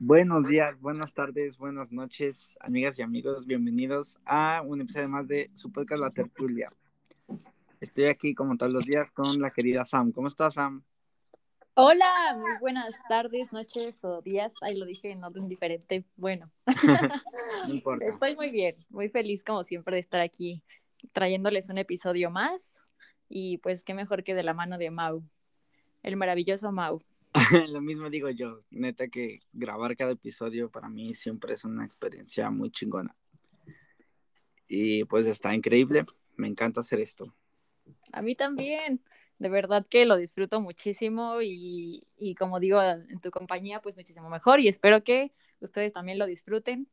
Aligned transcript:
Buenos 0.00 0.46
días, 0.46 0.78
buenas 0.80 1.12
tardes, 1.12 1.58
buenas 1.58 1.90
noches, 1.90 2.56
amigas 2.60 2.98
y 2.98 3.02
amigos. 3.02 3.46
Bienvenidos 3.46 4.18
a 4.24 4.62
un 4.64 4.80
episodio 4.80 5.08
más 5.08 5.26
de 5.26 5.50
su 5.54 5.72
podcast 5.72 6.00
La 6.00 6.10
Tertulia. 6.10 6.70
Estoy 7.80 8.04
aquí 8.04 8.34
como 8.34 8.56
todos 8.56 8.72
los 8.72 8.84
días 8.84 9.10
con 9.10 9.40
la 9.40 9.50
querida 9.50 9.84
Sam. 9.84 10.12
¿Cómo 10.12 10.28
estás, 10.28 10.54
Sam? 10.54 10.84
Hola, 11.74 12.06
muy 12.38 12.58
buenas 12.60 12.94
tardes, 13.08 13.52
noches 13.52 14.04
o 14.04 14.22
días. 14.22 14.52
Ahí 14.62 14.76
lo 14.76 14.86
dije 14.86 15.10
en 15.10 15.24
orden 15.24 15.48
diferente. 15.48 16.04
Bueno, 16.16 16.50
No 17.66 17.74
importa. 17.74 18.04
estoy 18.06 18.36
muy 18.36 18.50
bien, 18.50 18.76
muy 18.90 19.08
feliz 19.08 19.42
como 19.42 19.64
siempre 19.64 19.96
de 19.96 20.00
estar 20.00 20.20
aquí 20.20 20.62
trayéndoles 21.12 21.68
un 21.70 21.78
episodio 21.78 22.30
más. 22.30 22.82
Y 23.28 23.58
pues 23.58 23.82
qué 23.82 23.94
mejor 23.94 24.22
que 24.22 24.34
de 24.34 24.42
la 24.44 24.54
mano 24.54 24.78
de 24.78 24.90
Mau, 24.90 25.24
el 26.04 26.16
maravilloso 26.16 26.70
Mau. 26.70 27.02
Lo 27.68 27.80
mismo 27.80 28.10
digo 28.10 28.30
yo. 28.30 28.58
Neta 28.70 29.08
que 29.08 29.40
grabar 29.52 29.96
cada 29.96 30.12
episodio 30.12 30.70
para 30.70 30.88
mí 30.88 31.14
siempre 31.14 31.54
es 31.54 31.64
una 31.64 31.84
experiencia 31.84 32.50
muy 32.50 32.70
chingona. 32.70 33.14
Y 34.68 35.04
pues 35.04 35.26
está 35.26 35.54
increíble. 35.54 36.04
Me 36.36 36.48
encanta 36.48 36.80
hacer 36.80 37.00
esto. 37.00 37.34
A 38.12 38.22
mí 38.22 38.34
también, 38.34 39.02
de 39.38 39.48
verdad 39.48 39.86
que 39.88 40.04
lo 40.04 40.16
disfruto 40.16 40.60
muchísimo 40.60 41.40
y, 41.42 42.06
y 42.16 42.34
como 42.34 42.60
digo, 42.60 42.80
en 42.82 43.20
tu 43.20 43.30
compañía 43.30 43.80
pues 43.80 43.96
muchísimo 43.96 44.28
mejor 44.28 44.60
y 44.60 44.68
espero 44.68 45.02
que 45.02 45.32
ustedes 45.60 45.92
también 45.92 46.18
lo 46.18 46.26
disfruten, 46.26 46.88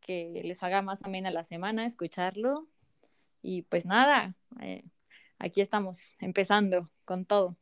que 0.00 0.40
les 0.44 0.62
haga 0.62 0.82
más 0.82 1.02
amena 1.04 1.30
la 1.30 1.44
semana 1.44 1.86
escucharlo 1.86 2.66
y 3.42 3.62
pues 3.62 3.86
nada, 3.86 4.34
eh, 4.60 4.84
aquí 5.38 5.60
estamos 5.60 6.14
empezando 6.18 6.90
con 7.04 7.24
todo. 7.24 7.56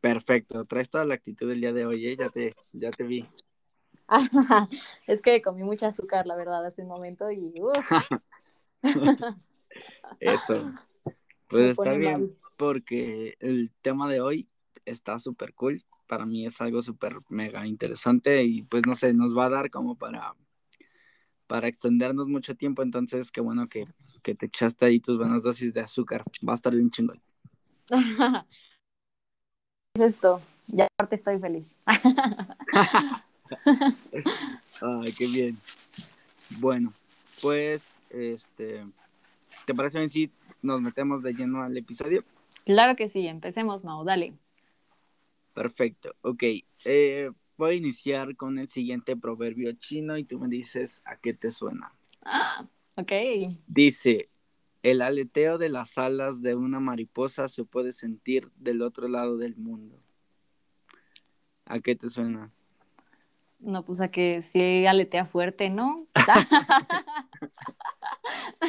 Perfecto. 0.00 0.64
Traes 0.64 0.90
toda 0.90 1.04
la 1.04 1.14
actitud 1.14 1.48
del 1.48 1.60
día 1.60 1.72
de 1.72 1.86
hoy, 1.86 2.06
¿eh? 2.06 2.16
Ya 2.18 2.28
te, 2.28 2.54
ya 2.72 2.90
te 2.90 3.04
vi. 3.04 3.28
es 5.06 5.22
que 5.22 5.42
comí 5.42 5.62
mucha 5.64 5.88
azúcar, 5.88 6.26
la 6.26 6.36
verdad, 6.36 6.64
hace 6.64 6.82
un 6.82 6.88
momento 6.88 7.30
y 7.30 7.54
Eso. 10.20 10.72
Pues 11.48 11.78
está 11.78 11.92
bien, 11.92 12.20
mal. 12.20 12.36
porque 12.56 13.36
el 13.40 13.72
tema 13.82 14.08
de 14.08 14.20
hoy 14.20 14.48
está 14.84 15.18
súper 15.18 15.54
cool. 15.54 15.84
Para 16.06 16.24
mí 16.24 16.46
es 16.46 16.60
algo 16.60 16.82
súper 16.82 17.18
mega 17.28 17.66
interesante 17.66 18.44
y 18.44 18.62
pues 18.62 18.86
no 18.86 18.94
sé, 18.94 19.12
nos 19.12 19.36
va 19.36 19.46
a 19.46 19.50
dar 19.50 19.70
como 19.70 19.96
para, 19.96 20.36
para 21.46 21.68
extendernos 21.68 22.28
mucho 22.28 22.54
tiempo. 22.54 22.82
Entonces, 22.82 23.32
qué 23.32 23.40
bueno 23.40 23.68
que, 23.68 23.84
que 24.22 24.34
te 24.34 24.46
echaste 24.46 24.84
ahí 24.84 25.00
tus 25.00 25.18
buenas 25.18 25.42
dosis 25.42 25.72
de 25.74 25.80
azúcar. 25.80 26.22
Va 26.46 26.52
a 26.52 26.56
estar 26.56 26.74
bien 26.74 26.90
chingón. 26.90 27.20
es 29.96 30.14
esto, 30.14 30.42
ya 30.66 30.84
aparte 30.84 31.14
estoy 31.16 31.38
feliz. 31.38 31.76
Ay, 34.82 35.12
qué 35.16 35.26
bien. 35.26 35.58
Bueno, 36.60 36.92
pues, 37.40 38.02
este, 38.10 38.84
¿te 39.64 39.74
parece 39.74 39.98
bien 39.98 40.10
si 40.10 40.30
nos 40.62 40.80
metemos 40.80 41.22
de 41.22 41.32
lleno 41.32 41.62
al 41.62 41.76
episodio? 41.76 42.24
claro 42.64 42.96
que 42.96 43.08
sí, 43.08 43.26
empecemos, 43.26 43.84
Mau, 43.84 44.04
dale. 44.04 44.34
Perfecto, 45.54 46.14
ok. 46.20 46.42
Eh, 46.84 47.30
voy 47.56 47.70
a 47.70 47.74
iniciar 47.74 48.36
con 48.36 48.58
el 48.58 48.68
siguiente 48.68 49.16
proverbio 49.16 49.72
chino 49.72 50.18
y 50.18 50.24
tú 50.24 50.38
me 50.38 50.48
dices 50.48 51.00
a 51.06 51.16
qué 51.16 51.32
te 51.32 51.50
suena. 51.50 51.94
Ah, 52.22 52.66
ok. 52.96 53.12
Dice, 53.66 54.28
el 54.90 55.02
aleteo 55.02 55.58
de 55.58 55.68
las 55.68 55.98
alas 55.98 56.42
de 56.42 56.54
una 56.54 56.78
mariposa 56.78 57.48
se 57.48 57.64
puede 57.64 57.90
sentir 57.90 58.52
del 58.54 58.82
otro 58.82 59.08
lado 59.08 59.36
del 59.36 59.56
mundo. 59.56 60.00
¿A 61.64 61.80
qué 61.80 61.96
te 61.96 62.08
suena? 62.08 62.52
No, 63.58 63.84
pues 63.84 64.00
a 64.00 64.12
que 64.12 64.42
sí 64.42 64.86
aletea 64.86 65.26
fuerte, 65.26 65.70
¿no? 65.70 66.06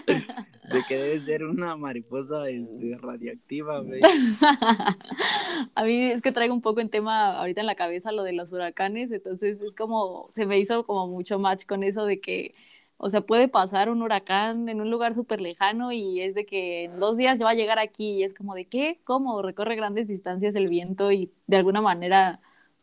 De 0.74 0.84
que 0.88 0.98
debe 0.98 1.20
ser 1.20 1.44
una 1.44 1.78
mariposa 1.78 2.50
este, 2.50 2.98
radiactiva, 3.00 3.82
güey. 3.82 4.02
A 5.76 5.84
mí 5.84 6.06
es 6.06 6.24
que 6.24 6.32
traigo 6.32 6.54
un 6.54 6.62
poco 6.62 6.82
en 6.82 6.90
tema 6.90 7.38
ahorita 7.38 7.62
en 7.62 7.68
la 7.68 7.76
cabeza 7.76 8.12
lo 8.12 8.24
de 8.24 8.34
los 8.34 8.52
huracanes, 8.54 9.12
entonces 9.12 9.62
es 9.62 9.76
como, 9.76 10.30
se 10.34 10.48
me 10.48 10.58
hizo 10.58 10.84
como 10.86 11.08
mucho 11.08 11.38
match 11.38 11.66
con 11.66 11.84
eso 11.84 12.06
de 12.06 12.20
que, 12.20 12.54
o 12.98 13.10
sea, 13.10 13.22
puede 13.22 13.48
pasar 13.48 13.90
un 13.90 14.02
huracán 14.02 14.70
en 14.70 14.82
un 14.82 14.90
lugar 14.90 15.14
súper 15.14 15.40
lejano 15.42 15.92
y 15.92 16.22
es 16.22 16.36
de 16.36 16.46
que 16.46 16.86
en 16.86 17.00
dos 17.00 17.18
días 17.18 17.40
ya 17.40 17.46
va 17.46 17.52
a 17.52 17.56
llegar 17.56 17.80
aquí 17.80 18.16
y 18.16 18.24
es 18.24 18.34
como 18.34 18.56
de 18.56 18.66
qué, 18.66 19.00
cómo 19.04 19.42
recorre 19.42 19.76
grandes 19.76 20.08
distancias 20.08 20.56
el 20.56 20.68
viento 20.68 21.12
y 21.12 21.32
de 21.48 21.58
alguna 21.58 21.82
manera 21.82 22.42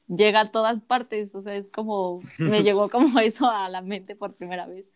llega 0.08 0.40
a 0.40 0.46
todas 0.46 0.80
partes, 0.80 1.34
o 1.34 1.42
sea, 1.42 1.56
es 1.56 1.68
como, 1.68 2.20
me 2.38 2.62
llegó 2.62 2.88
como 2.90 3.18
eso 3.20 3.50
a 3.50 3.68
la 3.68 3.82
mente 3.82 4.14
por 4.16 4.34
primera 4.34 4.66
vez. 4.66 4.92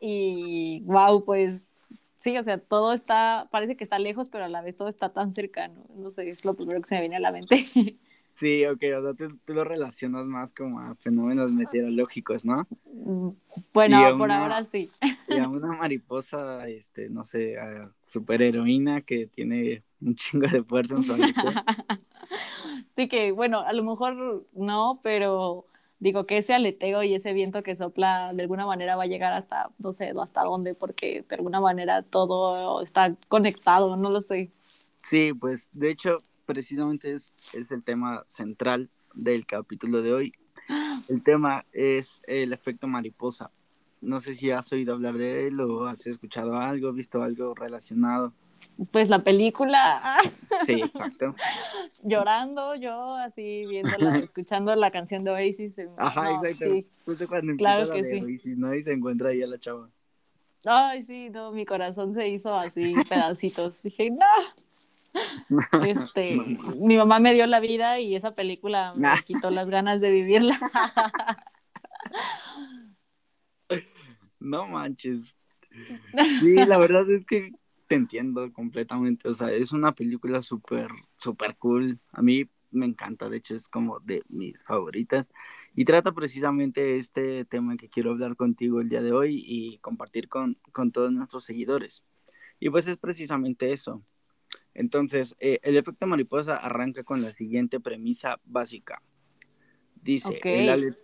Y 0.00 0.80
wow, 0.84 1.24
pues 1.24 1.76
sí, 2.16 2.36
o 2.38 2.42
sea, 2.42 2.58
todo 2.58 2.92
está, 2.92 3.48
parece 3.50 3.76
que 3.76 3.84
está 3.84 3.98
lejos, 3.98 4.28
pero 4.28 4.44
a 4.44 4.48
la 4.48 4.62
vez 4.62 4.76
todo 4.76 4.88
está 4.88 5.12
tan 5.12 5.32
cercano. 5.32 5.86
No 5.94 6.10
sé, 6.10 6.30
es 6.30 6.44
lo 6.44 6.54
primero 6.54 6.80
que 6.80 6.88
se 6.88 6.96
me 6.96 7.02
viene 7.02 7.16
a 7.16 7.20
la 7.20 7.32
mente. 7.32 7.66
Sí, 8.34 8.64
ok, 8.66 8.82
o 8.98 9.02
sea, 9.02 9.14
tú, 9.14 9.38
tú 9.44 9.54
lo 9.54 9.64
relacionas 9.64 10.26
más 10.26 10.52
como 10.52 10.80
a 10.80 10.94
fenómenos 10.96 11.52
meteorológicos, 11.52 12.44
¿no? 12.44 12.66
Bueno, 13.72 13.96
Y 13.96 14.04
a 14.04 14.14
por 14.14 14.30
una- 14.30 14.42
ahora 14.44 14.64
sí. 14.64 14.90
Y 15.28 15.38
a 15.38 15.48
una 15.48 15.72
mariposa, 15.72 16.68
este, 16.68 17.08
no 17.08 17.24
sé, 17.24 17.58
a 17.58 17.92
superheroína 18.02 19.02
que 19.02 19.26
tiene 19.26 19.84
un 20.00 20.14
chingo 20.16 20.46
de 20.48 20.62
fuerza 20.64 20.96
en 20.96 21.04
su. 21.04 21.14
Sí 22.96 23.08
que, 23.08 23.32
bueno, 23.32 23.60
a 23.60 23.72
lo 23.72 23.82
mejor 23.84 24.46
no, 24.52 25.00
pero 25.02 25.66
digo 25.98 26.26
que 26.26 26.38
ese 26.38 26.54
aleteo 26.54 27.02
y 27.02 27.14
ese 27.14 27.32
viento 27.32 27.62
que 27.62 27.76
sopla 27.76 28.32
de 28.34 28.42
alguna 28.42 28.66
manera 28.66 28.96
va 28.96 29.04
a 29.04 29.06
llegar 29.06 29.32
hasta, 29.32 29.70
no 29.78 29.92
sé, 29.92 30.12
hasta 30.20 30.42
dónde, 30.44 30.74
porque 30.74 31.24
de 31.28 31.34
alguna 31.36 31.60
manera 31.60 32.02
todo 32.02 32.82
está 32.82 33.14
conectado, 33.28 33.96
no 33.96 34.10
lo 34.10 34.20
sé. 34.20 34.50
Sí, 35.02 35.32
pues 35.34 35.68
de 35.72 35.90
hecho, 35.90 36.24
precisamente 36.52 37.12
es, 37.12 37.32
es 37.54 37.70
el 37.72 37.82
tema 37.82 38.24
central 38.26 38.90
del 39.14 39.46
capítulo 39.46 40.02
de 40.02 40.12
hoy. 40.12 40.32
El 41.08 41.22
tema 41.22 41.64
es 41.72 42.20
el 42.26 42.52
efecto 42.52 42.86
mariposa. 42.86 43.50
No 44.00 44.20
sé 44.20 44.34
si 44.34 44.50
has 44.50 44.70
oído 44.72 44.92
hablar 44.94 45.14
de 45.16 45.46
él 45.48 45.58
o 45.60 45.86
has 45.86 46.06
escuchado 46.06 46.56
algo, 46.56 46.92
visto 46.92 47.22
algo 47.22 47.54
relacionado. 47.54 48.32
Pues 48.92 49.08
la 49.08 49.18
película, 49.24 50.00
Sí, 50.66 50.74
exacto. 50.82 51.34
llorando 52.04 52.74
yo, 52.76 53.16
así 53.16 53.64
viéndola, 53.66 54.16
escuchando 54.18 54.74
la 54.76 54.90
canción 54.90 55.24
de 55.24 55.30
Oasis. 55.32 55.78
en- 55.78 55.90
Ajá, 55.96 56.24
no, 56.24 56.44
exacto. 56.44 56.72
sí. 56.72 56.86
Justo 57.04 57.26
cuando 57.26 57.56
Claro 57.56 57.82
empieza 57.82 57.94
la 57.94 57.94
que 57.94 58.02
de 58.02 58.20
sí. 58.22 58.32
Oasis, 58.32 58.58
¿no? 58.58 58.74
Y 58.74 58.82
se 58.82 58.92
encuentra 58.92 59.30
ahí 59.30 59.42
a 59.42 59.46
la 59.46 59.58
chava. 59.58 59.88
Ay, 60.64 61.02
sí, 61.02 61.28
no, 61.30 61.50
mi 61.50 61.64
corazón 61.64 62.14
se 62.14 62.28
hizo 62.28 62.54
así 62.54 62.94
pedacitos. 63.08 63.82
Dije, 63.82 64.10
no. 64.10 64.61
Este, 65.86 66.36
mi 66.80 66.96
mamá 66.96 67.18
me 67.18 67.34
dio 67.34 67.46
la 67.46 67.60
vida 67.60 68.00
y 68.00 68.14
esa 68.16 68.34
película 68.34 68.94
me 68.96 69.08
Ah. 69.08 69.20
quitó 69.24 69.50
las 69.50 69.68
ganas 69.68 70.00
de 70.00 70.10
vivirla. 70.10 70.58
No 74.40 74.66
manches. 74.66 75.36
Sí, 76.40 76.54
la 76.54 76.76
verdad 76.78 77.08
es 77.10 77.24
que 77.24 77.52
te 77.86 77.94
entiendo 77.94 78.52
completamente. 78.52 79.28
O 79.28 79.34
sea, 79.34 79.50
es 79.52 79.72
una 79.72 79.92
película 79.94 80.42
súper, 80.42 80.88
súper 81.16 81.56
cool. 81.56 81.98
A 82.10 82.20
mí 82.22 82.44
me 82.70 82.84
encanta, 82.86 83.28
de 83.30 83.36
hecho 83.38 83.54
es 83.54 83.68
como 83.68 84.00
de 84.00 84.22
mis 84.28 84.58
favoritas. 84.64 85.28
Y 85.74 85.84
trata 85.86 86.12
precisamente 86.12 86.96
este 86.96 87.44
tema 87.46 87.76
que 87.76 87.88
quiero 87.88 88.10
hablar 88.10 88.36
contigo 88.36 88.80
el 88.80 88.88
día 88.90 89.00
de 89.02 89.12
hoy 89.12 89.42
y 89.46 89.78
compartir 89.78 90.28
con, 90.28 90.58
con 90.72 90.90
todos 90.90 91.12
nuestros 91.12 91.44
seguidores. 91.44 92.02
Y 92.60 92.68
pues 92.68 92.86
es 92.88 92.98
precisamente 92.98 93.72
eso. 93.72 94.02
Entonces, 94.74 95.36
eh, 95.38 95.58
el 95.62 95.76
efecto 95.76 96.06
mariposa 96.06 96.56
arranca 96.56 97.02
con 97.02 97.22
la 97.22 97.32
siguiente 97.32 97.80
premisa 97.80 98.40
básica. 98.44 99.02
Dice, 100.02 100.40
el, 100.44 100.68
ale- 100.68 100.96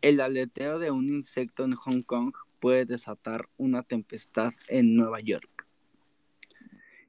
el 0.00 0.20
aleteo 0.20 0.78
de 0.78 0.90
un 0.90 1.08
insecto 1.08 1.64
en 1.64 1.72
Hong 1.72 2.02
Kong 2.02 2.32
puede 2.60 2.86
desatar 2.86 3.48
una 3.56 3.82
tempestad 3.82 4.52
en 4.68 4.94
Nueva 4.96 5.20
York. 5.20 5.66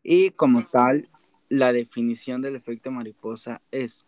Y 0.04 0.32
como 0.32 0.66
tal, 0.68 1.10
la 1.50 1.72
definición 1.72 2.42
del 2.42 2.56
efecto 2.56 2.92
mariposa 2.92 3.62
es, 3.72 4.06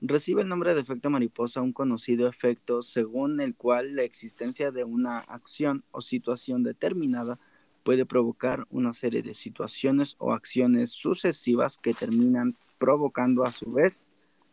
recibe 0.00 0.42
el 0.42 0.48
nombre 0.48 0.74
de 0.74 0.80
efecto 0.80 1.10
mariposa 1.10 1.60
un 1.60 1.72
conocido 1.72 2.28
efecto 2.28 2.82
según 2.82 3.40
el 3.40 3.54
cual 3.54 3.96
la 3.96 4.02
existencia 4.02 4.70
de 4.70 4.84
una 4.84 5.18
acción 5.18 5.84
o 5.90 6.00
situación 6.00 6.62
determinada 6.62 7.38
puede 7.84 8.06
provocar 8.06 8.66
una 8.70 8.94
serie 8.94 9.22
de 9.22 9.34
situaciones 9.34 10.16
o 10.18 10.32
acciones 10.32 10.90
sucesivas 10.90 11.78
que 11.78 11.94
terminan 11.94 12.56
provocando 12.78 13.44
a 13.44 13.52
su 13.52 13.70
vez 13.72 14.04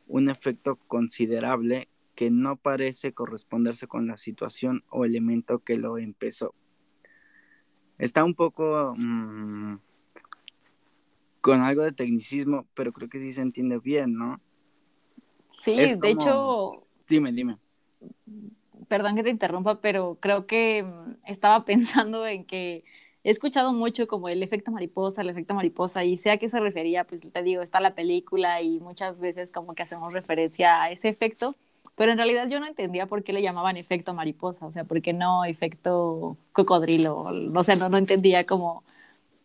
un 0.08 0.30
efecto 0.30 0.76
considerable 0.88 1.88
que 2.14 2.30
no 2.30 2.58
parece 2.58 3.14
corresponderse 3.14 3.88
con 3.88 4.06
la 4.06 4.18
situación 4.18 4.84
o 4.90 5.06
elemento 5.06 5.60
que 5.60 5.78
lo 5.78 5.98
empezó. 5.98 6.54
Está 7.98 8.24
un 8.24 8.36
poco 8.36 8.94
mmm, 8.98 9.78
con 11.40 11.62
algo 11.62 11.84
de 11.84 11.94
tecnicismo, 11.94 12.68
pero 12.74 12.92
creo 12.92 13.10
que 13.10 13.20
sí 13.20 13.32
se 13.32 13.42
entiende 13.42 13.80
bien, 13.80 14.14
¿no? 14.14 14.42
Sí, 15.50 15.96
de 15.96 16.10
hecho, 16.10 16.86
Dime, 17.08 17.32
dime. 17.32 17.58
perdón 18.88 19.16
que 19.16 19.24
te 19.24 19.30
interrumpa, 19.30 19.82
pero 19.82 20.18
creo 20.20 20.48
que 20.48 20.84
mm, 20.84 21.28
estaba 21.28 21.64
pensando 21.66 22.26
en 22.26 22.46
que 22.46 22.84
he 23.24 23.32
escuchado 23.32 23.72
mucho 23.74 24.08
como 24.08 24.30
el 24.30 24.44
efecto 24.44 24.72
mariposa, 24.72 25.22
el 25.22 25.30
efecto 25.30 25.54
mariposa, 25.54 26.04
y 26.04 26.18
sé 26.18 26.32
a 26.32 26.38
qué 26.38 26.50
se 26.50 26.60
refería, 26.60 27.04
pues 27.06 27.32
te 27.32 27.44
digo, 27.44 27.62
está 27.62 27.80
la 27.80 27.96
película 27.96 28.62
y 28.62 28.80
muchas 28.80 29.20
veces 29.20 29.52
como 29.52 29.76
que 29.76 29.84
hacemos 29.84 30.14
referencia 30.14 30.82
a 30.82 30.92
ese 30.92 31.10
efecto, 31.10 31.56
pero 31.96 32.12
en 32.12 32.18
realidad 32.18 32.48
yo 32.50 32.60
no 32.60 32.68
entendía 32.68 33.06
por 33.06 33.24
qué 33.24 33.34
le 33.34 33.42
llamaban 33.42 33.78
efecto 33.78 34.14
mariposa, 34.14 34.66
o 34.66 34.72
sea, 34.72 34.86
por 34.86 35.02
qué 35.02 35.14
no 35.14 35.46
efecto 35.46 36.38
cocodrilo, 36.54 37.28
o 37.54 37.64
sea, 37.64 37.76
no, 37.76 37.90
no 37.90 37.98
entendía 37.98 38.46
como 38.46 38.84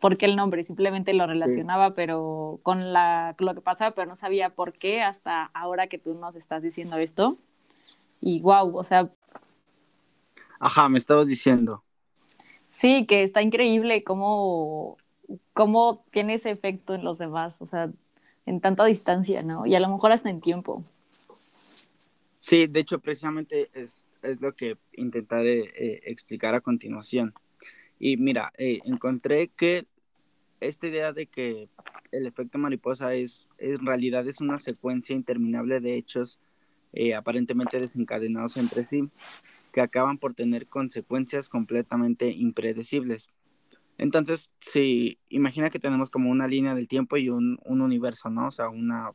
por 0.00 0.16
qué 0.16 0.26
el 0.26 0.36
nombre, 0.36 0.62
simplemente 0.64 1.14
lo 1.14 1.26
relacionaba, 1.26 1.90
pero 1.90 2.60
con 2.62 2.92
la, 2.92 3.34
lo 3.38 3.54
que 3.54 3.60
pasaba, 3.60 3.94
pero 3.94 4.08
no 4.08 4.16
sabía 4.16 4.50
por 4.50 4.72
qué 4.72 5.02
hasta 5.02 5.44
ahora 5.54 5.86
que 5.86 5.98
tú 5.98 6.14
nos 6.14 6.36
estás 6.36 6.62
diciendo 6.62 6.96
esto. 6.96 7.36
Y 8.20 8.40
wow, 8.40 8.76
o 8.76 8.84
sea... 8.84 9.10
Ajá, 10.58 10.88
me 10.88 10.98
estabas 10.98 11.26
diciendo. 11.26 11.82
Sí, 12.76 13.06
que 13.06 13.22
está 13.22 13.40
increíble 13.40 14.04
cómo, 14.04 14.98
cómo 15.54 16.04
tiene 16.12 16.34
ese 16.34 16.50
efecto 16.50 16.94
en 16.94 17.04
los 17.04 17.16
demás, 17.16 17.62
o 17.62 17.64
sea, 17.64 17.90
en 18.44 18.60
tanta 18.60 18.84
distancia, 18.84 19.40
¿no? 19.40 19.64
Y 19.64 19.74
a 19.74 19.80
lo 19.80 19.88
mejor 19.88 20.12
hasta 20.12 20.28
en 20.28 20.42
tiempo. 20.42 20.84
Sí, 22.38 22.66
de 22.66 22.80
hecho, 22.80 22.98
precisamente 22.98 23.70
es, 23.72 24.04
es 24.20 24.42
lo 24.42 24.54
que 24.54 24.76
intentaré 24.92 25.60
eh, 25.74 26.02
explicar 26.04 26.54
a 26.54 26.60
continuación. 26.60 27.32
Y 27.98 28.18
mira, 28.18 28.52
eh, 28.58 28.80
encontré 28.84 29.48
que 29.48 29.86
esta 30.60 30.86
idea 30.86 31.14
de 31.14 31.28
que 31.28 31.70
el 32.12 32.26
efecto 32.26 32.58
mariposa 32.58 33.14
es, 33.14 33.48
en 33.56 33.86
realidad 33.86 34.28
es 34.28 34.42
una 34.42 34.58
secuencia 34.58 35.16
interminable 35.16 35.80
de 35.80 35.94
hechos 35.94 36.38
eh, 36.92 37.14
aparentemente 37.14 37.80
desencadenados 37.80 38.58
entre 38.58 38.84
sí, 38.84 39.08
que 39.76 39.82
acaban 39.82 40.16
por 40.16 40.32
tener 40.32 40.68
consecuencias 40.68 41.50
completamente 41.50 42.30
impredecibles. 42.30 43.28
Entonces, 43.98 44.50
si 44.58 45.18
imagina 45.28 45.68
que 45.68 45.78
tenemos 45.78 46.08
como 46.08 46.30
una 46.30 46.48
línea 46.48 46.74
del 46.74 46.88
tiempo 46.88 47.18
y 47.18 47.28
un, 47.28 47.58
universo, 47.66 48.30
¿no? 48.30 48.46
O 48.46 48.50
sea, 48.50 48.70
una, 48.70 49.10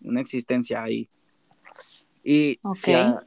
una 0.00 0.22
existencia 0.22 0.82
ahí. 0.82 1.10
Y 2.24 2.58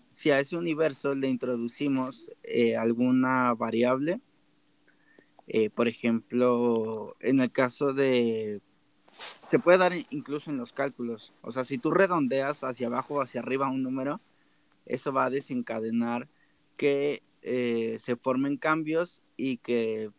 si, 0.09 0.31
a, 0.31 0.39
ese 0.39 0.57
universo 0.57 1.13
le 1.13 1.27
introducimos 1.27 2.31
eh, 2.41 2.75
alguna 2.75 3.53
variable, 3.53 4.19
eh, 5.45 5.69
por 5.69 5.87
ejemplo, 5.87 7.15
en 7.19 7.41
el 7.41 7.51
caso 7.51 7.93
de... 7.93 8.59
Se 9.05 9.59
puede 9.59 9.77
dar 9.77 9.93
incluso 10.09 10.49
en 10.49 10.57
los 10.57 10.73
cálculos. 10.73 11.31
O 11.43 11.51
sea, 11.51 11.63
si 11.63 11.77
tú 11.77 11.91
redondeas 11.91 12.63
hacia 12.63 12.87
abajo 12.87 13.13
o 13.13 13.21
hacia 13.21 13.41
arriba 13.41 13.69
un 13.69 13.83
número, 13.83 14.19
eso 14.87 15.13
va 15.13 15.25
a 15.25 15.29
desencadenar 15.29 16.27
que 16.77 17.21
eh, 17.41 17.97
se 17.99 18.15
formen 18.15 18.57
cambios 18.57 19.23
y 19.37 19.57
que 19.57 20.11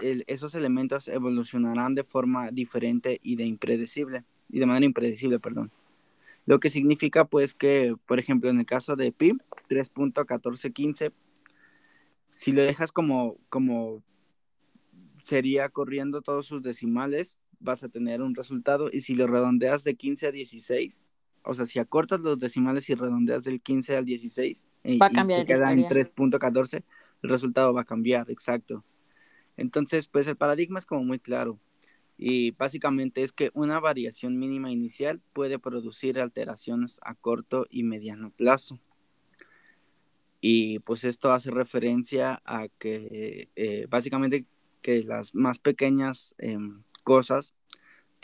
esos 0.00 0.54
elementos 0.54 1.08
evolucionarán 1.08 1.94
de 1.94 2.02
forma 2.02 2.50
diferente 2.50 3.20
y 3.22 3.36
de 3.36 3.44
impredecible, 3.44 4.24
y 4.50 4.58
de 4.58 4.66
manera 4.66 4.86
impredecible, 4.86 5.38
perdón. 5.38 5.70
Lo 6.46 6.60
que 6.60 6.68
significa 6.68 7.24
pues 7.24 7.54
que, 7.54 7.94
por 8.06 8.18
ejemplo, 8.18 8.50
en 8.50 8.58
el 8.58 8.66
caso 8.66 8.96
de 8.96 9.12
pi, 9.12 9.32
3.1415, 9.68 11.12
si 12.30 12.52
lo 12.52 12.62
dejas 12.62 12.92
como, 12.92 13.38
como 13.48 14.02
sería 15.22 15.68
corriendo 15.68 16.20
todos 16.20 16.46
sus 16.46 16.62
decimales, 16.62 17.38
vas 17.60 17.82
a 17.82 17.88
tener 17.88 18.20
un 18.20 18.34
resultado. 18.34 18.90
Y 18.92 19.00
si 19.00 19.14
lo 19.14 19.26
redondeas 19.26 19.84
de 19.84 19.94
15 19.94 20.26
a 20.26 20.32
16, 20.32 21.04
o 21.44 21.54
sea, 21.54 21.66
si 21.66 21.78
acortas 21.78 22.20
los 22.20 22.38
decimales 22.38 22.88
y 22.88 22.94
redondeas 22.94 23.44
del 23.44 23.60
15 23.60 23.96
al 23.96 24.04
16, 24.04 24.66
eh, 24.84 24.98
va 24.98 25.06
a 25.06 25.10
cambiar 25.10 25.42
y 25.42 25.46
queda 25.46 25.72
en 25.72 25.84
3.14, 25.84 26.82
el 27.22 27.28
resultado 27.28 27.72
va 27.72 27.82
a 27.82 27.84
cambiar, 27.84 28.30
exacto. 28.30 28.84
Entonces, 29.56 30.08
pues 30.08 30.26
el 30.26 30.36
paradigma 30.36 30.78
es 30.78 30.86
como 30.86 31.04
muy 31.04 31.18
claro. 31.18 31.58
Y 32.16 32.52
básicamente 32.52 33.22
es 33.22 33.32
que 33.32 33.50
una 33.54 33.80
variación 33.80 34.38
mínima 34.38 34.70
inicial 34.70 35.20
puede 35.32 35.58
producir 35.58 36.20
alteraciones 36.20 37.00
a 37.02 37.14
corto 37.14 37.66
y 37.70 37.82
mediano 37.82 38.30
plazo. 38.30 38.78
Y 40.40 40.78
pues 40.80 41.04
esto 41.04 41.32
hace 41.32 41.50
referencia 41.50 42.40
a 42.44 42.68
que 42.78 43.48
eh, 43.56 43.86
básicamente 43.88 44.46
que 44.82 45.02
las 45.02 45.34
más 45.34 45.58
pequeñas 45.58 46.34
em, 46.38 46.82
cosas 47.02 47.54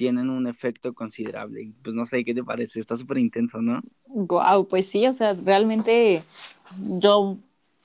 tienen 0.00 0.31
un 0.31 0.47
efecto 0.47 0.94
considerable. 0.94 1.75
Pues 1.85 1.94
no 1.94 2.06
sé 2.06 2.25
qué 2.25 2.32
te 2.32 2.43
parece, 2.43 2.81
está 2.81 2.97
súper 2.97 3.19
intenso, 3.19 3.61
¿no? 3.61 3.75
Wow, 4.06 4.67
pues 4.67 4.88
sí, 4.88 5.06
o 5.06 5.12
sea, 5.12 5.35
realmente 5.35 6.23
yo, 7.02 7.37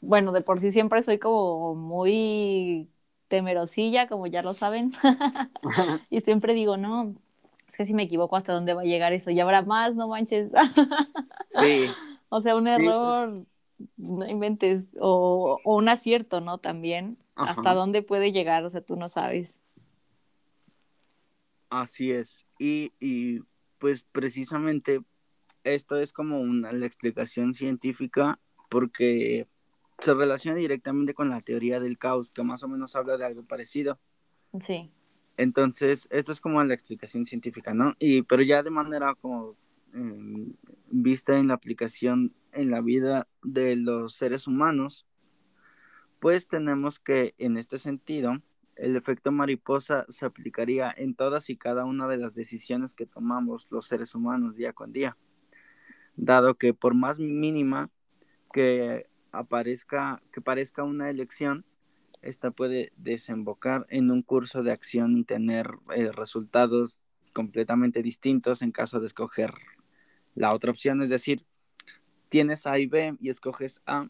bueno, 0.02 0.32
de 0.32 0.40
por 0.40 0.62
sí 0.62 0.72
siempre 0.72 1.02
soy 1.02 1.20
como 1.20 1.76
muy 1.76 2.88
temerosilla, 3.28 4.08
como 4.08 4.28
ya 4.28 4.42
lo 4.44 4.54
saben, 4.54 4.94
y 6.10 6.22
siempre 6.22 6.54
digo, 6.54 6.78
no, 6.78 7.16
es 7.68 7.76
que 7.76 7.84
si 7.84 7.94
me 7.94 8.04
equivoco, 8.04 8.38
¿hasta 8.38 8.54
dónde 8.54 8.74
va 8.74 8.84
a 8.84 8.86
llegar 8.86 9.12
eso? 9.12 9.30
Y 9.30 9.42
habrá 9.42 9.64
más, 9.64 9.98
no 9.98 10.08
manches. 10.08 10.50
sí. 11.50 11.88
O 12.30 12.40
sea, 12.40 12.56
un 12.56 12.70
error, 12.70 13.46
no 13.98 14.26
inventes, 14.26 14.88
o, 15.02 15.60
o, 15.66 15.76
un 15.76 15.90
acierto, 15.90 16.40
¿no? 16.40 16.60
También 16.60 17.18
hasta 17.36 17.74
dónde 17.74 18.04
puede 18.04 18.32
llegar, 18.32 18.64
o 18.64 18.70
sea, 18.70 18.80
tú 18.80 18.96
no 18.96 19.10
sabes. 19.10 19.60
Así 21.82 22.12
es. 22.12 22.46
Y, 22.58 22.94
y 23.00 23.42
pues 23.80 24.04
precisamente 24.12 25.02
esto 25.64 25.98
es 25.98 26.14
como 26.14 26.40
una, 26.40 26.72
la 26.72 26.86
explicación 26.86 27.54
científica 27.54 28.40
porque 28.70 29.48
se 30.00 30.14
relaciona 30.14 30.58
directamente 30.58 31.14
con 31.14 31.30
la 31.30 31.42
teoría 31.42 31.80
del 31.80 31.98
caos, 31.98 32.32
que 32.32 32.44
más 32.44 32.64
o 32.64 32.68
menos 32.68 32.96
habla 32.96 33.18
de 33.18 33.26
algo 33.26 33.44
parecido. 33.44 34.00
Sí. 34.62 34.92
Entonces, 35.38 36.08
esto 36.12 36.32
es 36.32 36.40
como 36.40 36.64
la 36.64 36.74
explicación 36.74 37.26
científica, 37.26 37.74
¿no? 37.74 37.94
Y, 38.00 38.22
pero 38.22 38.42
ya 38.42 38.64
de 38.64 38.70
manera 38.70 39.16
como 39.16 39.58
em, 39.94 40.54
vista 40.90 41.38
en 41.38 41.48
la 41.48 41.56
aplicación 41.56 42.34
en 42.54 42.72
la 42.72 42.82
vida 42.82 43.28
de 43.44 43.76
los 43.76 44.16
seres 44.16 44.48
humanos, 44.48 45.06
pues 46.20 46.48
tenemos 46.48 47.00
que 47.00 47.36
en 47.38 47.58
este 47.58 47.78
sentido, 47.78 48.42
el 48.76 48.96
efecto 48.96 49.32
mariposa 49.32 50.06
se 50.10 50.26
aplicaría 50.26 50.94
en 50.96 51.16
todas 51.16 51.50
y 51.50 51.58
cada 51.58 51.86
una 51.86 52.08
de 52.08 52.18
las 52.18 52.36
decisiones 52.36 52.94
que 52.94 53.06
tomamos 53.06 53.68
los 53.70 53.88
seres 53.88 54.16
humanos 54.16 54.56
día 54.56 54.74
con 54.74 54.92
día, 54.92 55.18
dado 56.16 56.56
que 56.56 56.74
por 56.74 56.94
más 56.94 57.20
mínima 57.20 57.90
que 58.54 59.08
aparezca, 59.32 60.22
que 60.32 60.42
parezca 60.42 60.84
una 60.84 61.10
elección, 61.10 61.66
esta 62.22 62.52
puede 62.52 62.92
desembocar 62.98 63.86
en 63.90 64.12
un 64.12 64.22
curso 64.22 64.64
de 64.64 64.72
acción 64.72 65.18
y 65.18 65.24
tener 65.24 65.70
eh, 65.96 66.12
resultados 66.12 67.02
completamente 67.34 68.02
distintos 68.02 68.62
en 68.62 68.72
caso 68.72 69.00
de 69.00 69.08
escoger 69.08 69.54
la 70.34 70.54
otra 70.54 70.72
opción, 70.72 71.02
es 71.02 71.10
decir, 71.10 71.46
tienes 72.30 72.66
A 72.66 72.80
y 72.80 72.88
B 72.88 73.16
y 73.20 73.30
escoges 73.30 73.82
A, 73.86 74.10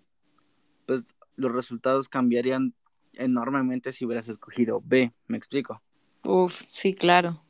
pues 0.85 1.05
los 1.35 1.51
resultados 1.51 2.07
cambiarían 2.07 2.73
enormemente 3.17 3.91
si 3.91 4.05
hubieras 4.05 4.27
escogido 4.27 4.81
B, 4.83 5.13
¿me 5.27 5.37
explico? 5.37 5.81
Uf, 6.23 6.63
sí, 6.69 6.93
claro. 6.93 7.41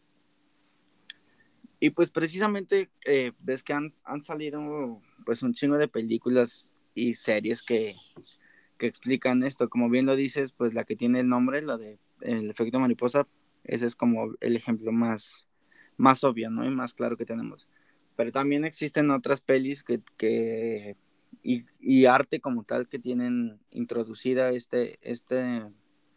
Y 1.80 1.92
pues 1.92 2.10
precisamente 2.10 2.90
eh, 3.06 3.32
ves 3.40 3.64
que 3.64 3.74
han, 3.74 3.94
salido 4.22 5.02
pues 5.26 5.44
un 5.44 5.54
chingo 5.54 5.78
de 5.78 5.88
películas 5.88 6.72
y 6.94 7.14
series 7.14 7.62
que, 7.62 7.96
que, 8.78 8.88
explican 8.88 9.44
esto. 9.44 9.70
Como 9.70 9.90
bien 9.90 10.06
lo 10.06 10.16
dices, 10.16 10.52
pues 10.52 10.74
la 10.74 10.84
que 10.84 10.96
tiene 10.96 11.20
el 11.20 11.30
nombre, 11.30 11.62
la 11.62 11.78
de 11.78 12.00
el 12.22 12.50
efecto 12.50 12.80
mariposa, 12.80 13.28
ese 13.64 13.86
es 13.86 13.96
como 13.96 14.34
el 14.40 14.56
ejemplo 14.56 14.92
más, 14.92 15.46
más 15.98 16.24
obvio, 16.24 16.50
¿no? 16.50 16.66
Y 16.66 16.70
más 16.70 16.94
claro 16.94 17.18
que 17.18 17.26
tenemos. 17.26 17.68
Pero 18.16 18.32
también 18.32 18.64
existen 18.66 19.12
otras 19.12 19.42
pelis 19.42 19.84
que, 19.84 20.02
que 20.18 20.96
y, 21.46 22.06
arte 22.06 22.40
como 22.40 22.64
tal 22.64 22.88
que 22.88 22.98
tienen 23.00 23.60
introducida 23.70 24.50
este, 24.50 24.98
este 25.02 25.64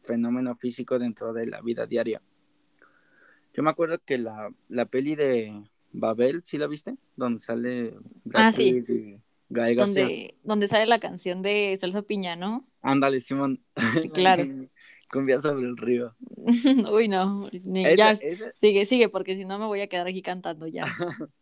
fenómeno 0.02 0.56
físico 0.56 0.99
dentro 0.99 1.32
de 1.32 1.47
la 1.47 1.61
vida 1.61 1.87
diaria. 1.87 2.23
Yo 3.52 3.62
me 3.62 3.70
acuerdo 3.70 3.99
que 4.04 4.18
la, 4.18 4.50
la 4.68 4.87
peli 4.87 5.16
de 5.16 5.62
Babel, 5.92 6.42
¿sí 6.44 6.56
la 6.56 6.66
viste? 6.66 6.97
Donde 7.16 7.40
sale 7.40 7.94
ah, 8.35 8.52
sí. 8.52 8.85
donde, 9.49 10.37
donde 10.42 10.68
sale 10.68 10.87
la 10.87 10.99
canción 10.99 11.42
de 11.42 11.76
Celso 11.78 12.04
Piña, 12.04 12.37
¿no? 12.37 12.66
Ándale, 12.80 13.20
Simón. 13.20 13.61
Sí, 14.00 14.08
claro. 14.11 14.47
Cumbia 15.11 15.40
sobre 15.40 15.66
el 15.66 15.76
río. 15.76 16.14
Uy, 16.92 17.08
no. 17.08 17.50
ya, 17.97 18.14
sigue, 18.56 18.87
sigue, 18.87 19.08
porque 19.08 19.35
si 19.35 19.44
no 19.44 19.58
me 19.58 19.66
voy 19.66 19.80
a 19.80 19.88
quedar 19.88 20.06
aquí 20.06 20.23
cantando 20.23 20.66
ya. 20.66 20.85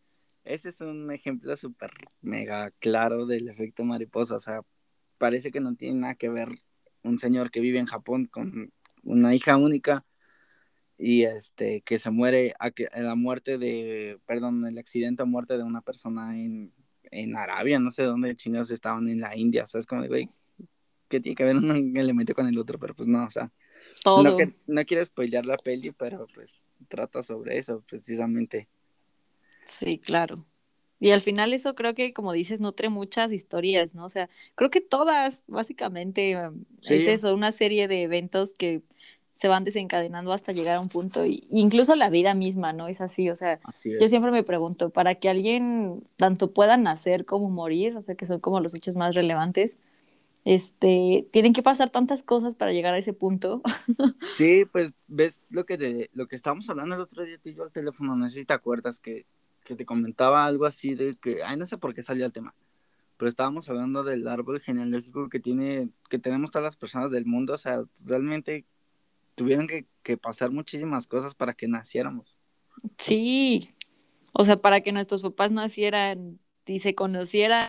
Ese 0.46 0.68
es 0.68 0.80
un 0.80 1.10
ejemplo 1.10 1.56
súper 1.56 1.90
mega 2.22 2.70
claro 2.78 3.26
del 3.26 3.48
efecto 3.48 3.82
mariposa. 3.84 4.36
O 4.36 4.40
sea, 4.40 4.62
parece 5.18 5.50
que 5.50 5.60
no 5.60 5.74
tiene 5.74 6.00
nada 6.00 6.14
que 6.14 6.28
ver 6.28 6.48
un 7.02 7.18
señor 7.18 7.50
que 7.50 7.60
vive 7.60 7.80
en 7.80 7.86
Japón 7.86 8.26
con 8.26 8.72
una 9.02 9.34
hija 9.34 9.56
única 9.56 10.04
y 10.98 11.24
este 11.24 11.82
que 11.82 11.98
se 11.98 12.10
muere 12.10 12.54
a, 12.60 12.70
que, 12.70 12.86
la 12.94 13.16
muerte 13.16 13.58
de, 13.58 14.20
perdón, 14.24 14.64
el 14.66 14.78
accidente 14.78 15.24
o 15.24 15.26
muerte 15.26 15.58
de 15.58 15.64
una 15.64 15.82
persona 15.82 16.38
en, 16.38 16.72
en 17.10 17.36
Arabia, 17.36 17.80
no 17.80 17.90
sé 17.90 18.04
dónde 18.04 18.36
chingados 18.36 18.70
estaban, 18.70 19.08
en 19.08 19.20
la 19.20 19.36
India, 19.36 19.66
¿sabes? 19.66 19.86
Como 19.86 20.06
güey, 20.06 20.30
¿qué 21.08 21.20
tiene 21.20 21.34
que 21.34 21.44
ver 21.44 21.56
un 21.56 21.96
elemento 21.96 22.34
con 22.34 22.46
el 22.46 22.58
otro? 22.58 22.78
Pero 22.78 22.94
pues 22.94 23.08
no, 23.08 23.24
o 23.24 23.30
sea, 23.30 23.52
Todo. 24.02 24.22
no, 24.22 24.36
que- 24.36 24.54
no 24.68 24.84
quiero 24.84 25.04
spoilear 25.04 25.44
la 25.44 25.58
peli, 25.58 25.90
pero 25.90 26.26
pues 26.32 26.60
trata 26.88 27.22
sobre 27.22 27.58
eso, 27.58 27.82
precisamente. 27.88 28.68
Sí, 29.68 29.98
claro. 29.98 30.44
Y 30.98 31.10
al 31.10 31.20
final 31.20 31.52
eso 31.52 31.74
creo 31.74 31.94
que, 31.94 32.12
como 32.12 32.32
dices, 32.32 32.60
nutre 32.60 32.88
muchas 32.88 33.32
historias, 33.32 33.94
¿no? 33.94 34.06
O 34.06 34.08
sea, 34.08 34.30
creo 34.54 34.70
que 34.70 34.80
todas, 34.80 35.42
básicamente, 35.46 36.36
um, 36.38 36.64
es 36.88 37.06
eso, 37.06 37.34
una 37.34 37.52
serie 37.52 37.86
de 37.86 38.02
eventos 38.02 38.54
que 38.54 38.82
se 39.32 39.48
van 39.48 39.64
desencadenando 39.64 40.32
hasta 40.32 40.52
llegar 40.52 40.76
a 40.76 40.80
un 40.80 40.88
punto. 40.88 41.26
Y 41.26 41.46
incluso 41.50 41.94
la 41.94 42.08
vida 42.08 42.32
misma, 42.32 42.72
¿no? 42.72 42.88
Es 42.88 43.02
así, 43.02 43.28
o 43.28 43.34
sea, 43.34 43.60
Así 43.64 43.92
yo 44.00 44.08
siempre 44.08 44.30
me 44.30 44.42
pregunto, 44.42 44.88
para 44.88 45.16
que 45.16 45.28
alguien 45.28 46.02
tanto 46.16 46.52
pueda 46.52 46.78
nacer 46.78 47.26
como 47.26 47.50
morir, 47.50 47.94
o 47.98 48.00
sea, 48.00 48.14
que 48.14 48.24
son 48.24 48.40
como 48.40 48.60
los 48.60 48.74
hechos 48.74 48.96
más 48.96 49.14
relevantes, 49.14 49.78
este, 50.46 51.28
tienen 51.32 51.52
que 51.52 51.62
pasar 51.62 51.90
tantas 51.90 52.22
cosas 52.22 52.54
para 52.54 52.72
llegar 52.72 52.94
a 52.94 52.98
ese 52.98 53.12
punto. 53.12 53.60
Sí, 54.36 54.64
pues 54.66 54.92
ves 55.06 55.42
lo 55.50 55.66
que 55.66 55.76
te, 55.76 56.10
lo 56.12 56.28
que 56.28 56.36
estábamos 56.36 56.68
hablando 56.70 56.94
el 56.94 57.00
otro 57.00 57.24
día 57.24 57.38
tú 57.38 57.48
y 57.48 57.54
yo 57.54 57.62
al 57.64 57.72
teléfono, 57.72 58.16
no 58.16 58.28
sé 58.28 58.40
si 58.40 58.44
te 58.44 58.52
acuerdas 58.52 59.00
que, 59.00 59.26
que 59.66 59.76
te 59.76 59.84
comentaba 59.84 60.46
algo 60.46 60.64
así 60.64 60.94
de 60.94 61.16
que, 61.16 61.42
ay, 61.42 61.56
no 61.56 61.66
sé 61.66 61.76
por 61.76 61.94
qué 61.94 62.02
salía 62.02 62.26
el 62.26 62.32
tema, 62.32 62.54
pero 63.16 63.28
estábamos 63.28 63.68
hablando 63.68 64.04
del 64.04 64.26
árbol 64.28 64.60
genealógico 64.60 65.28
que 65.28 65.40
tiene, 65.40 65.90
que 66.08 66.18
tenemos 66.18 66.50
todas 66.50 66.64
las 66.64 66.76
personas 66.76 67.10
del 67.10 67.26
mundo, 67.26 67.54
o 67.54 67.58
sea, 67.58 67.82
realmente 68.04 68.64
tuvieron 69.34 69.66
que, 69.66 69.86
que 70.02 70.16
pasar 70.16 70.50
muchísimas 70.50 71.06
cosas 71.06 71.34
para 71.34 71.52
que 71.52 71.68
naciéramos. 71.68 72.38
Sí, 72.96 73.74
o 74.32 74.44
sea, 74.44 74.56
para 74.56 74.80
que 74.80 74.92
nuestros 74.92 75.20
papás 75.20 75.50
nacieran 75.50 76.38
y 76.64 76.78
se 76.78 76.94
conocieran, 76.94 77.68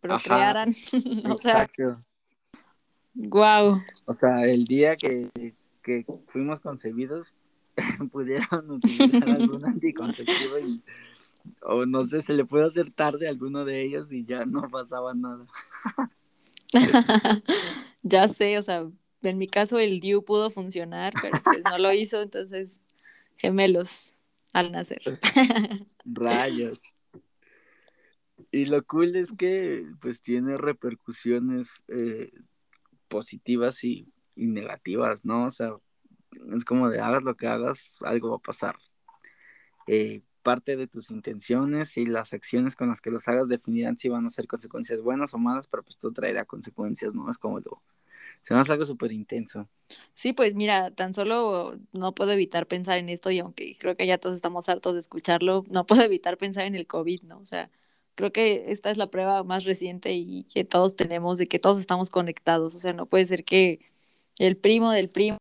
procrearan, 0.00 0.70
o 1.28 1.36
sea, 1.36 1.64
Exacto. 1.64 2.04
wow. 3.14 3.82
O 4.06 4.12
sea, 4.12 4.44
el 4.44 4.64
día 4.64 4.96
que, 4.96 5.28
que 5.82 6.06
fuimos 6.28 6.60
concebidos, 6.60 7.34
pudieron 8.12 8.70
utilizar 8.70 9.28
algún 9.28 9.64
anticonceptivo 9.66 10.58
y, 10.58 10.82
o 11.62 11.86
no 11.86 12.04
sé, 12.04 12.20
se 12.20 12.34
le 12.34 12.44
puede 12.44 12.66
hacer 12.66 12.90
tarde 12.90 13.26
a 13.26 13.30
alguno 13.30 13.64
de 13.64 13.82
ellos 13.82 14.12
y 14.12 14.24
ya 14.24 14.44
no 14.44 14.68
pasaba 14.68 15.14
nada. 15.14 15.46
Ya 18.02 18.28
sé, 18.28 18.56
o 18.56 18.62
sea, 18.62 18.88
en 19.20 19.36
mi 19.36 19.46
caso 19.46 19.78
el 19.78 20.00
DIU 20.00 20.24
pudo 20.24 20.50
funcionar, 20.50 21.12
pero 21.20 21.38
pues 21.44 21.60
no 21.62 21.76
lo 21.76 21.92
hizo, 21.92 22.22
entonces 22.22 22.80
gemelos 23.36 24.16
al 24.54 24.72
nacer. 24.72 25.02
Rayos. 26.06 26.94
Y 28.50 28.64
lo 28.64 28.82
cool 28.84 29.16
es 29.16 29.32
que 29.32 29.86
pues 30.00 30.22
tiene 30.22 30.56
repercusiones 30.56 31.84
eh, 31.88 32.32
positivas 33.08 33.84
y, 33.84 34.08
y 34.34 34.46
negativas, 34.46 35.24
¿no? 35.24 35.44
O 35.44 35.50
sea, 35.50 35.76
es 36.54 36.64
como 36.64 36.88
de 36.88 37.00
hagas 37.00 37.22
lo 37.22 37.36
que 37.36 37.46
hagas, 37.46 37.96
algo 38.00 38.30
va 38.30 38.36
a 38.36 38.40
pasar. 38.40 38.76
Eh, 39.86 40.22
parte 40.42 40.76
de 40.76 40.86
tus 40.86 41.10
intenciones 41.10 41.96
y 41.96 42.06
las 42.06 42.32
acciones 42.32 42.76
con 42.76 42.88
las 42.88 43.00
que 43.00 43.10
los 43.10 43.28
hagas 43.28 43.48
definirán 43.48 43.98
si 43.98 44.08
van 44.08 44.26
a 44.26 44.30
ser 44.30 44.46
consecuencias 44.46 45.00
buenas 45.00 45.34
o 45.34 45.38
malas, 45.38 45.66
pero 45.68 45.82
pues 45.82 45.96
todo 45.96 46.12
traerá 46.12 46.44
consecuencias, 46.44 47.14
¿no? 47.14 47.30
Es 47.30 47.38
como 47.38 47.60
lo... 47.60 47.82
Se 48.40 48.54
me 48.54 48.60
hace 48.60 48.72
algo 48.72 48.86
súper 48.86 49.12
intenso. 49.12 49.68
Sí, 50.14 50.32
pues 50.32 50.54
mira, 50.54 50.90
tan 50.92 51.12
solo 51.12 51.78
no 51.92 52.14
puedo 52.14 52.32
evitar 52.32 52.66
pensar 52.66 52.98
en 52.98 53.10
esto 53.10 53.30
y 53.30 53.38
aunque 53.38 53.76
creo 53.78 53.96
que 53.96 54.06
ya 54.06 54.16
todos 54.16 54.34
estamos 54.34 54.68
hartos 54.70 54.94
de 54.94 55.00
escucharlo, 55.00 55.64
no 55.68 55.84
puedo 55.86 56.02
evitar 56.02 56.38
pensar 56.38 56.64
en 56.64 56.74
el 56.74 56.86
COVID, 56.86 57.22
¿no? 57.22 57.38
O 57.38 57.44
sea, 57.44 57.70
creo 58.14 58.32
que 58.32 58.66
esta 58.68 58.90
es 58.90 58.96
la 58.96 59.10
prueba 59.10 59.44
más 59.44 59.64
reciente 59.64 60.12
y 60.14 60.44
que 60.44 60.64
todos 60.64 60.96
tenemos 60.96 61.38
de 61.38 61.48
que 61.48 61.58
todos 61.58 61.78
estamos 61.78 62.08
conectados. 62.10 62.74
O 62.74 62.78
sea, 62.78 62.92
no 62.94 63.06
puede 63.06 63.26
ser 63.26 63.44
que 63.44 63.80
el 64.38 64.56
primo 64.56 64.90
del 64.92 65.10
primo 65.10 65.38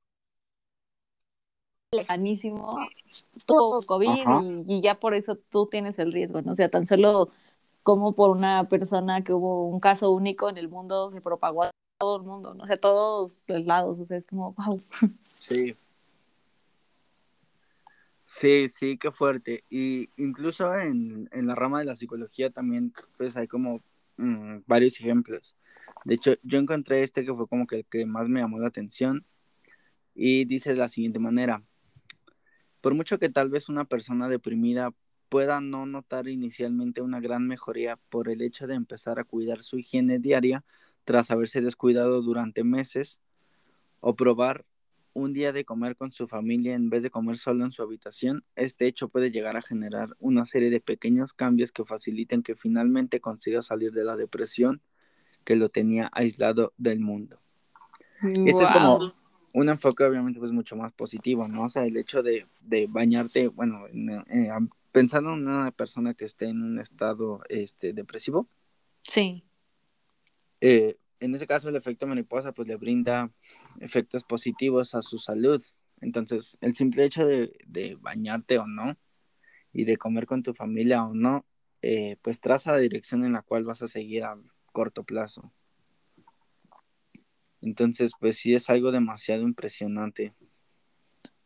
lejanísimo 1.91 2.77
tuvo 3.47 3.81
COVID 3.81 4.65
y, 4.67 4.75
y 4.75 4.81
ya 4.81 4.99
por 4.99 5.15
eso 5.15 5.35
tú 5.35 5.67
tienes 5.67 5.97
el 5.99 6.11
riesgo, 6.11 6.41
¿no? 6.41 6.51
O 6.51 6.55
sea, 6.55 6.69
tan 6.69 6.85
solo 6.85 7.29
como 7.83 8.13
por 8.13 8.29
una 8.29 8.67
persona 8.67 9.23
que 9.23 9.33
hubo 9.33 9.67
un 9.67 9.79
caso 9.79 10.11
único 10.11 10.49
en 10.49 10.57
el 10.57 10.69
mundo 10.69 11.09
se 11.09 11.21
propagó 11.21 11.63
a 11.63 11.71
todo 11.97 12.17
el 12.17 12.23
mundo, 12.23 12.53
¿no? 12.53 12.63
O 12.63 12.67
sea, 12.67 12.77
todos 12.77 13.43
los 13.47 13.65
lados, 13.65 13.99
o 13.99 14.05
sea, 14.05 14.17
es 14.17 14.27
como, 14.27 14.53
wow. 14.53 14.81
Sí. 15.25 15.75
Sí, 18.23 18.69
sí, 18.69 18.99
qué 18.99 19.11
fuerte. 19.11 19.63
Y 19.69 20.11
incluso 20.17 20.71
en, 20.75 21.27
en 21.31 21.47
la 21.47 21.55
rama 21.55 21.79
de 21.79 21.85
la 21.85 21.95
psicología 21.95 22.51
también, 22.51 22.93
pues 23.17 23.35
hay 23.35 23.47
como 23.47 23.81
mm, 24.17 24.59
varios 24.67 24.99
ejemplos. 24.99 25.55
De 26.05 26.13
hecho, 26.13 26.35
yo 26.43 26.59
encontré 26.59 27.01
este 27.01 27.25
que 27.25 27.33
fue 27.33 27.47
como 27.47 27.65
que 27.65 27.77
el 27.77 27.85
que 27.85 28.05
más 28.05 28.29
me 28.29 28.41
llamó 28.41 28.59
la 28.59 28.67
atención 28.67 29.25
y 30.13 30.45
dice 30.45 30.71
de 30.71 30.75
la 30.75 30.89
siguiente 30.89 31.17
manera. 31.17 31.63
Por 32.81 32.93
mucho 32.93 33.19
que 33.19 33.29
tal 33.29 33.49
vez 33.49 33.69
una 33.69 33.85
persona 33.85 34.29
deprimida 34.29 34.93
pueda 35.29 35.61
no 35.61 35.85
notar 35.85 36.27
inicialmente 36.27 37.01
una 37.01 37.19
gran 37.19 37.47
mejoría 37.47 37.97
por 38.09 38.29
el 38.29 38.41
hecho 38.41 38.67
de 38.67 38.75
empezar 38.75 39.19
a 39.19 39.23
cuidar 39.23 39.63
su 39.63 39.77
higiene 39.77 40.19
diaria 40.19 40.63
tras 41.05 41.31
haberse 41.31 41.61
descuidado 41.61 42.21
durante 42.21 42.63
meses 42.63 43.19
o 43.99 44.15
probar 44.15 44.65
un 45.13 45.33
día 45.33 45.51
de 45.51 45.65
comer 45.65 45.95
con 45.95 46.11
su 46.11 46.27
familia 46.27 46.73
en 46.73 46.89
vez 46.89 47.03
de 47.03 47.09
comer 47.09 47.37
solo 47.37 47.65
en 47.65 47.71
su 47.71 47.81
habitación, 47.83 48.43
este 48.55 48.87
hecho 48.87 49.09
puede 49.09 49.31
llegar 49.31 49.57
a 49.57 49.61
generar 49.61 50.15
una 50.19 50.45
serie 50.45 50.69
de 50.69 50.81
pequeños 50.81 51.33
cambios 51.33 51.71
que 51.71 51.83
faciliten 51.83 52.43
que 52.43 52.55
finalmente 52.55 53.19
consiga 53.19 53.61
salir 53.61 53.91
de 53.91 54.03
la 54.03 54.15
depresión 54.15 54.81
que 55.43 55.55
lo 55.55 55.69
tenía 55.69 56.09
aislado 56.13 56.73
del 56.77 56.99
mundo. 56.99 57.41
Este. 58.45 58.65
Un 59.53 59.69
enfoque 59.69 60.03
obviamente 60.03 60.39
pues 60.39 60.51
mucho 60.51 60.75
más 60.75 60.91
positivo, 60.93 61.47
¿no? 61.47 61.63
O 61.65 61.69
sea, 61.69 61.85
el 61.85 61.97
hecho 61.97 62.21
de, 62.23 62.45
de 62.61 62.87
bañarte, 62.87 63.47
bueno, 63.49 63.87
en- 63.87 64.09
eh, 64.29 64.51
pensando 64.91 65.33
en 65.33 65.47
una 65.47 65.71
persona 65.71 66.13
que 66.13 66.25
esté 66.25 66.47
en 66.49 66.61
un 66.61 66.79
estado 66.79 67.41
este, 67.49 67.93
depresivo, 67.93 68.47
Sí, 69.03 69.43
eh, 70.61 70.97
en 71.19 71.35
ese 71.35 71.47
caso 71.47 71.69
el 71.69 71.75
efecto 71.75 72.07
mariposa 72.07 72.51
pues 72.53 72.67
le 72.67 72.75
brinda 72.75 73.31
efectos 73.79 74.23
positivos 74.23 74.95
a 74.95 75.01
su 75.01 75.19
salud. 75.19 75.61
Entonces, 76.01 76.57
el 76.61 76.75
simple 76.75 77.03
hecho 77.03 77.25
de, 77.25 77.51
de 77.65 77.95
bañarte 77.99 78.57
o 78.57 78.67
no 78.67 78.97
y 79.73 79.85
de 79.85 79.97
comer 79.97 80.25
con 80.25 80.43
tu 80.43 80.53
familia 80.53 81.03
o 81.03 81.13
no, 81.13 81.45
eh, 81.81 82.17
pues 82.21 82.39
traza 82.39 82.71
la 82.71 82.79
dirección 82.79 83.25
en 83.25 83.33
la 83.33 83.41
cual 83.41 83.63
vas 83.65 83.81
a 83.81 83.87
seguir 83.87 84.23
a 84.23 84.37
corto 84.71 85.03
plazo. 85.03 85.51
Entonces, 87.61 88.11
pues 88.19 88.37
sí 88.37 88.53
es 88.53 88.69
algo 88.69 88.91
demasiado 88.91 89.43
impresionante. 89.43 90.33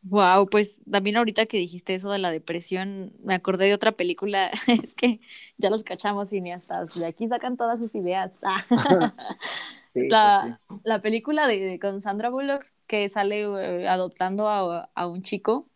wow, 0.03 0.48
pues 0.50 0.82
también 0.89 1.15
ahorita 1.17 1.46
que 1.46 1.58
dijiste 1.58 1.96
eso 1.96 2.12
de 2.12 2.20
la 2.20 2.32
depresión, 2.32 3.13
me 3.24 3.34
acordé 3.36 3.65
de 3.65 3.74
otra 3.74 3.93
película, 3.93 4.51
es 4.67 4.93
que 4.96 5.22
ya 5.58 5.70
los 5.70 5.84
cachamos 5.84 6.29
cineastas, 6.29 7.00
de 7.00 7.05
aquí 7.05 7.27
sacan 7.27 7.58
todas 7.58 7.79
sus 7.79 7.96
ideas. 7.96 8.39
Sí, 9.93 10.08
La, 10.10 10.60
pues 10.72 10.82
la 10.86 11.01
película 11.03 11.46
de, 11.48 11.60
de- 11.60 11.79
con 11.79 12.01
Sandra 12.01 12.29
Bullock 12.29 12.65
que 12.88 13.08
sale 13.10 13.41
eh, 13.43 13.88
adoptando 13.88 14.50
a, 14.50 14.89
a 14.96 15.08
un 15.08 15.22
chico, 15.22 15.70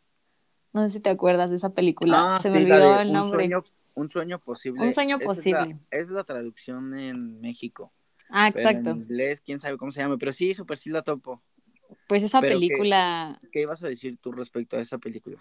no 0.73 0.81
sé 0.83 0.89
si 0.89 0.99
te 0.99 1.11
acuerdas 1.11 1.51
de 1.51 1.57
esa 1.57 1.69
película, 1.69 2.31
Ah, 2.33 2.39
se 2.39 2.49
me 2.49 2.57
olvidó 2.57 2.99
el 2.99 3.07
un 3.09 3.13
nombre. 3.13 3.43
sueño, 3.43 3.63
un 3.93 4.09
sueño 4.09 4.39
posible. 4.39 4.81
Un 4.85 4.91
sueño 4.91 5.17
Esa 5.17 5.23
es 5.23 5.45
la- 5.47 5.59
posible. 5.59 5.77
Es 5.91 6.09
la, 6.09 6.23
traducción 6.23 6.97
en 6.97 7.39
México. 7.41 7.91
Ah, 8.29 8.47
exacto. 8.47 8.89
en 8.89 9.01
inglés, 9.01 9.41
quién 9.41 9.59
sabe 9.59 9.77
cómo 9.77 9.91
se 9.91 10.01
llama, 10.01 10.17
pero 10.17 10.33
sí, 10.33 10.53
súper 10.53 10.77
sí 10.77 10.89
la 10.89 11.01
topo. 11.03 11.43
Pues 12.07 12.23
esa 12.23 12.39
Pero 12.39 12.59
película 12.59 13.39
¿Qué 13.51 13.61
ibas 13.61 13.83
a 13.83 13.89
decir 13.89 14.17
tú 14.19 14.31
respecto 14.31 14.77
a 14.77 14.81
esa 14.81 14.97
película? 14.99 15.37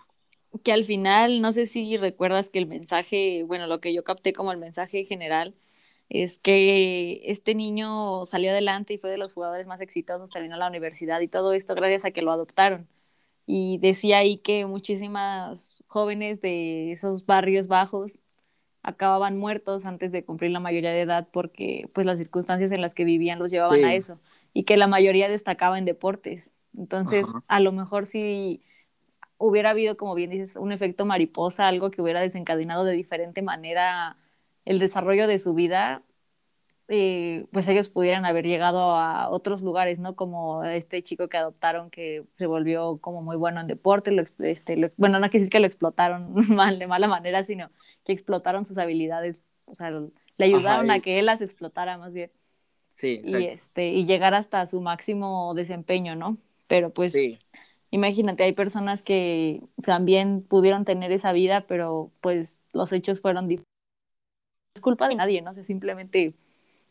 que 0.65 0.73
al 0.73 0.85
final, 0.85 1.41
no 1.43 1.53
sé 1.53 1.67
si 1.67 1.97
recuerdas 1.97 2.49
que 2.51 2.59
el 2.59 2.67
mensaje, 2.67 3.43
bueno, 3.45 3.67
lo 3.67 3.81
que 3.81 3.93
yo 3.95 4.05
capté 4.05 4.33
como 4.33 4.53
el 4.53 4.59
mensaje 4.59 5.05
general 5.05 5.55
es 6.09 6.39
que 6.39 7.23
este 7.31 7.55
niño 7.55 8.25
salió 8.27 8.51
adelante 8.51 8.95
y 8.95 8.99
fue 8.99 9.11
de 9.11 9.19
los 9.19 9.33
jugadores 9.33 9.67
más 9.67 9.81
exitosos, 9.81 10.31
terminó 10.31 10.57
la 10.57 10.69
universidad 10.69 11.21
y 11.21 11.29
todo 11.29 11.53
esto 11.53 11.75
gracias 11.75 12.05
a 12.07 12.11
que 12.13 12.23
lo 12.23 12.33
adoptaron. 12.33 12.89
Y 13.47 13.79
decía 13.81 14.19
ahí 14.19 14.39
que 14.39 14.67
muchísimas 14.67 15.85
jóvenes 15.89 16.41
de 16.43 16.93
esos 16.93 17.27
barrios 17.27 17.69
bajos 17.69 18.21
acababan 18.87 19.39
muertos 19.39 19.87
antes 19.87 20.13
de 20.13 20.25
cumplir 20.25 20.53
la 20.53 20.61
mayoría 20.61 20.91
de 20.93 21.03
edad 21.03 21.29
porque 21.33 21.91
pues 21.95 22.07
las 22.07 22.19
circunstancias 22.19 22.73
en 22.73 22.81
las 22.83 22.95
que 22.95 23.05
vivían 23.05 23.39
los 23.41 23.51
llevaban 23.51 23.79
Sí. 23.79 23.85
a 23.85 23.95
eso 23.95 24.21
y 24.55 24.65
que 24.65 24.77
la 24.79 24.87
mayoría 24.89 25.29
destacaba 25.29 25.79
en 25.79 25.85
deportes. 25.87 26.55
Entonces, 26.77 27.27
Ajá. 27.29 27.43
a 27.49 27.61
lo 27.61 27.73
mejor 27.73 28.07
si 28.07 28.63
hubiera 29.39 29.71
habido, 29.71 29.97
como 29.97 30.15
bien 30.15 30.31
dices, 30.31 30.57
un 30.57 30.73
efecto 30.73 31.07
mariposa, 31.07 31.69
algo 31.69 31.91
que 31.91 32.03
hubiera 32.03 32.21
desencadenado 32.21 32.85
de 32.85 32.93
diferente 32.95 33.43
manera 33.43 34.17
el 34.65 34.79
desarrollo 34.79 35.27
de 35.29 35.39
su 35.39 35.55
vida, 35.55 36.03
eh, 36.89 37.47
pues 37.53 37.69
ellos 37.69 37.89
pudieran 37.89 38.25
haber 38.25 38.47
llegado 38.47 38.97
a 38.97 39.29
otros 39.31 39.63
lugares, 39.63 39.99
¿no? 39.99 40.15
Como 40.17 40.65
este 40.65 41.03
chico 41.03 41.29
que 41.29 41.37
adoptaron 41.37 41.91
que 41.91 42.25
se 42.35 42.47
volvió 42.47 42.99
como 42.99 43.23
muy 43.23 43.37
bueno 43.37 43.61
en 43.61 43.67
deporte, 43.67 44.13
lo, 44.13 44.25
este, 44.41 44.77
lo- 44.77 44.91
bueno, 44.97 45.19
no 45.19 45.29
quiero 45.31 45.41
decir 45.45 45.51
que 45.51 45.61
lo 45.61 45.67
explotaron 45.67 46.33
mal, 46.57 46.79
de 46.79 46.87
mala 46.87 47.09
manera, 47.09 47.43
sino 47.45 47.71
que 48.05 48.13
explotaron 48.13 48.65
sus 48.65 48.79
habilidades, 48.79 49.43
o 49.67 49.75
sea, 49.75 49.91
le 49.91 50.45
ayudaron 50.45 50.91
Ajá, 50.91 50.93
a 50.93 51.01
que 51.01 51.19
él 51.19 51.27
las 51.27 51.41
explotara 51.43 51.99
más 51.99 52.13
bien 52.15 52.31
Sí, 52.95 53.23
y 53.23 53.47
este 53.47 53.89
y 53.89 54.07
llegar 54.07 54.35
hasta 54.35 54.67
su 54.67 54.81
máximo 54.81 55.55
desempeño, 55.55 56.15
¿no? 56.17 56.39
Pero 56.69 56.93
pues 56.93 57.13
Sí, 57.13 57.39
imagínate, 57.91 58.45
hay 58.45 58.53
personas 58.55 59.03
que 59.03 59.63
también 59.85 60.43
pudieron 60.43 60.85
tener 60.85 61.13
esa 61.13 61.33
vida, 61.33 61.67
pero 61.67 62.13
pues 62.21 62.61
los 62.73 62.93
hechos 62.93 63.21
fueron 63.21 63.49
dif- 63.49 63.65
es 64.75 64.81
culpa 64.83 65.09
de 65.09 65.17
nadie, 65.17 65.43
¿no? 65.43 65.51
O 65.51 65.55
sea, 65.55 65.65
simplemente 65.65 66.35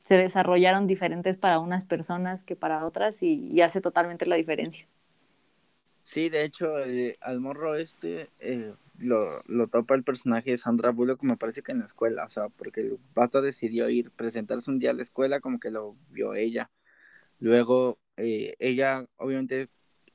se 0.06 0.16
desarrollaron 0.18 0.88
diferentes 0.88 1.38
para 1.38 1.60
unas 1.60 1.86
personas 1.86 2.44
que 2.46 2.56
para 2.56 2.86
otras 2.86 3.24
y, 3.24 3.62
hace 3.62 3.82
totalmente 3.82 4.28
la 4.28 4.36
diferencia. 4.38 4.88
sí, 6.02 6.30
de 6.30 6.44
hecho, 6.46 6.80
eh, 6.80 7.14
al 7.22 7.40
morro 7.42 7.76
este 7.76 8.32
eh, 8.40 8.74
lo, 9.00 9.42
lo 9.48 9.68
topa 9.68 9.96
el 9.96 10.04
personaje 10.04 10.52
de 10.52 10.58
Sandra 10.58 10.92
Bullock, 10.92 11.24
me 11.24 11.38
parece 11.38 11.62
que 11.64 11.72
en 11.72 11.80
la 11.80 11.86
escuela, 11.86 12.26
o 12.26 12.30
sea, 12.30 12.50
porque 12.50 12.82
el 12.82 13.00
vato 13.14 13.42
decidió 13.42 13.90
ir, 13.90 14.12
presentarse 14.12 14.72
un 14.72 14.80
día 14.80 14.92
a 14.92 14.94
la 14.94 15.04
escuela, 15.04 15.42
como 15.42 15.60
que 15.60 15.72
lo 15.72 15.98
vio 16.10 16.34
ella. 16.36 16.72
Luego, 17.40 18.00
eh, 18.18 18.56
ella 18.60 19.08
obviamente 19.18 19.70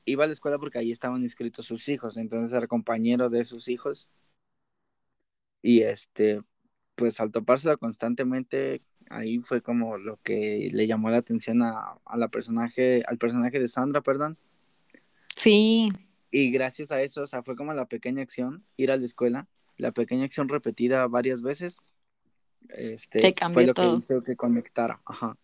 iba 0.05 0.25
a 0.25 0.27
la 0.27 0.33
escuela 0.33 0.59
porque 0.59 0.79
ahí 0.79 0.91
estaban 0.91 1.23
inscritos 1.23 1.65
sus 1.67 1.89
hijos, 1.89 2.17
entonces 2.17 2.55
era 2.57 2.67
compañero 2.67 3.29
de 3.29 3.45
sus 3.45 3.69
hijos. 3.69 4.09
Y 5.61 5.81
este, 5.83 6.41
pues 6.95 7.19
al 7.19 7.31
topársela 7.31 7.77
constantemente, 7.77 8.81
ahí 9.11 9.39
fue 9.39 9.61
como 9.61 9.97
lo 9.97 10.17
que 10.23 10.69
le 10.71 10.87
llamó 10.87 11.09
la 11.09 11.17
atención 11.17 11.61
a, 11.61 11.73
a 12.05 12.17
la 12.17 12.27
personaje, 12.29 13.03
al 13.07 13.17
personaje 13.17 13.59
de 13.59 13.67
Sandra, 13.67 14.01
perdón. 14.01 14.37
Sí, 15.35 15.89
Y 16.29 16.51
gracias 16.51 16.91
a 16.91 17.01
eso, 17.01 17.23
o 17.23 17.27
sea, 17.27 17.43
fue 17.43 17.55
como 17.55 17.73
la 17.73 17.85
pequeña 17.85 18.21
acción, 18.21 18.63
ir 18.77 18.91
a 18.91 18.97
la 18.97 19.05
escuela, 19.05 19.47
la 19.77 19.91
pequeña 19.91 20.25
acción 20.25 20.47
repetida 20.49 21.07
varias 21.07 21.41
veces, 21.41 21.77
este, 22.69 23.19
Se 23.19 23.33
cambió 23.33 23.53
fue 23.55 23.65
lo 23.65 23.73
todo. 23.73 23.93
que 23.93 23.99
hizo 23.99 24.23
que 24.23 24.35
conectara, 24.35 25.01
ajá. 25.05 25.37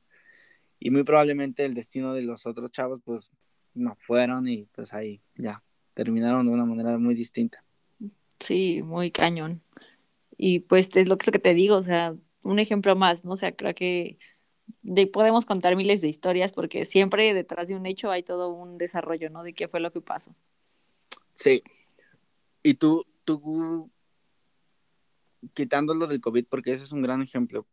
Y 0.80 0.92
muy 0.92 1.04
probablemente 1.04 1.66
el 1.66 1.74
destino 1.74 2.14
de 2.14 2.22
los 2.22 2.46
otros 2.46 2.72
chavos, 2.72 3.02
pues, 3.04 3.32
no 3.74 3.96
fueron 4.00 4.48
y 4.48 4.66
pues 4.74 4.94
ahí 4.94 5.22
ya, 5.36 5.64
terminaron 5.94 6.46
de 6.48 6.52
una 6.52 6.66
manera 6.66 6.98
muy 6.98 7.16
distinta. 7.16 7.64
sí, 8.40 8.82
muy 8.84 9.12
cañón. 9.12 9.62
Y 10.38 10.60
pues 10.60 10.96
es 10.96 11.08
lo 11.08 11.18
que, 11.18 11.24
es 11.24 11.28
lo 11.28 11.32
que 11.32 11.40
te 11.40 11.54
digo, 11.56 11.76
o 11.78 11.82
sea, 11.84 12.16
un 12.48 12.60
ejemplo 12.60 12.96
más, 12.96 13.26
¿no? 13.26 13.34
O 13.34 13.36
sea, 13.36 13.56
creo 13.56 13.76
que 13.76 14.18
de, 14.82 15.08
podemos 15.08 15.46
contar 15.46 15.76
miles 15.76 16.02
de 16.02 16.08
historias 16.08 16.52
porque 16.52 16.86
siempre 16.86 17.34
detrás 17.34 17.68
de 17.68 17.76
un 17.76 17.86
hecho 17.86 18.12
hay 18.12 18.24
todo 18.24 18.50
un 18.50 18.78
desarrollo, 18.78 19.30
¿no? 19.30 19.44
De 19.44 19.54
qué 19.54 19.68
fue 19.68 19.80
lo 19.80 19.92
que 19.92 20.02
pasó. 20.02 20.36
Sí. 21.36 21.64
Y 22.64 22.76
tú, 22.76 23.06
tú, 23.24 23.90
quitándolo 25.54 26.08
del 26.08 26.22
COVID, 26.22 26.46
porque 26.50 26.74
ese 26.74 26.84
es 26.84 26.92
un 26.92 27.02
gran 27.02 27.22
ejemplo, 27.22 27.68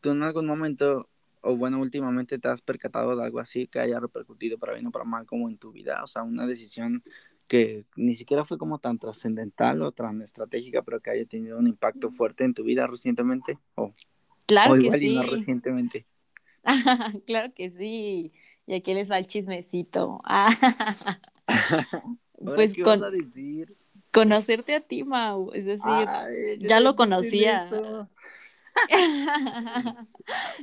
¿tú 0.00 0.10
en 0.10 0.22
algún 0.22 0.46
momento, 0.46 1.08
o 1.40 1.56
bueno, 1.56 1.80
últimamente 1.80 2.38
te 2.38 2.48
has 2.48 2.62
percatado 2.62 3.16
de 3.16 3.24
algo 3.24 3.40
así 3.40 3.66
que 3.66 3.80
haya 3.80 4.00
repercutido 4.00 4.58
para 4.58 4.74
bien 4.74 4.86
o 4.86 4.90
para 4.90 5.04
mal 5.04 5.26
como 5.26 5.48
en 5.48 5.58
tu 5.58 5.72
vida? 5.72 6.02
O 6.04 6.06
sea, 6.06 6.22
una 6.22 6.46
decisión 6.46 7.02
que 7.48 7.84
ni 7.96 8.14
siquiera 8.14 8.44
fue 8.44 8.58
como 8.58 8.78
tan 8.78 8.98
trascendental 8.98 9.82
o 9.82 9.90
tan 9.90 10.22
estratégica, 10.22 10.82
pero 10.82 11.00
que 11.00 11.10
haya 11.10 11.26
tenido 11.26 11.58
un 11.58 11.66
impacto 11.66 12.10
fuerte 12.12 12.44
en 12.44 12.54
tu 12.54 12.62
vida 12.62 12.86
recientemente, 12.86 13.58
o, 13.74 13.92
Claro 14.50 14.74
o 14.74 14.78
que 14.78 14.86
igual 14.86 15.02
y 15.02 15.16
sí. 15.16 15.36
recientemente. 15.36 16.06
Claro 17.26 17.52
que 17.54 17.70
sí. 17.70 18.32
Y 18.66 18.74
aquí 18.74 18.94
les 18.94 19.10
va 19.10 19.18
el 19.18 19.26
chismecito. 19.26 20.20
Ah, 22.42 22.54
pues 22.54 22.74
¿qué 22.74 22.82
vas 22.82 22.98
con, 22.98 23.04
a 23.04 23.10
decir? 23.10 23.76
conocerte 24.12 24.74
a 24.74 24.80
ti, 24.80 25.04
Mau. 25.04 25.52
Es 25.52 25.66
decir, 25.66 26.08
Ay, 26.08 26.58
ya 26.58 26.80
lo 26.80 26.96
conocía. 26.96 27.68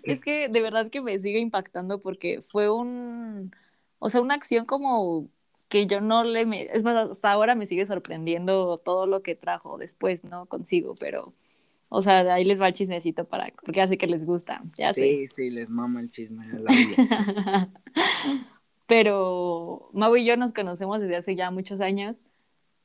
Es 0.03 0.21
que 0.21 0.49
de 0.49 0.61
verdad 0.61 0.89
que 0.89 1.01
me 1.01 1.19
sigue 1.19 1.39
impactando 1.39 2.01
porque 2.01 2.41
fue 2.41 2.69
un, 2.69 3.51
o 3.99 4.09
sea, 4.09 4.21
una 4.21 4.33
acción 4.35 4.65
como 4.65 5.29
que 5.69 5.85
yo 5.87 6.01
no 6.01 6.23
le, 6.23 6.45
me, 6.45 6.63
es 6.63 6.83
más, 6.83 7.09
hasta 7.09 7.31
ahora 7.31 7.53
me 7.55 7.65
sigue 7.65 7.85
sorprendiendo 7.85 8.77
todo 8.77 9.05
lo 9.07 9.21
que 9.21 9.35
trajo 9.35 9.77
después, 9.77 10.23
¿no? 10.23 10.45
Consigo, 10.47 10.95
pero, 10.95 11.33
o 11.89 12.01
sea, 12.01 12.23
de 12.23 12.31
ahí 12.31 12.43
les 12.43 12.61
va 12.61 12.67
el 12.67 12.73
chismecito 12.73 13.25
para, 13.25 13.51
porque 13.63 13.77
ya 13.77 13.87
sé 13.87 13.97
que 13.97 14.07
les 14.07 14.25
gusta, 14.25 14.61
ya 14.75 14.93
sé. 14.93 15.01
Sí, 15.01 15.27
sí, 15.29 15.49
les 15.49 15.69
mama 15.69 16.01
el 16.01 16.09
chisme 16.09 16.45
la. 16.59 17.69
Pero 18.87 19.89
Mau 19.93 20.15
y 20.15 20.25
yo 20.25 20.37
nos 20.37 20.53
conocemos 20.53 20.99
desde 21.01 21.17
hace 21.17 21.35
ya 21.35 21.51
muchos 21.51 21.81
años, 21.81 22.21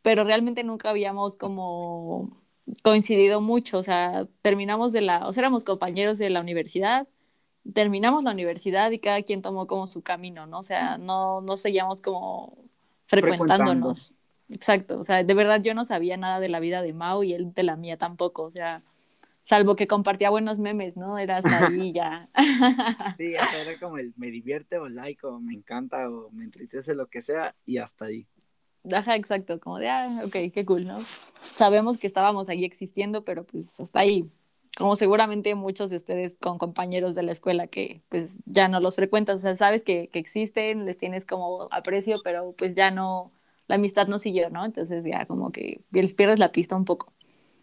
pero 0.03 0.25
realmente 0.25 0.65
nunca 0.65 0.91
habíamos 0.91 1.37
como 1.37 2.43
coincidido 2.83 3.41
mucho, 3.41 3.79
o 3.79 3.83
sea, 3.83 4.27
terminamos 4.43 4.93
de 4.93 5.01
la, 5.01 5.27
o 5.27 5.33
sea, 5.33 5.43
éramos 5.43 5.65
compañeros 5.65 6.19
de 6.19 6.31
la 6.31 6.41
universidad, 6.41 7.07
terminamos 7.73 8.25
la 8.25 8.33
universidad 8.33 8.91
y 8.91 8.99
cada 8.99 9.23
quien 9.23 9.43
tomó 9.43 9.69
como 9.69 9.87
su 9.87 10.03
camino, 10.03 10.47
¿no? 10.47 10.59
O 10.59 10.63
sea, 10.65 10.99
no, 10.99 11.41
no 11.41 11.57
seguíamos 11.57 12.01
como 12.01 12.59
frecuentándonos. 13.07 14.15
Exacto, 14.49 14.99
o 14.99 15.05
sea, 15.05 15.23
de 15.23 15.35
verdad 15.35 15.63
yo 15.63 15.73
no 15.73 15.85
sabía 15.85 16.17
nada 16.17 16.41
de 16.41 16.49
la 16.49 16.61
vida 16.61 16.83
de 16.83 16.93
Mau 16.93 17.23
y 17.23 17.33
él 17.33 17.55
de 17.55 17.63
la 17.63 17.77
mía 17.77 17.97
tampoco, 17.97 18.43
o 18.43 18.51
sea, 18.51 18.83
salvo 19.43 19.77
que 19.77 19.87
compartía 19.87 20.31
buenos 20.31 20.59
memes, 20.59 20.97
¿no? 20.97 21.19
Era 21.19 21.39
hasta 21.39 21.67
ahí 21.67 21.93
ya. 21.93 22.29
Sí, 23.17 23.37
hasta 23.37 23.61
era 23.61 23.79
como 23.79 23.99
el 23.99 24.13
me 24.17 24.31
divierte 24.31 24.79
o 24.79 24.89
like 24.89 25.27
o 25.27 25.41
me 25.41 25.55
encanta 25.55 26.09
o 26.11 26.31
me 26.31 26.45
entristece 26.45 26.95
lo 26.95 27.09
que 27.09 27.23
sea 27.23 27.55
y 27.65 27.79
hasta 27.79 28.07
ahí. 28.07 28.27
Ajá, 28.91 29.15
exacto, 29.15 29.61
como 29.61 29.79
de, 29.79 29.89
ah, 29.89 30.23
ok, 30.25 30.37
qué 30.53 30.65
cool, 30.67 30.87
¿no? 30.87 30.99
Sabemos 31.55 31.99
que 31.99 32.09
estábamos 32.09 32.49
ahí 32.49 32.65
existiendo, 32.65 33.25
pero 33.25 33.45
pues 33.45 33.79
hasta 33.79 34.01
ahí. 34.01 34.29
Como 34.77 34.97
seguramente 34.97 35.55
muchos 35.55 35.91
de 35.91 35.97
ustedes 35.97 36.37
con 36.39 36.59
compañeros 36.59 37.15
de 37.15 37.23
la 37.23 37.33
escuela 37.33 37.67
que 37.67 38.03
pues 38.09 38.39
ya 38.47 38.69
no 38.69 38.81
los 38.81 38.97
frecuentas, 38.97 39.37
o 39.37 39.39
sea, 39.39 39.57
sabes 39.57 39.85
que, 39.85 40.09
que 40.09 40.19
existen, 40.19 40.87
les 40.87 40.97
tienes 40.99 41.27
como 41.27 41.69
aprecio, 41.71 42.17
pero 42.25 42.55
pues 42.57 42.75
ya 42.75 42.91
no, 42.91 43.33
la 43.69 43.77
amistad 43.77 44.09
no 44.09 44.19
siguió, 44.19 44.51
¿no? 44.51 44.65
Entonces 44.65 45.05
ya 45.05 45.27
como 45.27 45.53
que 45.53 45.83
les 45.93 46.15
pierdes 46.15 46.39
la 46.39 46.53
pista 46.53 46.75
un 46.75 46.85
poco. 46.87 47.12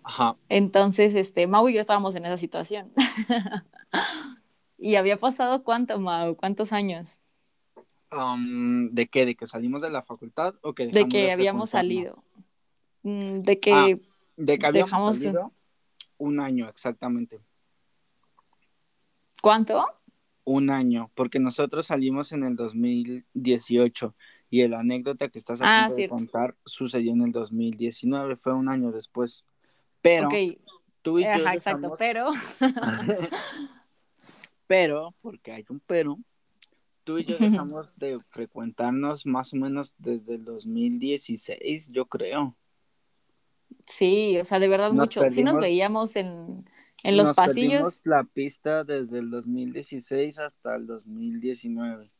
Ajá. 0.09 0.35
Entonces, 0.49 1.13
este, 1.13 1.45
Mau 1.45 1.69
y 1.69 1.75
yo 1.75 1.81
estábamos 1.81 2.15
en 2.15 2.25
esa 2.25 2.37
situación. 2.37 2.91
y 4.79 4.95
había 4.95 5.19
pasado 5.19 5.63
cuánto, 5.63 5.99
Mau, 5.99 6.35
cuántos 6.35 6.73
años 6.73 7.21
Um, 8.11 8.89
¿De 8.89 9.05
qué? 9.05 9.27
¿De 9.27 9.35
que 9.35 9.45
salimos 9.45 9.83
de 9.83 9.91
la 9.91 10.01
facultad 10.01 10.55
o 10.63 10.73
que 10.73 10.87
de 10.87 11.07
que 11.07 11.31
habíamos 11.31 11.69
salido. 11.69 12.23
Mm, 13.03 13.41
De 13.43 13.59
que 13.59 13.71
Ah, 13.71 13.87
De 14.35 14.57
que 14.57 14.65
habíamos 14.65 14.89
dejamos 14.89 15.19
de- 15.19 15.25
salido 15.25 15.53
un 16.17 16.39
año 16.39 16.67
exactamente. 16.67 17.39
¿cuánto? 19.43 19.85
Un 20.43 20.71
año, 20.71 21.11
porque 21.13 21.37
nosotros 21.37 21.85
salimos 21.85 22.31
en 22.31 22.43
el 22.43 22.55
2018 22.55 24.15
y 24.49 24.67
la 24.67 24.79
anécdota 24.79 25.29
que 25.29 25.37
estás 25.37 25.61
a 25.61 25.65
Ah, 25.85 25.89
de 25.89 26.09
contar 26.09 26.55
sucedió 26.65 27.11
en 27.13 27.21
el 27.21 27.31
2019, 27.31 28.37
fue 28.37 28.53
un 28.53 28.69
año 28.69 28.91
después. 28.91 29.45
Pero 30.01 30.29
tú 31.01 31.19
y 31.19 31.23
yo 31.23 31.29
ajá, 31.29 31.53
exacto, 31.55 31.95
pero 31.97 32.29
pero, 34.67 35.13
porque 35.21 35.51
hay 35.51 35.65
un 35.69 35.79
pero, 35.85 36.17
tú 37.03 37.17
y 37.17 37.25
yo 37.25 37.37
dejamos 37.37 37.97
de 37.97 38.19
frecuentarnos 38.29 39.25
más 39.25 39.53
o 39.53 39.57
menos 39.57 39.93
desde 39.97 40.35
el 40.35 40.45
2016, 40.45 41.89
yo 41.91 42.05
creo. 42.05 42.55
sí, 43.87 44.37
o 44.39 44.45
sea, 44.45 44.59
de 44.59 44.67
verdad 44.67 44.91
Nos 44.91 44.99
mucho. 44.99 45.21
Sí 45.29 45.43
nos 45.43 45.55
perdimos- 45.55 45.61
veíamos 45.61 46.15
en, 46.15 46.69
en 47.03 47.17
los 47.17 47.27
Nos 47.27 47.35
pasillos. 47.35 47.71
perdimos 47.71 48.01
la 48.05 48.23
pista 48.23 48.83
desde 48.83 49.19
el 49.19 49.29
2016 49.31 50.37
hasta 50.39 50.75
el 50.75 50.85
2019. 50.87 52.11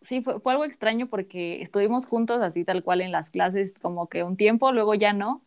Sí, 0.00 0.20
fue, 0.22 0.38
fue 0.40 0.52
algo 0.52 0.64
extraño 0.64 1.08
porque 1.08 1.62
estuvimos 1.62 2.06
juntos 2.06 2.42
así 2.42 2.64
tal 2.64 2.82
cual 2.82 3.00
en 3.00 3.12
las 3.12 3.30
clases 3.30 3.78
como 3.78 4.08
que 4.08 4.22
un 4.22 4.36
tiempo, 4.36 4.70
luego 4.72 4.94
ya 4.94 5.12
no. 5.12 5.42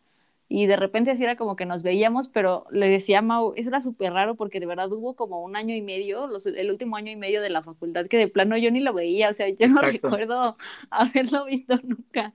Y 0.50 0.66
de 0.66 0.76
repente 0.76 1.10
así 1.10 1.24
era 1.24 1.36
como 1.36 1.56
que 1.56 1.66
nos 1.66 1.82
veíamos, 1.82 2.28
pero 2.28 2.64
le 2.70 2.88
decía 2.88 3.18
a 3.18 3.22
Mau, 3.22 3.52
eso 3.56 3.68
era 3.68 3.80
súper 3.80 4.12
raro 4.14 4.34
porque 4.34 4.60
de 4.60 4.66
verdad 4.66 4.90
hubo 4.92 5.14
como 5.14 5.42
un 5.42 5.56
año 5.56 5.74
y 5.74 5.82
medio, 5.82 6.26
los- 6.26 6.46
el 6.46 6.70
último 6.70 6.96
año 6.96 7.12
y 7.12 7.16
medio 7.16 7.42
de 7.42 7.50
la 7.50 7.62
facultad 7.62 8.06
que 8.06 8.16
de 8.16 8.28
plano 8.28 8.56
yo 8.56 8.70
ni 8.70 8.80
lo 8.80 8.94
veía, 8.94 9.28
o 9.30 9.34
sea, 9.34 9.48
yo 9.50 9.68
no 9.68 9.82
Exacto. 9.82 10.08
recuerdo 10.08 10.56
haberlo 10.90 11.44
visto 11.44 11.78
nunca. 11.84 12.34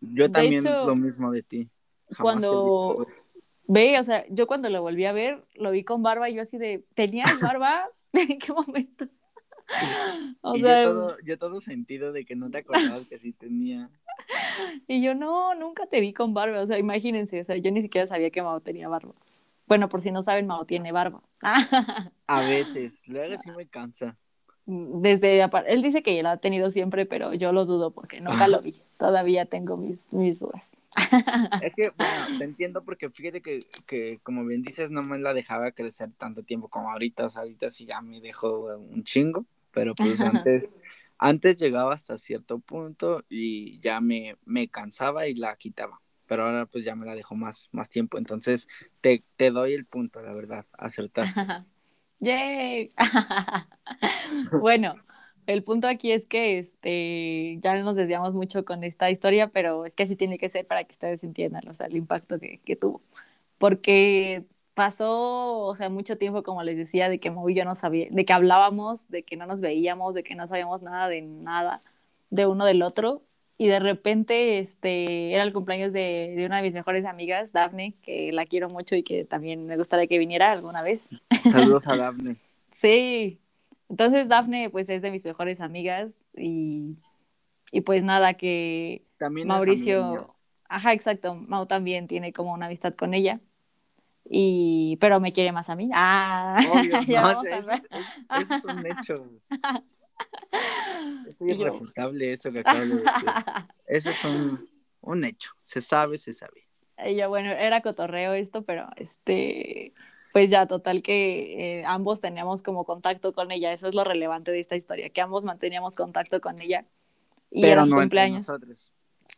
Yo 0.00 0.24
De 0.24 0.28
también 0.30 0.62
hecho, 0.62 0.86
lo 0.86 0.96
mismo 0.96 1.32
de 1.32 1.42
ti. 1.42 1.68
Jamás 2.10 2.22
cuando 2.22 3.06
ve, 3.66 3.98
o 3.98 4.04
sea, 4.04 4.24
yo 4.28 4.46
cuando 4.46 4.68
lo 4.68 4.82
volví 4.82 5.04
a 5.06 5.12
ver, 5.12 5.44
lo 5.54 5.70
vi 5.70 5.84
con 5.84 6.02
barba 6.02 6.28
y 6.30 6.34
yo 6.34 6.42
así 6.42 6.58
de, 6.58 6.84
¿tenías 6.94 7.40
barba? 7.40 7.88
¿En 8.12 8.38
qué 8.38 8.52
momento? 8.52 9.06
O 10.46 10.56
y 10.56 10.60
sea, 10.60 10.84
yo 10.84 10.92
todo, 10.92 11.16
yo 11.24 11.38
todo 11.38 11.60
sentido 11.60 12.12
de 12.12 12.26
que 12.26 12.36
no 12.36 12.50
te 12.50 12.58
acordabas 12.58 13.06
que 13.06 13.18
sí 13.18 13.32
tenía. 13.32 13.88
y 14.86 15.02
yo 15.02 15.14
no, 15.14 15.54
nunca 15.54 15.86
te 15.86 16.00
vi 16.00 16.12
con 16.12 16.34
barba, 16.34 16.60
o 16.60 16.66
sea, 16.66 16.78
imagínense, 16.78 17.40
o 17.40 17.44
sea, 17.44 17.56
yo 17.56 17.70
ni 17.70 17.80
siquiera 17.80 18.06
sabía 18.06 18.30
que 18.30 18.42
Mao 18.42 18.60
tenía 18.60 18.88
barba. 18.88 19.14
Bueno, 19.66 19.88
por 19.88 20.02
si 20.02 20.12
no 20.12 20.22
saben, 20.22 20.46
Mao 20.46 20.66
tiene 20.66 20.92
barba. 20.92 21.22
A 22.26 22.40
veces, 22.42 23.02
luego 23.06 23.36
sí 23.42 23.50
me 23.56 23.66
cansa. 23.66 24.16
desde, 24.66 25.48
él 25.66 25.82
dice 25.82 26.02
que 26.02 26.22
la 26.22 26.32
ha 26.32 26.36
tenido 26.36 26.70
siempre, 26.70 27.06
pero 27.06 27.32
yo 27.32 27.52
lo 27.52 27.64
dudo 27.64 27.90
porque 27.90 28.20
nunca 28.20 28.46
lo 28.46 28.60
vi. 28.60 28.74
Todavía 28.98 29.46
tengo 29.46 29.78
mis, 29.78 30.12
mis 30.12 30.40
dudas. 30.40 30.80
Es 31.62 31.74
que, 31.74 31.90
bueno, 31.96 32.38
te 32.38 32.44
entiendo 32.44 32.84
porque 32.84 33.08
fíjate 33.08 33.40
que, 33.40 33.66
que, 33.86 34.20
como 34.22 34.44
bien 34.44 34.62
dices, 34.62 34.90
no 34.90 35.02
me 35.02 35.18
la 35.18 35.32
dejaba 35.32 35.72
crecer 35.72 36.10
tanto 36.18 36.42
tiempo 36.42 36.68
como 36.68 36.90
ahorita. 36.90 37.26
O 37.26 37.30
sea, 37.30 37.42
ahorita 37.42 37.70
sí 37.70 37.86
ya 37.86 38.02
me 38.02 38.20
dejó 38.20 38.76
un 38.76 39.04
chingo, 39.04 39.46
pero 39.74 39.94
pues 39.94 40.20
antes, 40.20 40.74
antes 41.18 41.56
llegaba 41.56 41.94
hasta 41.94 42.18
cierto 42.18 42.58
punto 42.58 43.24
y 43.28 43.80
ya 43.80 44.00
me, 44.00 44.36
me 44.44 44.68
cansaba 44.68 45.26
y 45.26 45.34
la 45.34 45.56
quitaba. 45.56 46.00
Pero 46.26 46.46
ahora 46.46 46.66
pues 46.66 46.84
ya 46.84 46.94
me 46.94 47.04
la 47.04 47.14
dejó 47.14 47.34
más, 47.34 47.68
más 47.72 47.90
tiempo. 47.90 48.16
Entonces 48.16 48.68
te, 49.00 49.24
te 49.36 49.50
doy 49.50 49.74
el 49.74 49.84
punto, 49.84 50.22
la 50.22 50.32
verdad, 50.32 50.66
acertaste. 50.72 51.40
¡Yay! 52.20 52.92
bueno, 54.60 54.94
el 55.46 55.62
punto 55.62 55.88
aquí 55.88 56.12
es 56.12 56.26
que 56.26 56.58
este, 56.58 57.58
ya 57.60 57.76
nos 57.82 57.96
desviamos 57.96 58.32
mucho 58.32 58.64
con 58.64 58.82
esta 58.84 59.10
historia, 59.10 59.48
pero 59.48 59.84
es 59.84 59.94
que 59.94 60.04
así 60.04 60.16
tiene 60.16 60.38
que 60.38 60.48
ser 60.48 60.66
para 60.66 60.84
que 60.84 60.92
ustedes 60.92 61.22
entiendan, 61.24 61.68
o 61.68 61.74
sea, 61.74 61.86
el 61.86 61.96
impacto 61.96 62.38
que, 62.38 62.60
que 62.64 62.76
tuvo. 62.76 63.02
Porque 63.58 64.44
pasó, 64.74 65.60
o 65.60 65.74
sea, 65.74 65.88
mucho 65.88 66.18
tiempo, 66.18 66.42
como 66.42 66.62
les 66.62 66.76
decía, 66.76 67.08
de 67.08 67.20
que 67.20 67.32
y 67.48 67.54
yo 67.54 67.64
no 67.64 67.74
sabía, 67.74 68.08
de 68.10 68.24
que 68.24 68.32
hablábamos, 68.32 69.08
de 69.08 69.22
que 69.22 69.36
no 69.36 69.46
nos 69.46 69.60
veíamos, 69.60 70.14
de 70.14 70.22
que 70.24 70.34
no 70.34 70.46
sabíamos 70.46 70.82
nada 70.82 71.08
de 71.08 71.22
nada 71.22 71.80
de 72.30 72.46
uno 72.46 72.64
del 72.64 72.82
otro. 72.82 73.22
Y 73.56 73.68
de 73.68 73.78
repente, 73.78 74.58
este, 74.58 75.32
era 75.32 75.44
el 75.44 75.52
cumpleaños 75.52 75.92
de, 75.92 76.34
de 76.36 76.44
una 76.44 76.56
de 76.56 76.64
mis 76.64 76.72
mejores 76.72 77.04
amigas, 77.04 77.52
Dafne, 77.52 77.94
que 78.02 78.32
la 78.32 78.46
quiero 78.46 78.68
mucho 78.68 78.96
y 78.96 79.04
que 79.04 79.24
también 79.24 79.66
me 79.66 79.76
gustaría 79.76 80.08
que 80.08 80.18
viniera 80.18 80.50
alguna 80.50 80.82
vez. 80.82 81.08
Saludos 81.52 81.86
a 81.86 81.96
Dafne. 81.96 82.36
sí, 82.72 83.40
entonces 83.88 84.28
Dafne, 84.28 84.70
pues 84.70 84.88
es 84.88 85.02
de 85.02 85.12
mis 85.12 85.24
mejores 85.24 85.60
amigas 85.60 86.24
y, 86.36 86.96
y 87.70 87.82
pues 87.82 88.02
nada, 88.02 88.34
que 88.34 89.04
también 89.18 89.46
Mauricio, 89.46 90.34
ajá, 90.68 90.92
exacto, 90.92 91.36
Mau 91.36 91.66
también 91.66 92.08
tiene 92.08 92.32
como 92.32 92.52
una 92.52 92.66
amistad 92.66 92.94
con 92.94 93.14
ella. 93.14 93.40
Y, 94.24 94.96
pero 95.00 95.20
me 95.20 95.32
quiere 95.32 95.52
más 95.52 95.68
a 95.68 95.76
mí. 95.76 95.90
Ah, 95.92 96.58
Obvio, 96.72 97.00
ya 97.06 97.20
no, 97.20 97.28
vamos 97.28 97.46
a 97.46 97.60
ver. 97.60 97.82
Eso, 98.40 98.54
es 98.54 98.64
un 98.64 98.86
hecho. 98.86 99.30
Es 101.26 101.36
irrefutable 101.40 102.32
eso 102.32 102.50
que 102.50 102.60
acabo 102.60 102.80
de 102.80 102.86
decir. 102.86 103.04
Eso 103.86 104.10
es 104.10 104.24
un, 104.24 104.68
un 105.02 105.24
hecho. 105.24 105.50
Se 105.58 105.80
sabe, 105.80 106.16
se 106.16 106.32
sabe. 106.32 106.66
Y 107.04 107.16
yo, 107.16 107.28
bueno, 107.28 107.50
era 107.50 107.82
cotorreo 107.82 108.32
esto, 108.32 108.64
pero 108.64 108.88
este, 108.96 109.92
pues 110.32 110.48
ya, 110.48 110.66
total 110.66 111.02
que 111.02 111.80
eh, 111.80 111.84
ambos 111.86 112.20
teníamos 112.20 112.62
como 112.62 112.84
contacto 112.84 113.32
con 113.32 113.50
ella. 113.50 113.72
Eso 113.72 113.88
es 113.88 113.94
lo 113.94 114.04
relevante 114.04 114.52
de 114.52 114.60
esta 114.60 114.76
historia, 114.76 115.10
que 115.10 115.20
ambos 115.20 115.44
manteníamos 115.44 115.96
contacto 115.96 116.40
con 116.40 116.60
ella. 116.62 116.86
Y 117.50 117.60
pero 117.60 117.74
era 117.74 117.84
su 117.84 117.90
no 117.90 118.00
cumpleaños. 118.00 118.48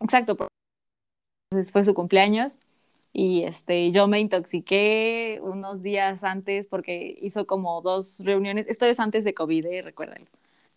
Exacto. 0.00 0.36
Entonces 1.50 1.72
fue 1.72 1.82
su 1.82 1.94
cumpleaños 1.94 2.58
y 3.12 3.44
este, 3.44 3.90
yo 3.92 4.08
me 4.08 4.20
intoxiqué 4.20 5.40
unos 5.42 5.82
días 5.82 6.24
antes 6.24 6.66
porque 6.66 7.18
hizo 7.22 7.46
como 7.46 7.80
dos 7.82 8.20
reuniones. 8.24 8.66
Esto 8.68 8.86
es 8.86 9.00
antes 9.00 9.24
de 9.24 9.34
COVID, 9.34 9.66
¿eh? 9.66 9.82
recuerden. 9.82 10.28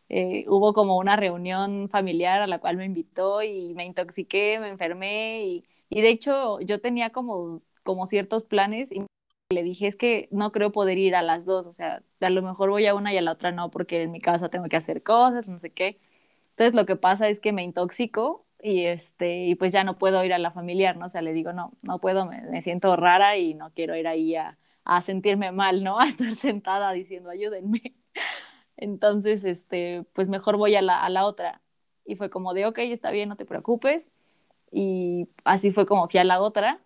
Eh, 0.10 0.46
hubo 0.48 0.74
como 0.74 0.98
una 0.98 1.16
reunión 1.16 1.90
familiar 1.90 2.42
a 2.42 2.48
la 2.48 2.60
cual 2.60 2.78
me 2.78 2.86
invitó 2.86 3.44
y 3.44 3.74
me 3.76 3.86
intoxiqué, 3.86 4.60
me 4.60 4.70
enfermé 4.70 5.44
y, 5.46 5.66
y 5.90 6.02
de 6.02 6.10
hecho 6.10 6.60
yo 6.62 6.82
tenía 6.82 7.12
como, 7.12 7.62
como 7.84 8.06
ciertos 8.08 8.44
planes 8.46 8.92
y 8.92 9.04
le 9.52 9.64
dije, 9.64 9.88
es 9.88 9.96
que 9.96 10.28
no 10.32 10.52
creo 10.52 10.72
poder 10.72 10.98
ir 10.98 11.16
a 11.16 11.24
las 11.24 11.46
dos, 11.46 11.68
o 11.68 11.74
sea, 11.74 12.04
a 12.22 12.30
lo 12.30 12.42
mejor 12.42 12.70
voy 12.70 12.86
a 12.86 12.96
una 12.96 13.14
y 13.14 13.18
a 13.18 13.22
la 13.22 13.32
otra 13.34 13.52
no, 13.52 13.72
porque 13.72 14.04
en 14.04 14.12
mi 14.12 14.22
casa 14.22 14.50
tengo 14.50 14.68
que 14.70 14.78
hacer 14.78 15.04
cosas, 15.04 15.50
no 15.50 15.60
sé 15.60 15.72
qué. 15.72 16.00
Entonces 16.52 16.76
lo 16.76 16.86
que 16.86 16.96
pasa 16.96 17.30
es 17.30 17.40
que 17.40 17.52
me 17.54 17.64
intoxico 17.64 18.46
y, 18.62 18.86
este, 18.86 19.46
y 19.46 19.56
pues 19.56 19.72
ya 19.72 19.84
no 19.84 19.98
puedo 19.98 20.24
ir 20.24 20.34
a 20.34 20.38
la 20.38 20.52
familiar, 20.52 20.98
¿no? 20.98 21.08
O 21.08 21.10
sea, 21.10 21.22
le 21.22 21.34
digo, 21.34 21.54
no, 21.54 21.74
no 21.82 22.00
puedo, 22.00 22.26
me, 22.26 22.62
siento 22.62 22.96
rara 22.96 23.38
y 23.38 23.54
no 23.54 23.72
quiero 23.74 23.96
ir 23.96 24.08
ahí 24.08 24.36
a, 24.36 24.58
a, 24.86 25.02
sentirme 25.02 25.52
mal, 25.52 25.84
¿no? 25.84 26.00
A 26.00 26.08
estar 26.08 26.36
sentada 26.36 26.92
diciendo, 26.92 27.30
ayúdenme. 27.30 27.96
Entonces, 28.78 29.44
este, 29.44 30.06
pues 30.14 30.28
mejor 30.30 30.58
voy 30.58 30.76
a 30.76 30.82
la, 30.82 31.04
a 31.04 31.10
la 31.10 31.26
otra. 31.26 31.62
Y 32.06 32.16
fue 32.16 32.30
como 32.30 32.54
de, 32.54 32.66
ok, 32.66 32.80
está 32.80 33.12
bien, 33.12 33.30
no 33.30 33.36
te 33.38 33.46
preocupes. 33.46 34.10
Y 34.72 35.30
así 35.46 35.72
fue 35.72 35.86
como 35.86 36.08
fui 36.10 36.20
a 36.20 36.24
la 36.24 36.42
otra 36.42 36.82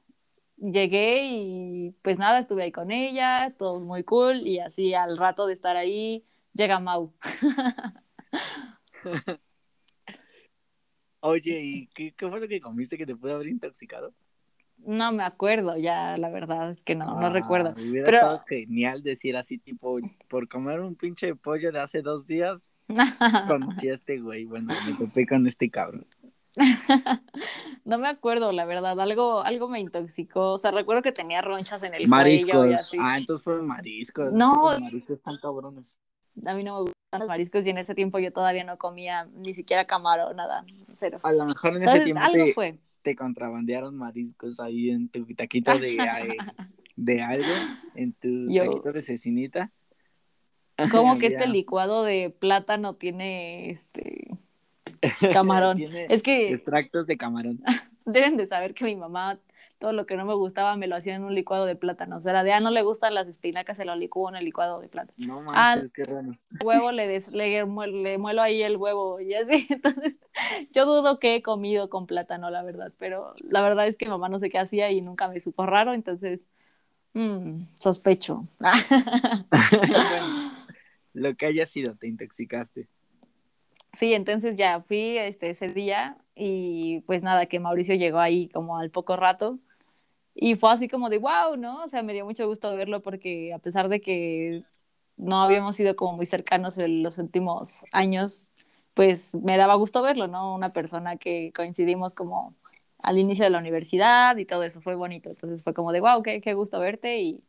llegué 0.71 1.25
y 1.25 1.91
pues 2.01 2.17
nada, 2.17 2.39
estuve 2.39 2.63
ahí 2.63 2.71
con 2.71 2.91
ella, 2.91 3.53
todo 3.57 3.79
muy 3.79 4.03
cool 4.03 4.47
y 4.47 4.59
así 4.59 4.93
al 4.93 5.17
rato 5.17 5.45
de 5.47 5.53
estar 5.53 5.75
ahí 5.75 6.25
llega 6.53 6.79
Mau. 6.79 7.13
Oye, 11.25 11.61
¿y 11.63 11.87
qué, 11.87 12.13
qué, 12.13 12.29
fue 12.29 12.41
lo 12.41 12.49
que 12.49 12.59
comiste 12.59 12.97
que 12.97 13.05
te 13.05 13.15
pudo 13.15 13.35
haber 13.35 13.47
intoxicado? 13.47 14.13
No 14.79 15.13
me 15.13 15.23
acuerdo 15.23 15.77
ya, 15.77 16.17
la 16.17 16.29
verdad 16.29 16.69
es 16.69 16.83
que 16.83 16.95
no, 16.95 17.17
ah, 17.17 17.21
no 17.21 17.31
recuerdo. 17.31 17.71
Hubiera 17.77 18.03
Pero... 18.03 18.17
estado 18.17 18.43
genial 18.45 19.03
decir 19.03 19.37
así, 19.37 19.57
tipo, 19.57 19.99
por 20.27 20.49
comer 20.49 20.81
un 20.81 20.95
pinche 20.95 21.33
pollo 21.35 21.71
de 21.71 21.79
hace 21.79 22.01
dos 22.01 22.27
días, 22.27 22.67
conocí 23.47 23.87
a 23.87 23.93
este 23.93 24.19
güey, 24.19 24.43
bueno, 24.43 24.73
me 24.85 24.93
topé 24.97 25.25
con 25.25 25.47
este 25.47 25.69
cabrón. 25.69 26.05
no 27.85 27.99
me 27.99 28.09
acuerdo, 28.09 28.51
la 28.51 28.65
verdad, 28.65 28.99
algo, 28.99 29.43
algo 29.43 29.69
me 29.69 29.79
intoxicó, 29.79 30.51
o 30.51 30.57
sea, 30.57 30.71
recuerdo 30.71 31.03
que 31.03 31.13
tenía 31.13 31.41
ronchas 31.41 31.81
en 31.83 31.93
el 31.93 32.05
mariscos. 32.09 32.51
cuello 32.51 32.69
y 32.69 32.73
así. 32.73 32.97
Ah, 32.99 33.17
entonces 33.17 33.41
fueron 33.41 33.65
mariscos. 33.65 34.33
No. 34.33 34.71
Los 34.71 34.81
mariscos 34.81 35.11
están 35.11 35.37
cabrones. 35.37 35.95
A 36.45 36.55
mí 36.55 36.63
no 36.63 36.73
me 36.73 36.81
gustan 36.81 37.19
los 37.19 37.27
mariscos 37.27 37.65
y 37.65 37.69
en 37.69 37.77
ese 37.77 37.93
tiempo 37.95 38.19
yo 38.19 38.31
todavía 38.31 38.63
no 38.63 38.77
comía 38.77 39.29
ni 39.33 39.53
siquiera 39.53 39.85
camarón, 39.85 40.35
nada, 40.35 40.65
cero. 40.91 41.19
A 41.23 41.31
lo 41.31 41.45
mejor 41.45 41.71
en 41.71 41.83
Entonces, 41.83 42.01
ese 42.03 42.11
tiempo 42.11 42.23
algo 42.23 42.45
te, 42.45 42.53
fue. 42.53 42.79
te 43.01 43.15
contrabandearon 43.15 43.95
mariscos 43.95 44.59
ahí 44.59 44.89
en 44.89 45.09
tu 45.09 45.25
taquito 45.35 45.77
de, 45.77 45.97
de 46.95 47.21
algo, 47.21 47.53
en 47.95 48.13
tu 48.13 48.49
Yo... 48.49 48.65
taquito 48.65 48.91
de 48.91 49.01
cecinita. 49.01 49.71
Como 50.91 51.17
que 51.19 51.27
este 51.27 51.47
licuado 51.47 52.03
de 52.03 52.29
plátano 52.31 52.95
tiene 52.95 53.69
este 53.69 54.39
camarón. 55.33 55.77
Tiene 55.77 56.07
es 56.09 56.23
que 56.23 56.51
extractos 56.53 57.07
de 57.07 57.17
camarón. 57.17 57.61
deben 58.05 58.37
de 58.37 58.47
saber 58.47 58.73
que 58.73 58.85
mi 58.85 58.95
mamá 58.95 59.39
todo 59.83 59.91
lo 59.91 60.05
que 60.05 60.15
no 60.15 60.23
me 60.23 60.33
gustaba 60.33 60.77
me 60.77 60.87
lo 60.87 60.95
hacía 60.95 61.13
en 61.13 61.25
un 61.25 61.35
licuado 61.35 61.65
de 61.65 61.75
plátano. 61.75 62.15
O 62.15 62.21
sea, 62.21 62.41
de 62.41 62.53
ah, 62.53 62.61
no 62.61 62.71
le 62.71 62.83
gustan 62.83 63.13
las 63.13 63.27
espinacas, 63.27 63.75
se 63.75 63.83
lo 63.83 63.97
licúo 63.97 64.29
en 64.29 64.37
el 64.37 64.45
licuado 64.45 64.79
de 64.79 64.87
plátano. 64.87 65.13
No 65.17 65.41
Ah, 65.53 65.75
manches, 65.75 65.91
qué 65.91 66.05
raro. 66.05 66.31
huevo 66.63 66.93
le, 66.93 67.05
des- 67.05 67.27
le, 67.33 67.65
le 67.65 68.17
muelo 68.17 68.41
ahí 68.41 68.63
el 68.63 68.77
huevo 68.77 69.19
y 69.19 69.33
así. 69.33 69.67
Entonces, 69.69 70.21
yo 70.71 70.85
dudo 70.85 71.19
que 71.19 71.35
he 71.35 71.41
comido 71.41 71.89
con 71.89 72.07
plátano, 72.07 72.49
la 72.49 72.63
verdad. 72.63 72.93
Pero 72.97 73.35
la 73.39 73.61
verdad 73.61 73.85
es 73.89 73.97
que 73.97 74.07
mamá 74.07 74.29
no 74.29 74.39
sé 74.39 74.49
qué 74.49 74.57
hacía 74.57 74.89
y 74.89 75.01
nunca 75.01 75.27
me 75.27 75.41
supo 75.41 75.65
raro. 75.65 75.93
Entonces, 75.93 76.47
mm, 77.13 77.63
sospecho. 77.77 78.47
Bueno, 79.51 79.51
lo 81.13 81.35
que 81.35 81.45
haya 81.47 81.65
sido, 81.65 81.93
te 81.97 82.07
intoxicaste. 82.07 82.87
Sí, 83.91 84.13
entonces 84.13 84.55
ya 84.55 84.79
fui 84.81 85.17
este, 85.17 85.49
ese 85.49 85.67
día 85.67 86.17
y 86.35 87.01
pues 87.01 87.21
nada, 87.21 87.45
que 87.47 87.59
Mauricio 87.59 87.95
llegó 87.95 88.19
ahí 88.19 88.47
como 88.49 88.77
al 88.79 88.89
poco 88.89 89.17
rato 89.17 89.59
y 90.35 90.55
fue 90.55 90.71
así 90.71 90.87
como 90.87 91.09
de 91.09 91.19
wow, 91.19 91.55
¿no? 91.57 91.83
O 91.83 91.87
sea, 91.87 92.03
me 92.03 92.13
dio 92.13 92.25
mucho 92.25 92.47
gusto 92.47 92.75
verlo 92.75 93.01
porque 93.01 93.51
a 93.53 93.59
pesar 93.59 93.89
de 93.89 94.01
que 94.01 94.63
no 95.17 95.37
habíamos 95.43 95.75
sido 95.75 95.95
como 95.95 96.13
muy 96.17 96.25
cercanos 96.25 96.77
en 96.77 97.03
los 97.03 97.17
últimos 97.19 97.83
años, 97.91 98.49
pues 98.93 99.35
me 99.35 99.57
daba 99.57 99.75
gusto 99.75 100.01
verlo, 100.01 100.27
¿no? 100.27 100.55
Una 100.55 100.73
persona 100.73 101.17
que 101.17 101.51
coincidimos 101.55 102.13
como 102.15 102.55
al 102.99 103.17
inicio 103.19 103.43
de 103.45 103.51
la 103.51 103.59
universidad 103.59 104.37
y 104.37 104.45
todo 104.45 104.63
eso 104.63 104.81
fue 104.81 104.95
bonito. 104.95 105.29
Entonces 105.29 105.61
fue 105.63 105.73
como 105.73 105.91
de 105.91 106.01
wow, 106.01 106.23
qué, 106.23 106.41
qué 106.41 106.53
gusto 106.53 106.79
verte 106.79 107.19
y, 107.21 107.43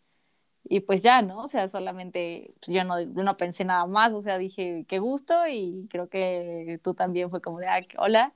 y 0.64 0.80
pues 0.80 1.02
ya, 1.02 1.22
¿no? 1.22 1.40
O 1.44 1.48
sea, 1.48 1.68
solamente 1.68 2.54
pues 2.60 2.74
yo, 2.76 2.84
no, 2.84 3.00
yo 3.00 3.22
no 3.22 3.36
pensé 3.36 3.64
nada 3.64 3.86
más, 3.86 4.12
o 4.14 4.22
sea, 4.22 4.38
dije 4.38 4.84
qué 4.88 4.98
gusto 5.00 5.34
y 5.48 5.86
creo 5.90 6.08
que 6.08 6.80
tú 6.82 6.94
también 6.94 7.30
fue 7.30 7.40
como 7.42 7.58
de 7.60 7.68
ah, 7.68 7.80
hola. 7.98 8.34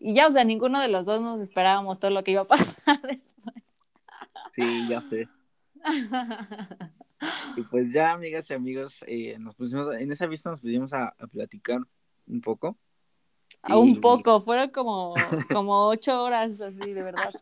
Y 0.00 0.14
ya, 0.14 0.26
o 0.28 0.30
sea, 0.32 0.44
ninguno 0.44 0.80
de 0.80 0.88
los 0.88 1.06
dos 1.06 1.20
nos 1.22 1.40
esperábamos 1.40 1.98
todo 1.98 2.10
lo 2.10 2.24
que 2.24 2.32
iba 2.32 2.42
a 2.42 2.44
pasar 2.46 3.00
después. 3.02 3.53
Sí, 4.54 4.86
ya 4.88 5.00
sé. 5.00 5.28
Y 7.56 7.62
pues 7.62 7.92
ya, 7.92 8.12
amigas 8.12 8.48
y 8.50 8.54
amigos, 8.54 9.04
eh, 9.08 9.36
nos 9.40 9.56
pusimos, 9.56 9.92
en 9.96 10.12
esa 10.12 10.28
vista 10.28 10.50
nos 10.50 10.60
pusimos 10.60 10.92
a, 10.92 11.08
a 11.08 11.26
platicar 11.26 11.80
un 12.28 12.40
poco. 12.40 12.78
A 13.62 13.76
un 13.78 14.00
poco, 14.00 14.40
fueron 14.42 14.70
como, 14.70 15.14
como 15.50 15.88
ocho 15.88 16.22
horas 16.22 16.60
así, 16.60 16.92
de 16.92 17.02
verdad. 17.02 17.32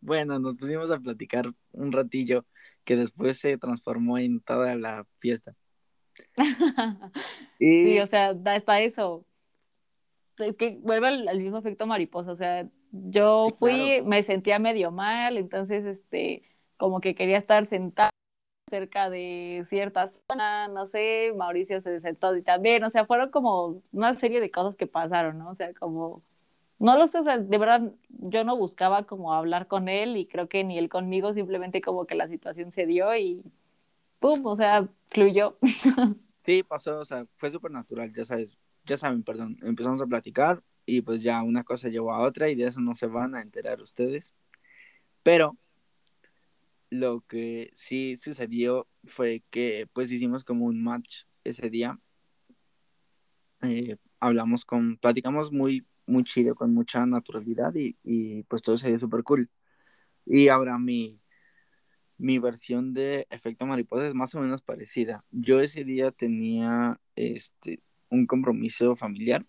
Bueno, 0.00 0.38
nos 0.38 0.56
pusimos 0.56 0.90
a 0.90 0.98
platicar 0.98 1.52
un 1.72 1.92
ratillo 1.92 2.46
que 2.84 2.96
después 2.96 3.38
se 3.38 3.58
transformó 3.58 4.16
en 4.16 4.40
toda 4.40 4.76
la 4.76 5.06
fiesta. 5.18 5.54
Y 7.58 7.82
Sí, 7.84 7.98
o 8.00 8.06
sea, 8.06 8.34
hasta 8.46 8.80
eso. 8.80 9.26
Es 10.38 10.56
que 10.56 10.78
vuelve 10.82 11.08
al, 11.08 11.28
al 11.28 11.40
mismo 11.40 11.58
efecto 11.58 11.86
mariposa, 11.86 12.30
o 12.30 12.36
sea, 12.36 12.68
yo 12.92 13.48
Sí, 13.48 13.56
fui, 13.58 14.02
claro. 14.02 14.04
me 14.04 14.22
sentía 14.22 14.58
medio 14.58 14.90
mal, 14.92 15.36
entonces, 15.38 15.84
este, 15.84 16.42
como 16.76 17.00
que 17.00 17.14
quería 17.14 17.36
estar 17.38 17.66
sentada 17.66 18.10
cerca 18.70 19.10
de 19.10 19.62
cierta 19.66 20.06
zona, 20.08 20.68
no 20.68 20.86
sé, 20.86 21.32
Mauricio 21.36 21.80
se 21.80 22.00
sentó 22.00 22.36
y 22.36 22.42
también, 22.42 22.84
o 22.84 22.90
sea, 22.90 23.06
fueron 23.06 23.30
como 23.30 23.82
una 23.92 24.14
serie 24.14 24.40
de 24.40 24.50
cosas 24.50 24.76
que 24.76 24.86
pasaron, 24.88 25.38
¿no? 25.38 25.50
O 25.50 25.54
sea, 25.54 25.74
como, 25.74 26.22
no 26.78 26.98
lo 26.98 27.06
sé, 27.08 27.18
o 27.20 27.24
sea, 27.24 27.38
de 27.38 27.58
verdad, 27.58 27.92
yo 28.10 28.44
no 28.44 28.56
buscaba 28.56 29.04
como 29.06 29.34
hablar 29.34 29.68
con 29.68 29.88
él 29.88 30.16
y 30.16 30.26
creo 30.26 30.48
que 30.48 30.64
ni 30.64 30.78
él 30.78 30.88
conmigo, 30.90 31.32
simplemente 31.34 31.80
como 31.82 32.06
que 32.06 32.14
la 32.16 32.28
situación 32.28 32.72
se 32.72 32.86
dio 32.86 33.14
y 33.16 33.42
¡pum! 34.20 34.46
O 34.46 34.56
sea, 34.56 34.88
fluyó. 35.10 35.58
Sí, 36.42 36.62
pasó, 36.62 37.00
o 37.00 37.04
sea, 37.04 37.26
fue 37.36 37.50
súper 37.50 37.72
natural, 37.72 38.12
ya 38.14 38.24
sabes, 38.24 38.56
ya 38.84 38.96
saben, 38.96 39.24
perdón, 39.24 39.58
empezamos 39.62 40.00
a 40.00 40.06
platicar 40.06 40.62
y 40.86 41.02
pues 41.02 41.22
ya 41.22 41.42
una 41.42 41.64
cosa 41.64 41.88
llevó 41.88 42.12
a 42.14 42.20
otra 42.20 42.48
y 42.48 42.54
de 42.54 42.68
eso 42.68 42.80
no 42.80 42.94
se 42.94 43.06
van 43.06 43.34
a 43.34 43.42
enterar 43.42 43.82
ustedes. 43.82 44.34
Pero 45.22 45.58
lo 46.90 47.22
que 47.22 47.70
sí 47.74 48.16
sucedió 48.16 48.88
fue 49.04 49.42
que 49.50 49.88
pues 49.92 50.10
hicimos 50.12 50.44
como 50.44 50.66
un 50.66 50.82
match 50.82 51.24
ese 51.44 51.68
día. 51.70 51.98
Eh, 53.62 53.96
hablamos 54.20 54.64
con, 54.64 54.96
platicamos 54.98 55.52
muy, 55.52 55.86
muy 56.06 56.24
chido, 56.24 56.54
con 56.54 56.72
mucha 56.74 57.04
naturalidad 57.06 57.74
y, 57.74 57.96
y 58.04 58.44
pues 58.44 58.62
todo 58.62 58.78
se 58.78 58.88
dio 58.88 58.98
súper 58.98 59.22
cool. 59.24 59.50
Y 60.24 60.48
ahora 60.48 60.78
mi, 60.78 61.20
mi 62.18 62.38
versión 62.38 62.94
de 62.94 63.26
efecto 63.30 63.66
mariposa 63.66 64.08
es 64.08 64.14
más 64.14 64.34
o 64.34 64.40
menos 64.40 64.62
parecida. 64.62 65.24
Yo 65.30 65.60
ese 65.60 65.84
día 65.84 66.12
tenía 66.12 67.00
este, 67.16 67.82
un 68.08 68.26
compromiso 68.26 68.96
familiar 68.96 69.46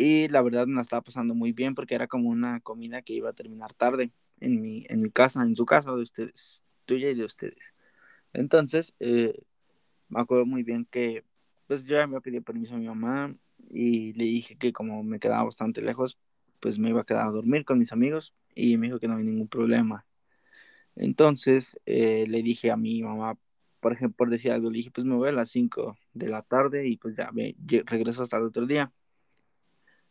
y 0.00 0.28
la 0.28 0.40
verdad 0.40 0.66
me 0.66 0.76
la 0.76 0.80
estaba 0.80 1.02
pasando 1.02 1.34
muy 1.34 1.52
bien 1.52 1.74
porque 1.74 1.94
era 1.94 2.06
como 2.08 2.30
una 2.30 2.60
comida 2.60 3.02
que 3.02 3.12
iba 3.12 3.28
a 3.28 3.34
terminar 3.34 3.74
tarde 3.74 4.12
en 4.40 4.62
mi, 4.62 4.86
en 4.88 5.02
mi 5.02 5.10
casa, 5.10 5.42
en 5.42 5.54
su 5.54 5.66
casa 5.66 5.94
de 5.94 6.00
ustedes, 6.00 6.64
tuya 6.86 7.10
y 7.10 7.14
de 7.14 7.26
ustedes. 7.26 7.74
Entonces, 8.32 8.94
eh, 8.98 9.42
me 10.08 10.20
acuerdo 10.22 10.46
muy 10.46 10.62
bien 10.62 10.86
que 10.90 11.22
pues 11.66 11.84
yo 11.84 11.96
ya 11.98 12.06
me 12.06 12.18
pedido 12.22 12.42
permiso 12.42 12.74
a 12.74 12.78
mi 12.78 12.86
mamá 12.86 13.36
y 13.68 14.14
le 14.14 14.24
dije 14.24 14.56
que 14.56 14.72
como 14.72 15.02
me 15.02 15.20
quedaba 15.20 15.44
bastante 15.44 15.82
lejos, 15.82 16.18
pues 16.60 16.78
me 16.78 16.88
iba 16.88 17.02
a 17.02 17.04
quedar 17.04 17.26
a 17.26 17.30
dormir 17.30 17.66
con 17.66 17.78
mis 17.78 17.92
amigos 17.92 18.34
y 18.54 18.78
me 18.78 18.86
dijo 18.86 19.00
que 19.00 19.06
no 19.06 19.14
había 19.14 19.26
ningún 19.26 19.48
problema. 19.48 20.06
Entonces 20.96 21.78
eh, 21.84 22.24
le 22.26 22.42
dije 22.42 22.70
a 22.70 22.78
mi 22.78 23.02
mamá, 23.02 23.36
por 23.80 23.92
ejemplo, 23.92 24.16
por 24.16 24.30
decir 24.30 24.52
algo, 24.52 24.70
le 24.70 24.78
dije, 24.78 24.90
pues 24.90 25.06
me 25.06 25.16
voy 25.16 25.28
a 25.28 25.32
las 25.32 25.50
5 25.50 25.98
de 26.14 26.28
la 26.28 26.40
tarde 26.40 26.88
y 26.88 26.96
pues 26.96 27.16
ya 27.16 27.30
regreso 27.84 28.22
hasta 28.22 28.38
el 28.38 28.44
otro 28.44 28.66
día. 28.66 28.90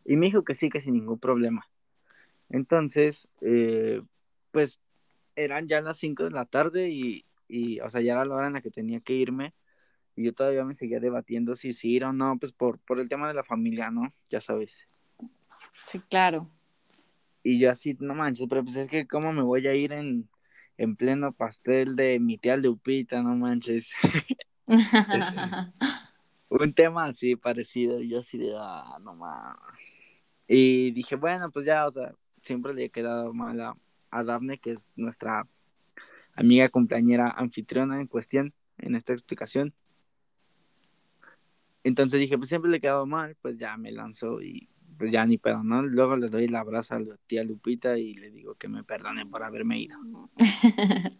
Y 0.06 0.16
me 0.16 0.28
dijo 0.28 0.44
que 0.44 0.56
sí, 0.56 0.70
que 0.70 0.82
sin 0.82 0.94
ningún 0.94 1.20
problema. 1.20 1.68
Entonces, 2.50 3.28
eh, 3.42 4.02
pues 4.52 4.80
eran 5.36 5.68
ya 5.68 5.82
las 5.82 5.98
5 5.98 6.24
de 6.24 6.32
la 6.32 6.46
tarde 6.46 6.90
y, 6.90 7.26
y, 7.48 7.80
o 7.80 7.90
sea, 7.90 8.02
ya 8.02 8.14
era 8.14 8.26
la 8.26 8.36
hora 8.36 8.48
en 8.48 8.54
la 8.54 8.62
que 8.62 8.72
tenía 8.72 9.00
que 9.00 9.14
irme. 9.14 9.54
Y 10.16 10.26
yo 10.26 10.34
todavía 10.34 10.66
me 10.66 10.76
seguía 10.76 11.00
debatiendo 11.00 11.56
si 11.56 11.74
sí 11.74 11.92
ir 11.92 12.06
o 12.06 12.14
no, 12.14 12.38
pues 12.38 12.52
por, 12.52 12.80
por 12.80 13.00
el 13.00 13.08
tema 13.08 13.28
de 13.28 13.34
la 13.34 13.44
familia, 13.44 13.90
¿no? 13.92 14.14
Ya 14.30 14.42
sabes. 14.42 14.88
Sí, 15.88 16.00
claro. 16.10 16.50
Y 17.44 17.60
yo 17.60 17.72
así, 17.72 17.96
no 18.00 18.16
manches, 18.16 18.48
pero 18.50 18.64
pues 18.64 18.76
es 18.76 18.90
que 18.90 19.08
cómo 19.08 19.32
me 19.32 19.44
voy 19.44 19.66
a 19.68 19.74
ir 19.74 19.94
en, 19.94 20.28
en 20.78 20.96
pleno 20.96 21.32
pastel 21.32 21.96
de 21.96 22.20
mi 22.20 22.38
tía 22.38 22.58
Lupita, 22.58 23.22
no 23.22 23.36
manches. 23.36 23.94
Un 26.50 26.74
tema 26.74 27.06
así 27.06 27.36
parecido, 27.36 28.02
yo 28.02 28.20
así 28.20 28.38
de, 28.38 28.54
ah, 28.58 28.98
no 29.02 29.16
mames. 29.16 29.58
Y 30.48 30.92
dije, 30.92 31.16
bueno, 31.16 31.52
pues 31.52 31.66
ya, 31.66 31.86
o 31.86 31.90
sea, 31.92 32.14
siempre 32.42 32.74
le 32.74 32.86
he 32.86 32.90
quedado 32.90 33.34
mal 33.34 33.62
a, 33.62 33.78
a 34.10 34.24
Daphne, 34.24 34.58
que 34.58 34.72
es 34.72 34.92
nuestra 34.96 35.48
amiga 36.34 36.70
compañera 36.70 37.30
anfitriona 37.30 38.00
en 38.00 38.08
cuestión 38.08 38.54
en 38.78 38.96
esta 38.96 39.14
explicación. 39.14 39.74
Entonces 41.84 42.20
dije, 42.20 42.38
pues 42.38 42.50
siempre 42.50 42.72
le 42.72 42.78
he 42.78 42.82
quedado 42.82 43.06
mal, 43.06 43.36
pues 43.42 43.58
ya 43.58 43.78
me 43.78 43.92
lanzó 43.92 44.42
y 44.42 44.70
pues 44.98 45.12
ya 45.12 45.26
ni 45.26 45.38
pedo, 45.38 45.64
¿no? 45.64 45.82
Luego 45.82 46.18
le 46.18 46.30
doy 46.30 46.48
la 46.48 46.60
abrazo 46.60 46.96
a 46.96 47.00
la 47.00 47.16
tía 47.26 47.44
Lupita 47.44 47.98
y 47.98 48.16
le 48.16 48.32
digo 48.32 48.56
que 48.56 48.68
me 48.68 48.84
perdone 48.84 49.26
por 49.26 49.44
haberme 49.44 49.80
ido. 49.80 49.98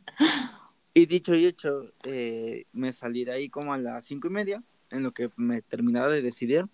y 0.94 1.06
dicho 1.06 1.34
y 1.34 1.46
hecho, 1.46 1.94
eh, 2.06 2.66
me 2.74 2.92
salí 2.92 3.24
de 3.24 3.32
ahí 3.32 3.50
como 3.50 3.74
a 3.74 3.78
las 3.78 4.06
cinco 4.06 4.28
y 4.28 4.32
media, 4.32 4.64
en 4.92 5.04
lo 5.04 5.12
que 5.12 5.30
me 5.36 5.62
terminaba 5.62 6.10
de 6.10 6.22
decidir. 6.22 6.68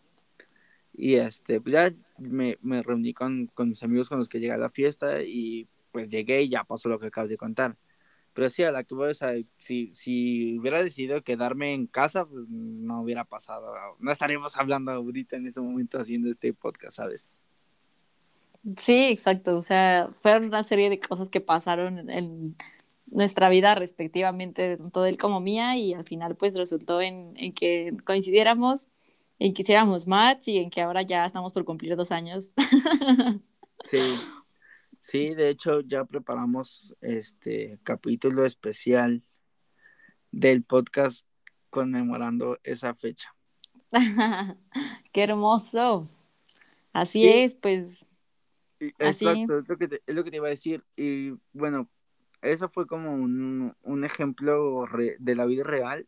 Y 0.94 1.16
este, 1.16 1.60
pues 1.60 1.74
ya 1.74 1.94
me, 2.18 2.58
reuní 2.84 3.14
con, 3.14 3.48
con, 3.48 3.70
mis 3.70 3.84
amigos 3.84 4.10
con 4.10 4.20
los 4.20 4.30
que 4.30 4.40
llegué 4.40 4.54
a 4.54 4.58
la 4.58 4.70
fiesta 4.70 5.22
y 5.22 5.68
pues 5.92 6.10
llegué 6.10 6.44
y 6.44 6.50
ya 6.50 6.64
pasó 6.64 6.90
lo 6.90 7.00
que 7.00 7.08
acabas 7.08 7.30
de 7.30 7.38
contar. 7.38 7.78
Pero 8.34 8.50
sí, 8.50 8.64
a 8.64 8.72
la 8.72 8.84
que 8.84 8.96
voy, 8.96 9.12
o 9.12 9.14
sea, 9.14 9.32
si, 9.56 9.92
si 9.92 10.60
hubiera 10.60 10.84
decidido 10.84 11.24
quedarme 11.24 11.74
en 11.74 11.88
casa, 11.88 12.26
pues 12.26 12.46
no 12.50 13.02
hubiera 13.02 13.24
pasado. 13.24 13.74
No 14.00 14.12
estaríamos 14.12 14.58
hablando 14.58 14.92
ahorita 14.92 15.38
en 15.38 15.48
ese 15.48 15.62
momento 15.62 15.98
haciendo 15.98 16.30
este 16.30 16.54
podcast, 16.54 16.98
¿sabes? 16.98 17.30
Sí, 18.78 19.06
exacto. 19.06 19.56
O 19.56 19.62
sea, 19.62 20.10
fueron 20.22 20.46
una 20.46 20.64
serie 20.64 20.90
de 20.90 21.00
cosas 21.00 21.30
que 21.30 21.40
pasaron 21.40 22.10
en 22.10 22.58
nuestra 23.08 23.50
vida 23.50 23.76
respectivamente, 23.76 24.78
tanto 24.78 25.06
él 25.06 25.18
como 25.18 25.40
mía, 25.40 25.78
y 25.78 25.94
al 25.94 26.06
final 26.06 26.36
pues 26.36 26.58
resultó 26.58 27.02
en, 27.02 27.34
en 27.38 27.54
que 27.54 27.96
coincidiéramos, 28.06 28.88
en 29.40 29.54
que 29.54 29.64
hiciéramos 29.64 30.08
match 30.08 30.48
y 30.48 30.58
en 30.58 30.70
que 30.70 30.82
ahora 30.82 31.02
ya 31.02 31.26
estamos 31.26 31.54
por 31.54 31.66
cumplir 31.66 31.96
dos 31.96 32.12
años. 32.12 32.54
Sí, 33.82 34.00
Sí, 35.06 35.36
de 35.36 35.50
hecho 35.50 35.82
ya 35.82 36.04
preparamos 36.04 36.96
este 37.00 37.78
capítulo 37.84 38.44
especial 38.44 39.22
del 40.32 40.64
podcast 40.64 41.28
conmemorando 41.70 42.58
esa 42.64 42.96
fecha. 42.96 43.30
Qué 45.14 45.24
hermoso. 45.24 46.10
Así 46.92 47.30
es, 47.30 47.54
pues. 47.54 48.10
Exacto, 48.80 49.60
es. 49.60 49.68
lo, 49.70 49.78
que 49.78 49.88
te, 49.90 50.02
es 50.08 50.16
lo 50.16 50.24
que 50.24 50.32
te 50.32 50.38
iba 50.38 50.48
a 50.48 50.50
decir. 50.50 50.84
Y 50.96 51.36
bueno, 51.54 51.88
eso 52.42 52.70
fue 52.70 52.88
como 52.88 53.14
un, 53.14 53.76
un 53.82 54.06
ejemplo 54.06 54.86
de 55.20 55.36
la 55.36 55.46
vida 55.46 55.64
real 55.64 56.08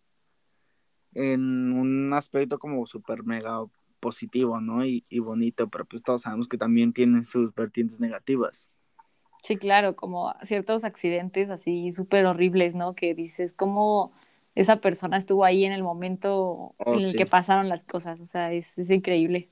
en 1.13 1.73
un 1.73 2.13
aspecto 2.13 2.59
como 2.59 2.85
súper 2.85 3.23
mega 3.23 3.63
positivo, 3.99 4.61
¿no? 4.61 4.85
Y, 4.85 5.03
y 5.09 5.19
bonito, 5.19 5.67
pero 5.69 5.85
pues 5.85 6.03
todos 6.03 6.21
sabemos 6.21 6.47
que 6.47 6.57
también 6.57 6.93
tienen 6.93 7.23
sus 7.23 7.53
vertientes 7.53 7.99
negativas. 7.99 8.67
Sí, 9.43 9.57
claro, 9.57 9.95
como 9.95 10.33
ciertos 10.41 10.83
accidentes 10.83 11.49
así 11.49 11.91
súper 11.91 12.25
horribles, 12.25 12.75
¿no? 12.75 12.95
Que 12.95 13.13
dices, 13.13 13.53
cómo 13.53 14.11
esa 14.55 14.81
persona 14.81 15.17
estuvo 15.17 15.45
ahí 15.45 15.65
en 15.65 15.73
el 15.73 15.83
momento 15.83 16.73
oh, 16.77 16.93
en 16.93 17.01
el 17.01 17.15
que 17.15 17.25
pasaron 17.25 17.69
las 17.69 17.83
cosas, 17.83 18.19
o 18.19 18.25
sea, 18.25 18.51
es, 18.53 18.77
es, 18.77 18.89
increíble. 18.89 19.49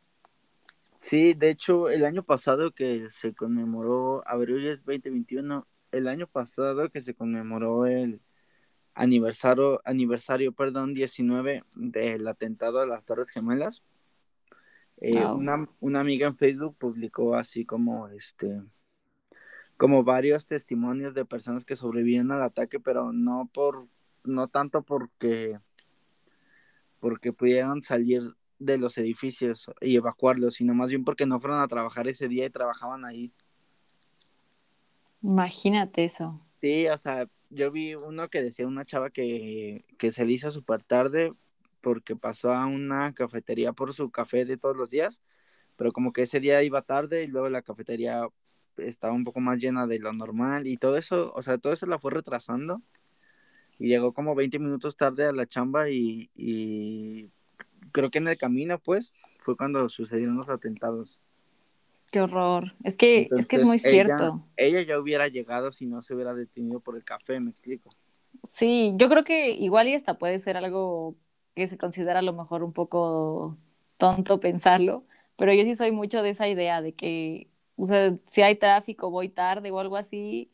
Sí, 0.98 1.34
de 1.36 1.52
hecho, 1.52 1.90
el 1.90 2.04
año 2.06 2.24
pasado 2.24 2.72
que 2.72 3.08
se 3.10 3.34
conmemoró, 3.34 4.28
abril 4.28 4.68
es 4.68 4.84
2021, 4.84 5.68
el 5.98 6.08
año 6.08 6.28
pasado 6.28 6.90
que 6.90 7.02
se 7.02 7.14
conmemoró 7.14 7.86
el 7.86 8.22
aniversario, 8.94 9.82
aniversario, 9.86 10.54
perdón, 10.54 10.94
19 10.94 11.64
del 11.76 12.28
atentado 12.28 12.80
a 12.80 12.86
las 12.86 13.06
Torres 13.06 13.32
Gemelas, 13.32 13.84
eh, 14.98 15.26
una, 15.26 15.68
una 15.82 16.00
amiga 16.00 16.28
en 16.28 16.36
Facebook 16.36 16.78
publicó 16.78 17.36
así 17.36 17.66
como 17.66 18.08
este 18.08 18.62
como 19.78 20.04
varios 20.04 20.48
testimonios 20.48 21.14
de 21.14 21.26
personas 21.26 21.66
que 21.66 21.76
sobrevivieron 21.76 22.32
al 22.32 22.44
ataque, 22.44 22.80
pero 22.80 23.12
no 23.12 23.50
por, 23.54 23.88
no 24.24 24.48
tanto 24.48 24.84
porque, 24.84 25.60
porque 27.00 27.34
pudieron 27.34 27.82
salir 27.82 28.36
de 28.58 28.78
los 28.78 28.98
edificios 28.98 29.70
y 29.82 29.98
evacuarlos, 29.98 30.56
sino 30.56 30.74
más 30.74 30.90
bien 30.92 31.04
porque 31.04 31.26
no 31.26 31.42
fueron 31.42 31.60
a 31.60 31.68
trabajar 31.68 32.08
ese 32.08 32.28
día 32.28 32.46
y 32.46 32.50
trabajaban 32.50 33.04
ahí. 33.04 33.34
Imagínate 35.26 36.06
eso. 36.06 36.40
Sí, 36.62 36.88
o 36.88 36.98
sea, 36.98 37.28
yo 37.50 37.72
vi 37.72 37.96
uno 37.96 38.30
que 38.30 38.42
decía 38.42 38.68
una 38.68 38.86
chava 38.86 39.10
que, 39.12 39.86
que 39.98 40.12
se 40.12 40.26
le 40.26 40.34
hizo 40.34 40.52
súper 40.52 40.84
tarde 40.84 41.34
porque 41.82 42.16
pasó 42.16 42.54
a 42.54 42.66
una 42.66 43.14
cafetería 43.14 43.74
por 43.74 43.94
su 43.94 44.10
café 44.12 44.46
de 44.46 44.58
todos 44.58 44.76
los 44.76 44.90
días, 44.90 45.22
pero 45.76 45.92
como 45.94 46.14
que 46.14 46.24
ese 46.24 46.40
día 46.40 46.64
iba 46.64 46.82
tarde 46.82 47.24
y 47.24 47.28
luego 47.28 47.50
la 47.50 47.62
cafetería 47.62 48.28
estaba 48.78 49.14
un 49.14 49.24
poco 49.24 49.40
más 49.42 49.60
llena 49.60 49.88
de 49.88 50.00
lo 50.00 50.12
normal 50.14 50.68
y 50.68 50.78
todo 50.78 50.98
eso, 50.98 51.32
o 51.36 51.42
sea, 51.44 51.58
todo 51.60 51.74
eso 51.74 51.86
la 51.86 52.00
fue 52.00 52.12
retrasando 52.12 52.82
y 53.80 53.90
llegó 53.90 54.14
como 54.14 54.36
20 54.36 54.60
minutos 54.60 54.98
tarde 54.98 55.26
a 55.26 55.32
la 55.34 55.48
chamba 55.48 55.90
y, 55.90 56.30
y 56.36 57.30
creo 57.92 58.10
que 58.12 58.20
en 58.20 58.28
el 58.28 58.38
camino 58.38 58.80
pues 58.80 59.14
fue 59.40 59.58
cuando 59.58 59.88
sucedieron 59.90 60.38
los 60.38 60.50
atentados. 60.50 61.20
Qué 62.16 62.22
horror. 62.22 62.74
Es 62.86 62.96
que, 62.96 63.28
es 63.38 63.46
que 63.46 63.58
es 63.58 63.66
muy 63.66 63.78
cierto. 63.78 64.42
Ella 64.56 64.82
ya 64.84 64.98
hubiera 64.98 65.28
llegado 65.28 65.74
si 65.74 65.86
no 65.86 66.02
se 66.02 66.16
hubiera 66.16 66.34
detenido 66.34 66.80
por 66.80 66.96
el 66.96 67.04
café, 67.04 67.42
me 67.42 67.50
explico. 67.50 67.90
Sí, 68.50 68.94
yo 68.96 69.10
creo 69.10 69.26
que 69.26 69.52
igual 69.52 69.90
y 69.90 69.94
esta 69.94 70.18
puede 70.18 70.40
ser 70.40 70.56
algo 70.56 71.18
que 71.56 71.68
se 71.68 71.78
considera 71.78 72.20
a 72.20 72.22
lo 72.22 72.32
mejor 72.32 72.64
un 72.64 72.72
poco 72.72 73.58
tonto 73.98 74.40
pensarlo, 74.40 75.04
pero 75.36 75.54
yo 75.54 75.66
sí 75.66 75.76
soy 75.76 75.92
mucho 75.92 76.24
de 76.24 76.30
esa 76.30 76.48
idea 76.48 76.82
de 76.82 76.94
que 76.94 77.50
o 77.76 77.86
sea, 77.86 78.16
si 78.24 78.42
hay 78.42 78.56
tráfico, 78.56 79.10
voy 79.10 79.28
tarde 79.28 79.72
o 79.72 79.80
algo 79.80 79.98
así, 79.98 80.50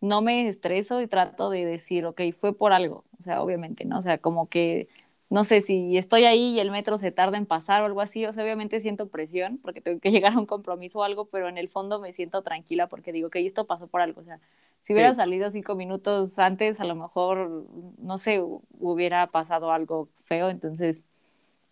no 0.00 0.20
me 0.20 0.48
estreso 0.48 1.00
y 1.00 1.06
trato 1.06 1.48
de 1.48 1.64
decir, 1.64 2.06
ok, 2.06 2.20
fue 2.36 2.56
por 2.56 2.72
algo, 2.72 3.04
o 3.16 3.22
sea, 3.22 3.40
obviamente, 3.40 3.84
¿no? 3.84 3.98
O 3.98 4.02
sea, 4.02 4.18
como 4.18 4.48
que, 4.48 4.88
no 5.34 5.42
sé, 5.42 5.60
si 5.62 5.98
estoy 5.98 6.26
ahí 6.26 6.54
y 6.54 6.60
el 6.60 6.70
metro 6.70 6.96
se 6.96 7.10
tarda 7.10 7.36
en 7.36 7.44
pasar 7.44 7.82
o 7.82 7.86
algo 7.86 8.00
así, 8.00 8.24
o 8.24 8.32
sea, 8.32 8.44
obviamente 8.44 8.78
siento 8.78 9.08
presión 9.08 9.58
porque 9.58 9.80
tengo 9.80 9.98
que 9.98 10.10
llegar 10.12 10.32
a 10.32 10.38
un 10.38 10.46
compromiso 10.46 11.00
o 11.00 11.02
algo, 11.02 11.24
pero 11.24 11.48
en 11.48 11.58
el 11.58 11.68
fondo 11.68 11.98
me 11.98 12.12
siento 12.12 12.42
tranquila 12.42 12.86
porque 12.86 13.10
digo, 13.10 13.26
ok, 13.26 13.36
esto 13.36 13.66
pasó 13.66 13.88
por 13.88 14.00
algo, 14.00 14.20
o 14.20 14.24
sea, 14.24 14.38
si 14.80 14.92
hubiera 14.92 15.12
salido 15.12 15.50
cinco 15.50 15.74
minutos 15.74 16.38
antes, 16.38 16.78
a 16.78 16.84
lo 16.84 16.94
mejor, 16.94 17.66
no 17.98 18.16
sé, 18.16 18.40
hubiera 18.78 19.26
pasado 19.26 19.72
algo 19.72 20.08
feo, 20.24 20.50
entonces 20.50 21.04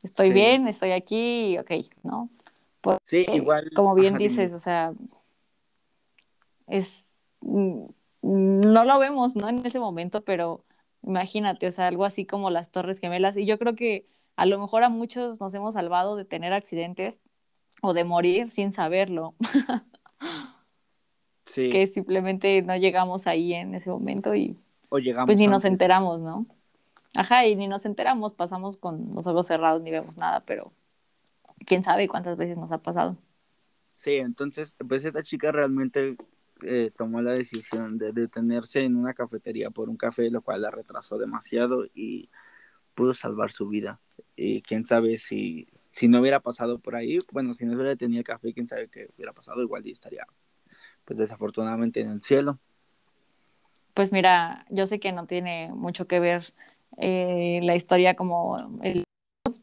estoy 0.02 0.32
bien, 0.32 0.66
estoy 0.66 0.90
aquí, 0.90 1.56
ok, 1.58 1.70
¿no? 2.02 2.30
sí, 3.04 3.24
igual. 3.32 3.70
Como 3.76 3.94
bien 3.94 4.16
dices, 4.16 4.52
o 4.54 4.58
sea, 4.58 4.92
es, 6.66 7.16
mm, 7.42 7.84
no 8.22 8.84
lo 8.84 8.98
vemos, 8.98 9.36
¿no? 9.36 9.48
En 9.48 9.64
ese 9.64 9.78
momento, 9.78 10.22
pero 10.22 10.64
imagínate, 11.02 11.66
o 11.66 11.72
sea, 11.72 11.88
algo 11.88 12.04
así 12.04 12.26
como 12.26 12.50
las 12.50 12.70
Torres 12.70 13.00
Gemelas, 13.00 13.36
y 13.36 13.46
yo 13.46 13.58
creo 13.58 13.74
que 13.74 14.06
a 14.36 14.46
lo 14.46 14.58
mejor 14.58 14.82
a 14.82 14.88
muchos 14.88 15.40
nos 15.40 15.54
hemos 15.54 15.74
salvado 15.74 16.16
de 16.16 16.24
tener 16.24 16.52
accidentes 16.52 17.20
o 17.82 17.94
de 17.94 18.04
morir 18.04 18.50
sin 18.50 18.72
saberlo. 18.72 19.34
Sí. 21.44 21.68
Que 21.68 21.86
simplemente 21.86 22.62
no 22.62 22.74
llegamos 22.78 23.26
ahí 23.26 23.52
en 23.52 23.74
ese 23.74 23.90
momento 23.90 24.34
y 24.34 24.56
pues 24.88 25.36
ni 25.36 25.48
nos 25.48 25.66
enteramos, 25.66 26.18
¿no? 26.18 26.46
Ajá, 27.14 27.46
y 27.46 27.56
ni 27.56 27.68
nos 27.68 27.84
enteramos, 27.84 28.32
pasamos 28.32 28.78
con 28.78 29.14
los 29.14 29.26
ojos 29.26 29.46
cerrados, 29.46 29.82
ni 29.82 29.90
vemos 29.90 30.16
nada, 30.16 30.40
pero 30.46 30.72
quién 31.66 31.82
sabe 31.82 32.08
cuántas 32.08 32.38
veces 32.38 32.56
nos 32.56 32.72
ha 32.72 32.78
pasado. 32.78 33.18
Sí, 33.94 34.14
entonces, 34.14 34.74
pues 34.88 35.04
esta 35.04 35.22
chica 35.22 35.52
realmente 35.52 36.16
eh, 36.64 36.90
tomó 36.96 37.22
la 37.22 37.32
decisión 37.32 37.98
de 37.98 38.12
detenerse 38.12 38.80
en 38.82 38.96
una 38.96 39.14
cafetería 39.14 39.70
por 39.70 39.88
un 39.88 39.96
café, 39.96 40.30
lo 40.30 40.42
cual 40.42 40.62
la 40.62 40.70
retrasó 40.70 41.18
demasiado 41.18 41.86
y 41.94 42.30
pudo 42.94 43.14
salvar 43.14 43.52
su 43.52 43.68
vida. 43.68 44.00
Y 44.36 44.62
quién 44.62 44.86
sabe 44.86 45.18
si, 45.18 45.68
si 45.86 46.08
no 46.08 46.20
hubiera 46.20 46.40
pasado 46.40 46.78
por 46.78 46.96
ahí, 46.96 47.18
bueno, 47.32 47.54
si 47.54 47.64
no 47.64 47.74
hubiera 47.74 47.96
tenido 47.96 48.20
el 48.20 48.24
café, 48.24 48.52
quién 48.52 48.68
sabe 48.68 48.88
qué 48.88 49.08
hubiera 49.16 49.32
pasado, 49.32 49.62
igual 49.62 49.86
estaría, 49.86 50.26
pues 51.04 51.18
desafortunadamente 51.18 52.00
en 52.00 52.10
el 52.10 52.22
cielo. 52.22 52.58
Pues 53.94 54.12
mira, 54.12 54.64
yo 54.70 54.86
sé 54.86 55.00
que 55.00 55.12
no 55.12 55.26
tiene 55.26 55.70
mucho 55.74 56.06
que 56.06 56.20
ver 56.20 56.52
eh, 56.96 57.60
la 57.62 57.74
historia 57.74 58.14
como 58.16 58.76
el 58.82 59.04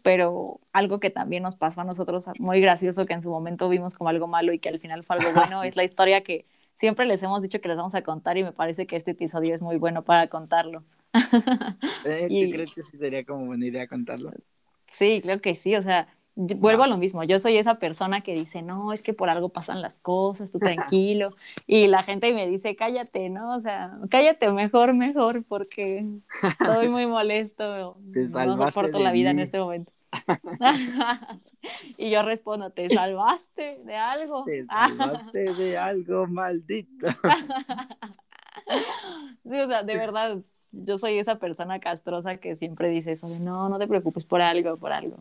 pero 0.04 0.60
algo 0.74 1.00
que 1.00 1.10
también 1.10 1.44
nos 1.44 1.56
pasó 1.56 1.82
a 1.82 1.84
nosotros 1.84 2.30
muy 2.38 2.62
gracioso 2.62 3.06
que 3.06 3.14
en 3.14 3.22
su 3.22 3.30
momento 3.30 3.70
vimos 3.70 3.96
como 3.96 4.10
algo 4.10 4.28
malo 4.28 4.54
y 4.54 4.60
que 4.60 4.70
al 4.70 4.80
final 4.80 5.04
fue 5.04 5.16
algo 5.18 5.32
bueno 5.34 5.64
es 5.64 5.76
la 5.76 5.84
historia 5.84 6.22
que 6.22 6.46
siempre 6.80 7.06
les 7.06 7.22
hemos 7.24 7.42
dicho 7.42 7.60
que 7.60 7.68
les 7.68 7.76
vamos 7.76 7.94
a 7.94 8.04
contar 8.04 8.38
y 8.38 8.44
me 8.44 8.54
parece 8.54 8.88
que 8.88 8.96
este 8.96 9.12
episodio 9.12 9.54
es 9.54 9.62
muy 9.62 9.76
bueno 9.76 10.06
para 10.06 10.28
contarlo. 10.28 10.86
¿Eh? 12.06 12.50
¿Crees 12.54 12.74
que 12.74 12.82
sí 12.82 12.98
sería 12.98 13.26
como 13.26 13.48
buena 13.48 13.66
idea 13.66 13.86
contarlo? 13.86 14.32
Sí, 14.86 15.20
creo 15.22 15.42
que 15.42 15.56
sí, 15.56 15.76
o 15.76 15.82
sea, 15.82 16.08
vuelvo 16.36 16.84
a 16.84 16.88
lo 16.88 16.96
mismo, 16.96 17.26
yo 17.26 17.38
soy 17.38 17.58
esa 17.58 17.80
persona 17.80 18.22
que 18.22 18.34
dice, 18.34 18.62
no, 18.62 18.94
es 18.94 19.02
que 19.02 19.14
por 19.14 19.28
algo 19.30 19.50
pasan 19.50 19.82
las 19.82 20.00
cosas, 20.00 20.54
tú 20.54 20.60
tranquilo, 20.60 21.32
y 21.68 21.88
la 21.88 22.02
gente 22.02 22.34
me 22.34 22.48
dice, 22.48 22.78
cállate, 22.78 23.30
¿no? 23.30 23.58
O 23.58 23.60
sea, 23.60 24.00
cállate 24.10 24.50
mejor, 24.50 24.94
mejor, 24.94 25.44
porque 25.44 26.06
estoy 26.62 26.88
muy 26.88 27.06
molesto, 27.08 27.98
no 28.14 28.58
soporto 28.58 29.00
la 29.00 29.12
vida 29.12 29.32
en 29.32 29.40
este 29.40 29.60
momento. 29.60 29.92
y 31.98 32.10
yo 32.10 32.24
respondo, 32.24 32.72
¿te 32.72 32.90
salvaste 32.90 33.80
de 33.84 33.96
algo? 33.96 34.44
Te 34.46 34.66
salvaste 34.98 35.54
de 35.54 35.78
algo, 35.78 36.28
maldito. 36.28 37.08
sí, 39.44 39.60
o 39.60 39.68
sea, 39.68 39.84
de 39.84 39.98
verdad, 39.98 40.38
yo 40.72 40.98
soy 40.98 41.20
esa 41.20 41.40
persona 41.40 41.80
castrosa 41.80 42.38
que 42.38 42.56
siempre 42.56 42.90
dice 42.90 43.14
eso 43.14 43.28
no, 43.42 43.70
no 43.70 43.80
te 43.80 43.88
preocupes 43.88 44.26
por 44.26 44.42
algo, 44.42 44.78
por 44.78 44.92
algo. 44.92 45.18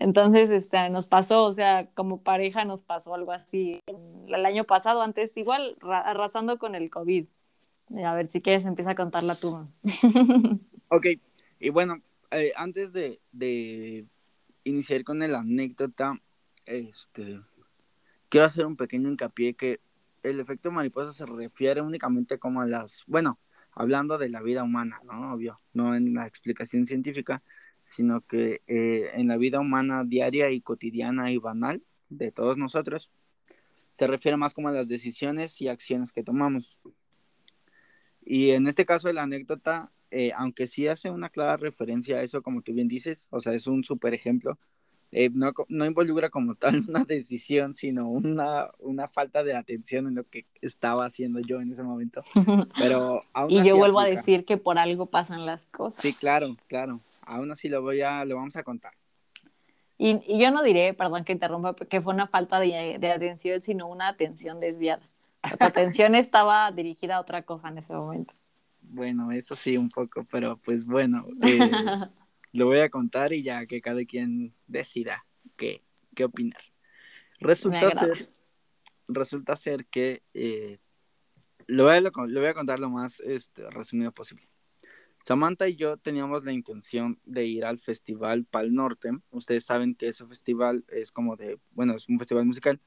Entonces, 0.00 0.50
este, 0.50 0.90
nos 0.90 1.06
pasó, 1.06 1.44
o 1.44 1.52
sea, 1.52 1.88
como 1.94 2.22
pareja 2.22 2.64
nos 2.64 2.82
pasó 2.82 3.14
algo 3.14 3.32
así. 3.32 3.82
El 4.28 4.46
año 4.46 4.62
pasado, 4.64 5.02
antes 5.02 5.36
igual, 5.36 5.76
arrasando 5.82 6.58
con 6.58 6.76
el 6.76 6.88
COVID. 6.88 7.26
A 8.04 8.14
ver, 8.14 8.28
si 8.28 8.40
quieres, 8.40 8.64
empieza 8.64 8.92
a 8.92 8.94
contar 8.94 9.24
la 9.24 9.34
tuya. 9.34 9.66
ok, 10.88 11.06
y 11.58 11.70
bueno, 11.70 12.00
eh, 12.30 12.52
antes 12.56 12.92
de, 12.92 13.20
de, 13.32 14.06
iniciar 14.68 15.04
con 15.04 15.18
la 15.18 15.38
anécdota, 15.38 16.20
este, 16.66 17.40
quiero 18.28 18.46
hacer 18.46 18.66
un 18.66 18.76
pequeño 18.76 19.08
hincapié 19.08 19.54
que 19.54 19.80
el 20.22 20.40
efecto 20.40 20.70
mariposa 20.70 21.12
se 21.12 21.26
refiere 21.26 21.80
únicamente 21.80 22.38
como 22.38 22.60
a 22.60 22.66
las, 22.66 23.04
bueno, 23.06 23.38
hablando 23.72 24.18
de 24.18 24.28
la 24.28 24.42
vida 24.42 24.64
humana, 24.64 25.00
¿no? 25.04 25.32
Obvio, 25.32 25.60
no 25.72 25.94
en 25.94 26.14
la 26.14 26.26
explicación 26.26 26.86
científica, 26.86 27.42
sino 27.82 28.20
que 28.20 28.62
eh, 28.66 29.10
en 29.14 29.28
la 29.28 29.36
vida 29.36 29.60
humana 29.60 30.04
diaria 30.04 30.50
y 30.50 30.60
cotidiana 30.60 31.32
y 31.32 31.38
banal 31.38 31.82
de 32.10 32.32
todos 32.32 32.58
nosotros, 32.58 33.10
se 33.92 34.06
refiere 34.06 34.36
más 34.36 34.54
como 34.54 34.68
a 34.68 34.72
las 34.72 34.88
decisiones 34.88 35.60
y 35.60 35.68
acciones 35.68 36.12
que 36.12 36.22
tomamos. 36.22 36.78
Y 38.22 38.50
en 38.50 38.66
este 38.66 38.84
caso 38.84 39.12
la 39.12 39.22
anécdota, 39.22 39.90
eh, 40.10 40.32
aunque 40.36 40.66
sí 40.66 40.88
hace 40.88 41.10
una 41.10 41.28
clara 41.28 41.56
referencia 41.56 42.18
a 42.18 42.22
eso, 42.22 42.42
como 42.42 42.62
tú 42.62 42.72
bien 42.72 42.88
dices, 42.88 43.26
o 43.30 43.40
sea, 43.40 43.52
es 43.54 43.66
un 43.66 43.84
súper 43.84 44.14
ejemplo, 44.14 44.58
eh, 45.10 45.30
no, 45.32 45.52
no, 45.68 45.86
involucra 45.86 46.28
como 46.28 46.54
tal 46.54 46.82
una 46.88 47.04
decisión, 47.04 47.74
sino 47.74 48.10
una, 48.10 48.68
una, 48.78 49.08
falta 49.08 49.42
de 49.42 49.54
atención 49.54 50.06
en 50.06 50.16
lo 50.16 50.24
que 50.24 50.46
estaba 50.60 51.06
haciendo 51.06 51.40
yo 51.40 51.60
en 51.60 51.72
ese 51.72 51.82
momento. 51.82 52.22
Pero 52.78 53.22
y 53.48 53.64
yo 53.64 53.76
vuelvo 53.76 54.00
a 54.00 54.04
decir 54.04 54.44
que 54.44 54.58
por 54.58 54.78
algo 54.78 55.06
pasan 55.06 55.46
las 55.46 55.66
cosas. 55.66 56.02
Sí, 56.02 56.12
claro, 56.12 56.56
claro 56.66 57.00
aún 57.28 57.52
así 57.52 57.68
lo 57.68 57.82
voy 57.82 58.00
a, 58.00 58.24
lo 58.24 58.36
vamos 58.36 58.56
a 58.56 58.64
contar. 58.64 58.92
Y, 59.98 60.38
yo 60.38 60.50
no 60.50 60.62
diré, 60.62 60.94
perdón 60.94 61.24
que 61.24 61.32
interrumpa, 61.32 61.74
que 61.74 62.00
fue 62.00 62.14
una 62.14 62.26
falta 62.26 62.58
de, 62.60 62.94
atención, 63.12 63.60
sino 63.60 63.88
una 63.88 64.08
atención 64.08 64.60
desviada. 64.60 65.02
La 65.60 65.66
atención 65.66 66.14
estaba 66.14 66.70
dirigida 66.72 67.16
a 67.16 67.20
otra 67.20 67.42
cosa 67.42 67.68
en 67.68 67.78
ese 67.78 67.92
momento. 67.92 68.34
Bueno, 68.90 69.30
eso 69.32 69.54
sí, 69.54 69.76
un 69.76 69.88
poco, 69.88 70.24
pero 70.30 70.56
pues 70.56 70.84
bueno, 70.84 71.26
eh, 71.42 71.70
lo 72.52 72.66
voy 72.66 72.78
a 72.78 72.88
contar 72.88 73.32
y 73.32 73.42
ya 73.42 73.66
que 73.66 73.80
cada 73.80 74.04
quien 74.04 74.54
decida 74.66 75.24
qué, 75.56 75.82
qué 76.14 76.24
opinar. 76.24 76.62
Resulta 77.38 77.90
ser, 77.90 78.32
resulta 79.06 79.56
ser 79.56 79.86
que 79.86 80.22
eh, 80.34 80.78
lo, 81.66 81.84
voy 81.84 81.94
a, 81.94 82.00
lo, 82.00 82.10
voy 82.10 82.46
a 82.46 82.54
contar 82.54 82.80
lo 82.80 82.90
más 82.90 83.20
este, 83.20 83.68
resumido 83.70 84.10
posible. 84.12 84.44
Samantha 85.26 85.68
y 85.68 85.76
yo 85.76 85.98
teníamos 85.98 86.42
la 86.44 86.52
intención 86.52 87.20
de 87.24 87.44
ir 87.44 87.66
al 87.66 87.78
festival 87.78 88.46
Pal 88.46 88.74
Norte. 88.74 89.10
Ustedes 89.30 89.66
saben 89.66 89.94
que 89.94 90.08
ese 90.08 90.26
festival 90.26 90.84
es 90.88 91.12
como 91.12 91.36
de, 91.36 91.58
bueno, 91.72 91.94
es 91.94 92.08
un 92.08 92.18
festival 92.18 92.46
musical 92.46 92.80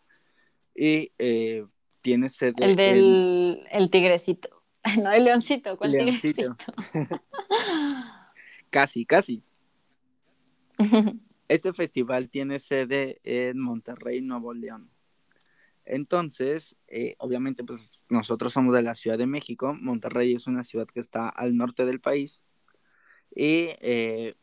y 0.73 1.11
eh, 1.19 1.65
tiene 2.01 2.29
sede. 2.29 2.53
El 2.57 2.75
del 2.75 3.67
el 3.71 3.91
tigrecito. 3.91 4.60
No, 5.01 5.11
el 5.11 5.25
leoncito. 5.25 5.77
¿Cuál 5.77 5.91
tigrecito? 5.91 6.55
casi, 8.69 9.05
casi. 9.05 9.43
Este 11.47 11.73
festival 11.73 12.29
tiene 12.29 12.59
sede 12.59 13.19
en 13.23 13.59
Monterrey, 13.59 14.21
Nuevo 14.21 14.53
León. 14.53 14.89
Entonces, 15.85 16.77
eh, 16.87 17.15
obviamente, 17.17 17.63
pues 17.63 17.99
nosotros 18.09 18.53
somos 18.53 18.73
de 18.73 18.81
la 18.81 18.95
Ciudad 18.95 19.17
de 19.17 19.27
México. 19.27 19.75
Monterrey 19.79 20.33
es 20.33 20.47
una 20.47 20.63
ciudad 20.63 20.87
que 20.87 20.99
está 20.99 21.29
al 21.29 21.57
norte 21.57 21.85
del 21.85 21.99
país. 21.99 22.41
Y 23.35 23.69
eh, 23.81 24.33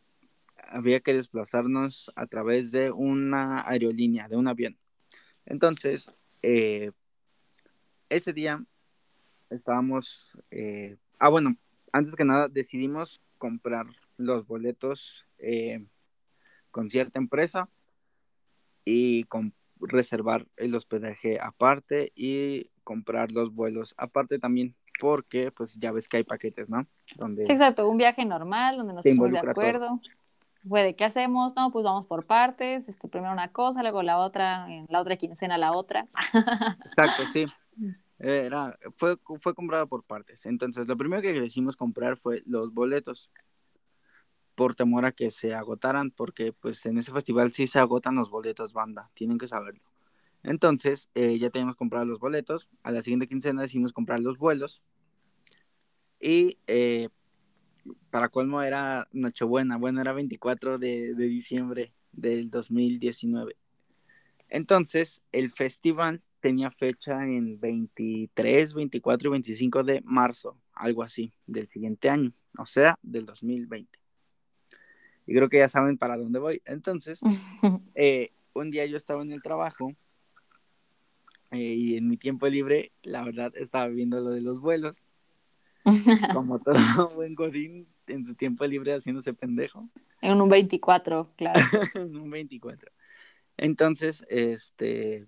había 0.69 1.01
que 1.01 1.15
desplazarnos 1.15 2.13
a 2.15 2.27
través 2.27 2.71
de 2.73 2.91
una 2.91 3.69
aerolínea, 3.69 4.29
de 4.29 4.37
un 4.37 4.49
avión. 4.49 4.79
Entonces, 5.47 6.13
eh, 6.43 6.93
ese 8.09 8.33
día 8.33 8.65
estábamos, 9.51 10.37
ah, 11.19 11.29
bueno, 11.29 11.57
antes 11.93 12.17
que 12.17 12.25
nada 12.25 12.49
decidimos 12.49 13.21
comprar 13.39 13.87
los 14.17 14.47
boletos 14.47 15.27
con 16.71 16.91
cierta 16.91 17.19
empresa 17.19 17.69
y 18.85 19.25
con 19.25 19.53
reservar 19.81 20.47
el 20.57 20.75
hospedaje 20.75 21.39
aparte 21.41 22.13
y 22.15 22.71
comprar 22.85 23.31
los 23.33 23.55
vuelos 23.55 23.95
aparte 23.97 24.39
también 24.39 24.75
porque 24.99 25.53
pues 25.53 25.75
ya 25.79 25.93
ves 25.93 26.09
que 26.09 26.19
hay 26.19 26.25
paquetes, 26.25 26.69
¿no? 26.69 26.87
Donde 27.17 27.45
sí, 27.45 27.53
exacto, 27.53 27.89
un 27.89 27.99
viaje 27.99 28.25
normal 28.25 28.77
donde 28.79 28.95
nos 28.95 29.03
ponemos 29.03 29.31
de 29.31 29.39
acuerdo. 29.39 30.01
Puede, 30.69 30.97
¿qué 30.97 31.05
hacemos? 31.05 31.55
No, 31.55 31.71
pues 31.71 31.85
vamos 31.85 32.07
por 32.07 32.27
partes, 32.27 32.89
este, 32.89 33.09
primero 33.09 33.33
una 33.33 33.53
cosa, 33.53 33.83
luego 33.83 34.03
la 34.03 34.19
otra, 34.19 34.67
en 34.69 34.87
la 34.89 35.01
otra 35.01 35.17
quincena 35.17 35.57
la 35.57 35.73
otra. 35.73 36.09
Exacto, 36.85 37.23
sí. 37.33 37.47
Era, 38.19 38.79
fue, 38.97 39.17
fue 39.41 39.55
comprado 39.55 39.87
por 39.87 40.03
partes. 40.05 40.47
Entonces, 40.47 40.89
lo 40.89 40.97
primero 40.97 41.23
que 41.23 41.33
decidimos 41.33 41.77
comprar 41.77 42.17
fue 42.17 42.43
los 42.47 42.73
boletos 42.75 43.31
por 44.55 44.75
temor 44.75 45.05
a 45.07 45.13
que 45.13 45.31
se 45.31 45.55
agotaran, 45.55 46.11
porque 46.11 46.53
pues 46.53 46.85
en 46.87 46.99
ese 46.99 47.13
festival 47.13 47.53
sí 47.53 47.67
se 47.67 47.79
agotan 47.79 48.17
los 48.17 48.31
boletos 48.31 48.73
banda, 48.73 49.11
tienen 49.15 49.39
que 49.39 49.47
saberlo. 49.47 49.85
Entonces, 50.43 51.11
eh, 51.15 51.39
ya 51.39 51.51
teníamos 51.51 51.77
comprado 51.77 52.07
los 52.07 52.19
boletos, 52.19 52.69
a 52.83 52.91
la 52.93 53.03
siguiente 53.03 53.29
quincena 53.29 53.63
decidimos 53.63 53.93
comprar 53.93 54.21
los 54.21 54.39
vuelos 54.39 54.83
Y 56.21 56.59
eh, 56.67 57.09
para 58.11 58.29
colmo 58.29 58.63
era 58.63 59.09
Nochebuena, 59.13 59.77
bueno, 59.77 60.01
era 60.01 60.13
24 60.13 60.79
de, 60.79 61.15
de 61.15 61.27
diciembre 61.27 61.93
del 62.13 62.51
2019. 62.51 63.57
Entonces, 64.49 65.23
el 65.33 65.53
festival 65.53 66.23
tenía 66.41 66.71
fecha 66.71 67.25
en 67.25 67.59
23, 67.59 68.75
24 68.75 69.29
y 69.29 69.33
25 69.33 69.83
de 69.83 70.01
marzo, 70.05 70.57
algo 70.73 71.03
así, 71.03 71.33
del 71.47 71.69
siguiente 71.69 72.09
año, 72.09 72.33
o 72.57 72.67
sea, 72.67 72.99
del 73.03 73.27
2020. 73.27 73.99
Y 75.27 75.35
creo 75.35 75.49
que 75.49 75.59
ya 75.59 75.69
saben 75.69 75.99
para 75.99 76.17
dónde 76.17 76.39
voy. 76.39 76.63
Entonces, 76.65 77.21
eh, 77.95 78.31
un 78.55 78.71
día 78.71 78.87
yo 78.87 78.97
estaba 78.97 79.23
en 79.23 79.33
el 79.33 79.43
trabajo 79.43 79.93
eh, 81.51 81.59
y 81.59 81.97
en 81.97 82.09
mi 82.09 82.17
tiempo 82.17 82.47
libre, 82.47 82.93
la 83.03 83.25
verdad, 83.25 83.53
estaba 83.57 83.89
viendo 83.89 84.21
lo 84.21 84.31
de 84.31 84.41
los 84.41 84.61
vuelos. 84.61 85.05
Como 86.35 86.59
todo 86.61 86.75
buen 87.15 87.35
Godín 87.35 87.89
en 88.07 88.25
su 88.25 88.35
tiempo 88.35 88.67
libre 88.67 88.95
haciéndose 88.95 89.35
pendejo. 89.35 89.89
En 90.21 90.41
un 90.41 90.49
24, 90.49 91.33
claro. 91.37 91.61
en 91.95 92.17
un 92.17 92.31
24. 92.31 92.91
Entonces, 93.57 94.25
este, 94.29 95.27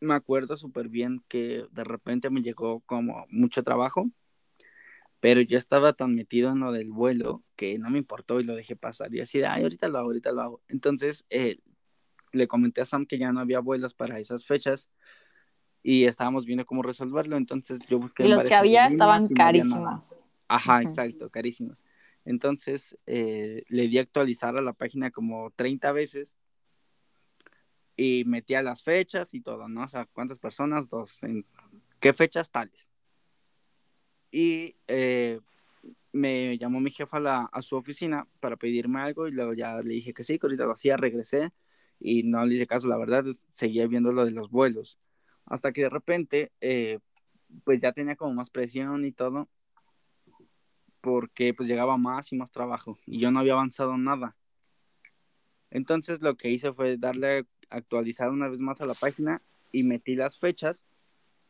me 0.00 0.14
acuerdo 0.14 0.56
súper 0.56 0.88
bien 0.88 1.22
que 1.28 1.66
de 1.70 1.84
repente 1.84 2.30
me 2.30 2.42
llegó 2.42 2.80
como 2.80 3.26
mucho 3.30 3.62
trabajo, 3.62 4.10
pero 5.20 5.40
yo 5.40 5.58
estaba 5.58 5.92
tan 5.94 6.14
metido 6.14 6.50
en 6.50 6.60
lo 6.60 6.72
del 6.72 6.92
vuelo 6.92 7.42
que 7.56 7.78
no 7.78 7.90
me 7.90 7.98
importó 7.98 8.40
y 8.40 8.44
lo 8.44 8.54
dejé 8.54 8.76
pasar. 8.76 9.12
Y 9.14 9.20
así 9.20 9.38
de, 9.38 9.46
ay, 9.46 9.62
ahorita 9.62 9.88
lo 9.88 9.98
hago, 9.98 10.08
ahorita 10.08 10.32
lo 10.32 10.42
hago. 10.42 10.60
Entonces, 10.68 11.24
eh, 11.30 11.58
le 12.32 12.46
comenté 12.46 12.80
a 12.80 12.84
Sam 12.84 13.06
que 13.06 13.18
ya 13.18 13.32
no 13.32 13.40
había 13.40 13.60
vuelos 13.60 13.94
para 13.94 14.20
esas 14.20 14.44
fechas 14.46 14.88
y 15.82 16.04
estábamos 16.04 16.46
viendo 16.46 16.64
cómo 16.64 16.82
resolverlo. 16.82 17.36
Entonces, 17.36 17.84
yo 17.88 17.98
busqué. 17.98 18.24
Y 18.24 18.28
los 18.28 18.44
que 18.44 18.54
había 18.54 18.86
estaban 18.86 19.26
carísimos. 19.28 20.20
Ajá, 20.46 20.82
exacto, 20.82 21.30
carísimos. 21.30 21.84
Entonces, 22.24 22.96
eh, 23.06 23.64
le 23.68 23.88
di 23.88 23.98
a 23.98 24.02
actualizar 24.02 24.56
a 24.56 24.62
la 24.62 24.72
página 24.72 25.10
como 25.10 25.50
30 25.56 25.92
veces 25.92 26.36
y 27.98 28.24
metía 28.24 28.62
las 28.62 28.84
fechas 28.84 29.34
y 29.34 29.40
todo, 29.40 29.68
¿no? 29.68 29.82
O 29.82 29.88
sea, 29.88 30.06
cuántas 30.06 30.38
personas, 30.38 30.88
dos, 30.88 31.20
en 31.24 31.44
qué 31.98 32.12
fechas 32.12 32.50
tales. 32.50 32.90
Y 34.30 34.76
eh, 34.86 35.40
me 36.12 36.56
llamó 36.58 36.80
mi 36.80 36.92
jefa 36.92 37.16
a, 37.16 37.20
la, 37.20 37.50
a, 37.52 37.60
su 37.60 37.74
oficina 37.76 38.28
para 38.38 38.56
pedirme 38.56 39.00
algo 39.00 39.26
y 39.26 39.32
luego 39.32 39.52
ya 39.52 39.80
le 39.82 39.94
dije 39.94 40.14
que 40.14 40.22
sí, 40.22 40.38
que 40.38 40.46
ahorita 40.46 40.64
lo 40.64 40.72
hacía, 40.72 40.96
regresé 40.96 41.50
y 41.98 42.22
no 42.22 42.46
le 42.46 42.54
hice 42.54 42.68
caso, 42.68 42.86
la 42.86 42.96
verdad, 42.96 43.24
seguía 43.52 43.88
viendo 43.88 44.12
lo 44.12 44.24
de 44.24 44.30
los 44.30 44.48
vuelos. 44.48 44.96
Hasta 45.46 45.72
que 45.72 45.82
de 45.82 45.90
repente, 45.90 46.52
eh, 46.60 47.00
pues 47.64 47.80
ya 47.80 47.92
tenía 47.92 48.14
como 48.14 48.32
más 48.32 48.50
presión 48.50 49.04
y 49.04 49.10
todo, 49.12 49.48
porque 51.00 51.52
pues 51.52 51.68
llegaba 51.68 51.96
más 51.96 52.32
y 52.32 52.36
más 52.36 52.52
trabajo 52.52 52.96
y 53.06 53.18
yo 53.18 53.32
no 53.32 53.40
había 53.40 53.54
avanzado 53.54 53.96
nada. 53.98 54.36
Entonces 55.70 56.20
lo 56.20 56.36
que 56.36 56.50
hice 56.50 56.72
fue 56.72 56.96
darle 56.96 57.46
actualizar 57.70 58.30
una 58.30 58.48
vez 58.48 58.60
más 58.60 58.80
a 58.80 58.86
la 58.86 58.94
página 58.94 59.40
y 59.72 59.82
metí 59.82 60.14
las 60.14 60.38
fechas 60.38 60.84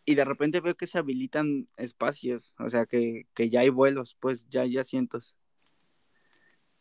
y 0.08 0.14
de 0.14 0.24
repente 0.24 0.60
veo 0.60 0.74
que 0.74 0.86
se 0.86 0.96
habilitan 0.96 1.68
espacios, 1.76 2.54
o 2.58 2.70
sea 2.70 2.86
que, 2.86 3.26
ya 3.36 3.60
hay 3.60 3.68
vuelos, 3.68 4.16
pues 4.18 4.48
ya 4.48 4.62
hay 4.62 4.78
asientos. 4.78 5.36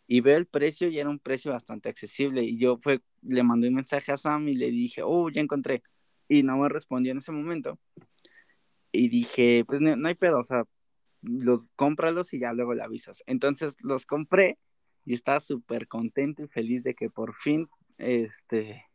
Y 0.07 0.21
veo 0.21 0.37
el 0.37 0.45
precio 0.45 0.87
y 0.87 0.97
era 0.97 1.09
un 1.09 1.19
precio 1.19 1.51
bastante 1.51 1.89
accesible 1.89 2.41
y 2.41 2.57
yo 2.57 2.77
fue, 2.77 3.01
le 3.21 3.43
mandé 3.43 3.67
un 3.67 3.73
mensaje 3.75 4.13
a 4.13 4.17
Sam 4.17 4.47
y 4.47 4.53
le 4.53 4.71
dije, 4.71 5.01
oh, 5.03 5.29
ya 5.29 5.41
encontré. 5.41 5.83
Y 6.29 6.43
no 6.43 6.55
me 6.55 6.69
respondió 6.69 7.11
en 7.11 7.17
ese 7.17 7.33
momento. 7.33 7.77
Y 8.93 9.09
dije, 9.09 9.65
pues 9.67 9.81
no, 9.81 9.93
no 9.97 10.07
hay 10.07 10.15
pedo, 10.15 10.39
o 10.39 10.45
sea, 10.45 10.63
los 11.21 11.61
cómpralos 11.75 12.33
y 12.33 12.39
ya 12.39 12.53
luego 12.53 12.75
le 12.75 12.83
avisas. 12.83 13.23
Entonces 13.27 13.75
los 13.81 14.05
compré 14.05 14.57
y 15.03 15.13
estaba 15.13 15.41
súper 15.41 15.89
contento 15.89 16.43
y 16.43 16.47
feliz 16.47 16.83
de 16.83 16.95
que 16.95 17.09
por 17.09 17.35
fin, 17.35 17.67
este, 17.97 18.85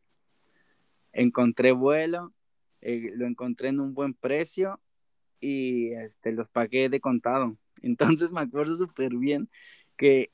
encontré 1.12 1.72
vuelo, 1.72 2.32
eh, 2.80 3.12
lo 3.14 3.26
encontré 3.26 3.68
en 3.68 3.80
un 3.80 3.94
buen 3.94 4.14
precio 4.14 4.80
y 5.40 5.92
este, 5.92 6.32
los 6.32 6.48
pagué 6.48 6.88
de 6.88 7.00
contado. 7.00 7.56
Entonces 7.82 8.32
me 8.32 8.40
acuerdo 8.40 8.76
súper 8.76 9.14
bien 9.16 9.48
que 9.96 10.30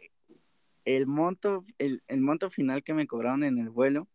el 0.85 1.07
monto, 1.07 1.67
el, 1.79 2.03
monto 2.21 2.49
final 2.51 2.83
que 2.83 2.95
me 2.95 3.07
cobraron 3.07 3.45
en 3.45 3.59
el 3.59 3.69
vuelo 3.69 4.09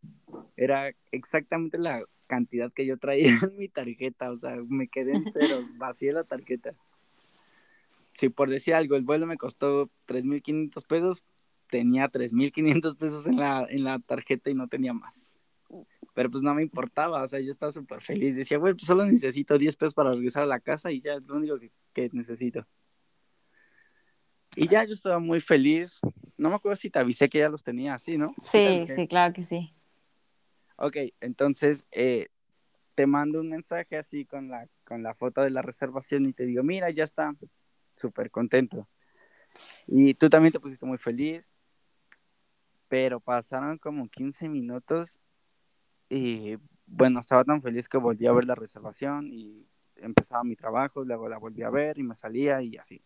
era 0.58 0.92
exactamente 1.12 1.78
la 1.78 2.04
cantidad 2.28 2.72
que 2.74 2.86
yo 2.86 2.98
traía 2.98 3.28
en 3.52 3.58
mi 3.58 3.68
tarjeta, 3.68 4.32
o 4.32 4.36
sea, 4.36 4.56
me 4.68 4.88
quedé 4.88 5.14
en 5.14 5.26
ceros, 5.32 5.78
vacié 5.78 6.14
la 6.14 6.24
tarjeta. 6.24 6.74
Si 8.14 8.30
por 8.30 8.50
decir 8.50 8.76
algo, 8.76 8.96
el 8.96 9.04
vuelo 9.04 9.26
me 9.26 9.38
costó 9.38 9.90
3.500 10.08 10.86
pesos, 10.86 11.24
tenía 11.70 12.10
3.500 12.10 12.96
pesos 12.96 13.26
en 13.26 13.38
la, 13.38 13.66
en 13.70 13.84
la 13.84 14.00
tarjeta 14.00 14.50
y 14.50 14.54
no 14.54 14.68
tenía 14.68 14.94
más 14.94 15.38
pero 16.14 16.30
pues 16.30 16.44
no 16.44 16.54
me 16.54 16.62
importaba, 16.62 17.24
o 17.24 17.28
sea, 17.28 17.40
yo 17.40 17.52
estaba 17.52 17.72
súper 17.72 18.02
feliz. 18.02 18.36
Decía, 18.36 18.58
güey, 18.58 18.74
pues 18.74 18.86
solo 18.86 19.06
necesito 19.06 19.58
10 19.58 19.76
pesos 19.76 19.94
para 19.94 20.12
regresar 20.12 20.44
a 20.44 20.48
la 20.48 20.60
casa 20.60 20.92
y 20.92 21.02
ya 21.02 21.16
es 21.16 21.24
lo 21.24 21.36
único 21.36 21.58
que, 21.94 22.10
necesito. 22.14 22.66
Y 24.56 24.68
ya 24.68 24.84
yo 24.84 24.94
estaba 24.94 25.18
muy 25.18 25.42
feliz. 25.42 26.00
No 26.38 26.50
me 26.50 26.56
acuerdo 26.56 26.76
si 26.76 26.92
te 26.92 27.00
avisé 27.00 27.28
que 27.30 27.40
ya 27.40 27.50
los 27.50 27.64
tenía 27.64 27.96
así, 27.96 28.18
¿no? 28.18 28.36
Sí, 28.40 28.86
sí, 28.88 29.08
claro 29.08 29.34
que 29.34 29.44
sí. 29.44 29.74
Ok, 30.76 30.98
entonces 31.20 31.88
eh, 31.92 32.28
te 32.94 33.08
mando 33.08 33.42
un 33.42 33.50
mensaje 33.50 33.98
así 33.98 34.26
con 34.26 34.50
la, 34.50 34.68
con 34.84 35.02
la 35.02 35.16
foto 35.16 35.42
de 35.42 35.50
la 35.50 35.64
reservación 35.64 36.28
y 36.28 36.34
te 36.34 36.46
digo, 36.46 36.62
mira, 36.62 36.92
ya 36.92 37.04
está, 37.04 37.34
súper 37.96 38.30
contento. 38.30 38.88
Y 39.88 40.14
tú 40.14 40.30
también 40.30 40.52
te 40.52 40.60
pusiste 40.60 40.86
muy 40.86 41.00
feliz, 41.00 41.52
pero 42.88 43.20
pasaron 43.20 43.80
como 43.80 44.08
15 44.08 44.48
minutos 44.50 45.20
y 46.14 46.60
bueno, 46.86 47.20
estaba 47.20 47.44
tan 47.44 47.62
feliz 47.64 47.90
que 47.90 47.98
volví 47.98 48.28
a 48.28 48.32
ver 48.32 48.46
la 48.46 48.54
reservación 48.54 49.30
y 49.34 49.68
empezaba 49.96 50.44
mi 50.44 50.56
trabajo, 50.56 51.04
luego 51.04 51.28
la 51.28 51.40
volví 51.40 51.64
a 51.64 51.72
ver 51.72 51.98
y 51.98 52.04
me 52.04 52.14
salía 52.14 52.62
y 52.62 52.78
así. 52.78 53.04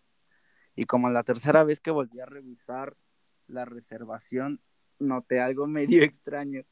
Y 0.75 0.83
como 0.85 1.09
la 1.09 1.23
tercera 1.23 1.63
vez 1.63 1.79
que 1.79 1.91
volví 1.91 2.19
a 2.19 2.25
revisar 2.25 2.97
la 3.47 3.63
reservación, 3.63 4.59
noté 4.99 5.39
algo 5.39 5.67
medio 5.67 6.03
extraño. 6.03 6.63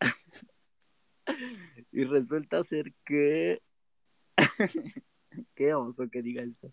y 1.92 2.04
resulta 2.04 2.62
ser 2.62 2.94
que... 3.04 3.60
Qué 5.54 5.74
oso 5.74 6.08
que 6.08 6.22
diga 6.22 6.42
esto. 6.42 6.72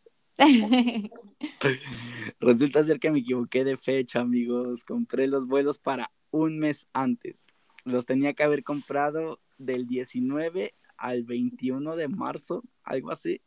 resulta 2.40 2.84
ser 2.84 3.00
que 3.00 3.12
me 3.12 3.20
equivoqué 3.20 3.66
de 3.66 3.76
fecha, 3.76 4.22
amigos. 4.22 4.86
Compré 4.86 5.28
los 5.28 5.48
vuelos 5.48 5.80
para 5.80 6.12
un 6.32 6.58
mes 6.60 6.88
antes 6.94 7.55
los 7.86 8.06
tenía 8.06 8.34
que 8.34 8.44
haber 8.44 8.64
comprado 8.64 9.40
del 9.58 9.88
19 9.88 10.74
al 10.98 11.24
21 11.24 11.96
de 11.96 12.08
marzo, 12.08 12.64
algo 12.84 13.12
así. 13.12 13.42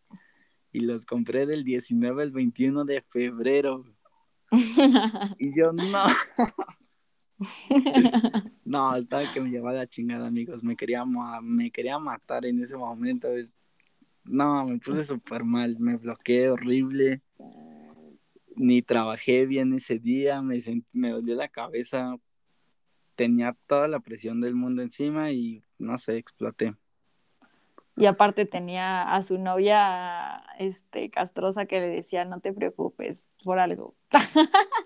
Y 0.72 0.80
los 0.80 1.04
compré 1.04 1.46
del 1.46 1.64
19 1.64 2.22
al 2.22 2.30
21 2.30 2.84
de 2.84 3.02
febrero. 3.02 3.84
y 5.38 5.58
yo 5.58 5.72
no. 5.72 6.04
no, 8.64 8.96
estaba 8.96 9.30
que 9.32 9.40
me 9.40 9.50
llevaba 9.50 9.74
la 9.74 9.86
chingada, 9.86 10.26
amigos. 10.26 10.62
Me 10.62 10.76
quería, 10.76 11.04
me 11.42 11.70
quería 11.70 11.98
matar 11.98 12.46
en 12.46 12.62
ese 12.62 12.76
momento. 12.76 13.28
No, 14.24 14.66
me 14.66 14.78
puse 14.78 15.04
súper 15.04 15.42
mal. 15.42 15.78
Me 15.80 15.96
bloqueé 15.96 16.50
horrible. 16.50 17.22
Ni 18.54 18.82
trabajé 18.82 19.46
bien 19.46 19.72
ese 19.74 19.98
día. 19.98 20.42
Me, 20.42 20.60
me 20.92 21.10
dolió 21.10 21.34
la 21.34 21.48
cabeza 21.48 22.16
tenía 23.18 23.56
toda 23.66 23.88
la 23.88 23.98
presión 23.98 24.40
del 24.40 24.54
mundo 24.54 24.80
encima 24.80 25.32
y 25.32 25.64
no 25.76 25.98
sé, 25.98 26.16
exploté. 26.18 26.76
Y 27.96 28.06
aparte 28.06 28.46
tenía 28.46 29.12
a 29.12 29.22
su 29.22 29.38
novia 29.38 30.44
este 30.60 31.10
castrosa 31.10 31.66
que 31.66 31.80
le 31.80 31.88
decía, 31.88 32.24
no 32.24 32.38
te 32.38 32.52
preocupes 32.52 33.28
por 33.44 33.58
algo. 33.58 33.94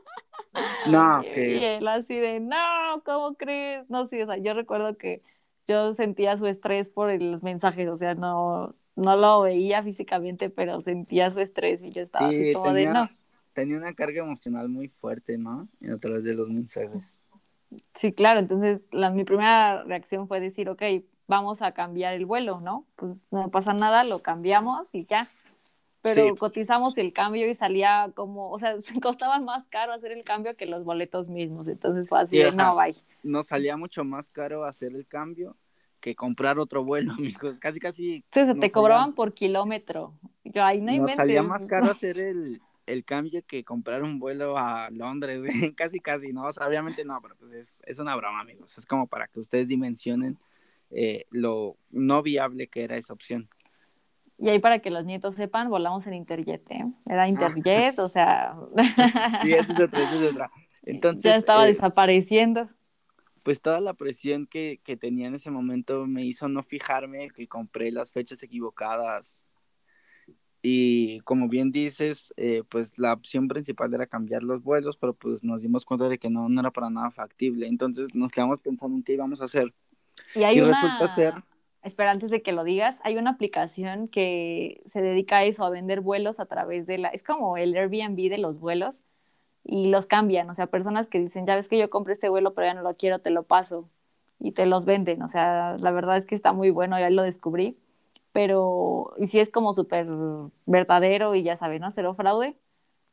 No, 0.87 1.22
y 1.24 1.64
él 1.64 1.89
así 1.89 2.14
de, 2.14 2.39
no, 2.39 2.59
¿cómo 3.07 3.37
crees? 3.37 3.89
No, 3.89 4.05
sí, 4.05 4.20
o 4.20 4.26
sea, 4.26 4.37
yo 4.37 4.53
recuerdo 4.53 4.99
que 4.99 5.22
yo 5.66 5.95
sentía 5.95 6.37
su 6.37 6.47
estrés 6.47 6.91
por 6.91 7.11
los 7.22 7.43
mensajes, 7.43 7.89
o 7.89 7.97
sea, 7.97 8.14
no, 8.14 8.74
no 8.95 9.16
lo 9.16 9.43
veía 9.43 9.83
físicamente, 9.83 10.51
pero 10.51 10.83
sentía 10.83 11.30
su 11.30 11.41
estrés 11.41 11.83
y 11.83 11.91
yo 11.91 12.03
estaba 12.03 12.28
así 12.28 12.53
como 12.53 12.74
de, 12.74 12.87
no. 12.87 13.09
Tenía 13.55 13.78
una 13.78 13.95
carga 13.95 14.22
emocional 14.22 14.68
muy 14.68 14.89
fuerte, 14.89 15.39
¿no? 15.39 15.68
A 15.91 15.97
través 15.97 16.24
de 16.24 16.35
los 16.35 16.51
mensajes. 16.51 17.18
Sí, 17.94 18.12
claro, 18.12 18.40
entonces 18.40 18.84
la, 18.90 19.10
mi 19.10 19.24
primera 19.24 19.82
reacción 19.84 20.28
fue 20.28 20.40
decir, 20.40 20.68
ok, 20.68 20.82
vamos 21.26 21.62
a 21.62 21.72
cambiar 21.72 22.14
el 22.14 22.26
vuelo, 22.26 22.60
¿no? 22.60 22.86
Pues 22.96 23.12
no 23.30 23.50
pasa 23.50 23.72
nada, 23.72 24.04
lo 24.04 24.20
cambiamos 24.20 24.94
y 24.94 25.06
ya. 25.06 25.26
Pero 26.02 26.34
cotizamos 26.36 26.98
el 26.98 27.12
cambio 27.12 27.48
y 27.48 27.54
salía 27.54 28.10
como, 28.14 28.50
o 28.50 28.58
sea, 28.58 28.80
se 28.80 29.00
costaba 29.00 29.38
más 29.38 29.68
caro 29.68 29.92
hacer 29.92 30.12
el 30.12 30.24
cambio 30.24 30.56
que 30.56 30.66
los 30.66 30.84
boletos 30.84 31.28
mismos. 31.28 31.68
Entonces 31.68 32.08
fue 32.08 32.20
así, 32.20 32.40
no, 32.54 32.76
bye. 32.76 32.94
Nos 33.22 33.46
salía 33.46 33.76
mucho 33.76 34.04
más 34.04 34.28
caro 34.28 34.64
hacer 34.64 34.94
el 34.94 35.06
cambio 35.06 35.56
que 36.00 36.16
comprar 36.16 36.58
otro 36.58 36.84
vuelo, 36.84 37.12
amigos. 37.18 37.58
Casi, 37.60 37.78
casi. 37.78 38.24
Sí, 38.32 38.46
se 38.46 38.54
te 38.54 38.70
cobraban 38.70 39.14
por 39.14 39.32
kilómetro. 39.32 40.14
Yo 40.44 40.64
ahí 40.64 40.80
no 40.80 40.92
Nos 40.92 41.12
salía 41.12 41.42
más 41.42 41.64
caro 41.66 41.90
hacer 41.90 42.18
el, 42.18 42.60
el 42.87 43.05
cambio 43.05 43.43
que 43.47 43.64
comprar 43.64 44.03
un 44.03 44.18
vuelo 44.18 44.59
a 44.59 44.91
Londres, 44.91 45.43
casi, 45.76 46.01
casi, 46.01 46.33
¿no? 46.33 46.45
O 46.45 46.53
sea, 46.53 46.66
obviamente 46.66 47.05
no, 47.05 47.20
pero 47.20 47.37
pues 47.37 47.53
es, 47.53 47.83
es 47.87 47.99
una 47.99 48.16
broma, 48.16 48.41
amigos. 48.41 48.76
Es 48.76 48.87
como 48.87 49.07
para 49.07 49.28
que 49.28 49.41
ustedes 49.41 49.68
dimensionen 49.68 50.39
eh, 50.91 51.26
lo 51.30 51.76
no 51.91 52.22
viable 52.22 52.68
que 52.68 52.85
era 52.85 52.97
esa 52.97 53.12
opción. 53.12 53.49
Y 54.39 54.49
ahí 54.49 54.59
para 54.59 54.80
que 54.80 54.91
los 54.91 55.05
nietos 55.05 55.37
sepan, 55.37 55.70
volamos 55.70 56.07
en 56.07 56.14
Interjet, 56.14 56.68
¿eh? 56.70 56.85
Era 57.07 57.22
ah. 57.22 57.28
Interjet, 57.28 57.99
o 57.99 58.09
sea... 58.09 58.57
sí, 59.43 59.53
eso 59.53 59.72
es 59.72 59.80
otra, 59.80 60.03
eso 60.03 60.20
es 60.20 60.33
otra. 60.33 60.51
Entonces, 60.83 61.22
ya 61.22 61.37
estaba 61.37 61.64
eh, 61.64 61.72
desapareciendo. 61.72 62.68
Pues 63.45 63.61
toda 63.61 63.80
la 63.80 63.95
presión 63.95 64.47
que, 64.47 64.80
que 64.83 64.97
tenía 64.97 65.28
en 65.28 65.35
ese 65.35 65.51
momento 65.51 66.07
me 66.07 66.24
hizo 66.24 66.49
no 66.49 66.62
fijarme 66.62 67.30
que 67.30 67.47
compré 67.47 67.93
las 67.93 68.11
fechas 68.11 68.43
equivocadas 68.43 69.39
y 70.64 71.18
como 71.20 71.48
bien 71.48 71.72
dices, 71.72 72.32
eh, 72.36 72.62
pues 72.68 72.96
la 72.96 73.12
opción 73.12 73.48
principal 73.48 73.92
era 73.92 74.06
cambiar 74.06 74.44
los 74.44 74.62
vuelos, 74.62 74.96
pero 74.96 75.12
pues 75.12 75.42
nos 75.42 75.60
dimos 75.60 75.84
cuenta 75.84 76.08
de 76.08 76.18
que 76.18 76.30
no, 76.30 76.48
no 76.48 76.60
era 76.60 76.70
para 76.70 76.88
nada 76.88 77.10
factible. 77.10 77.66
Entonces 77.66 78.14
nos 78.14 78.30
quedamos 78.30 78.60
pensando 78.60 78.96
en 78.96 79.02
qué 79.02 79.14
íbamos 79.14 79.40
a 79.40 79.46
hacer. 79.46 79.74
Y 80.36 80.44
hay 80.44 80.60
una... 80.60 80.80
Resulta 80.80 81.14
ser... 81.14 81.34
Espera, 81.82 82.12
antes 82.12 82.30
de 82.30 82.42
que 82.42 82.52
lo 82.52 82.62
digas, 82.62 83.00
hay 83.02 83.16
una 83.16 83.30
aplicación 83.30 84.06
que 84.06 84.82
se 84.86 85.02
dedica 85.02 85.38
a 85.38 85.44
eso, 85.44 85.64
a 85.64 85.70
vender 85.70 86.00
vuelos 86.00 86.38
a 86.38 86.46
través 86.46 86.86
de 86.86 86.98
la... 86.98 87.08
Es 87.08 87.24
como 87.24 87.56
el 87.56 87.74
Airbnb 87.74 88.30
de 88.30 88.38
los 88.38 88.60
vuelos 88.60 89.00
y 89.64 89.86
los 89.88 90.06
cambian. 90.06 90.48
O 90.48 90.54
sea, 90.54 90.68
personas 90.68 91.08
que 91.08 91.18
dicen, 91.18 91.44
ya 91.44 91.56
ves 91.56 91.68
que 91.68 91.78
yo 91.78 91.90
compré 91.90 92.12
este 92.12 92.28
vuelo, 92.28 92.54
pero 92.54 92.68
ya 92.68 92.74
no 92.74 92.82
lo 92.82 92.96
quiero, 92.96 93.18
te 93.18 93.30
lo 93.30 93.42
paso. 93.42 93.90
Y 94.38 94.52
te 94.52 94.66
los 94.66 94.84
venden. 94.84 95.22
O 95.22 95.28
sea, 95.28 95.76
la 95.76 95.90
verdad 95.90 96.16
es 96.18 96.26
que 96.26 96.36
está 96.36 96.52
muy 96.52 96.70
bueno, 96.70 97.00
ya 97.00 97.10
lo 97.10 97.24
descubrí 97.24 97.76
pero, 98.33 99.14
y 99.18 99.26
sí 99.28 99.41
es 99.41 99.51
como 99.51 99.72
súper 99.74 100.07
verdadero 100.66 101.35
y 101.35 101.43
ya 101.43 101.57
saben, 101.57 101.83
¿no? 101.83 101.91
Cero 101.91 102.14
fraude, 102.14 102.59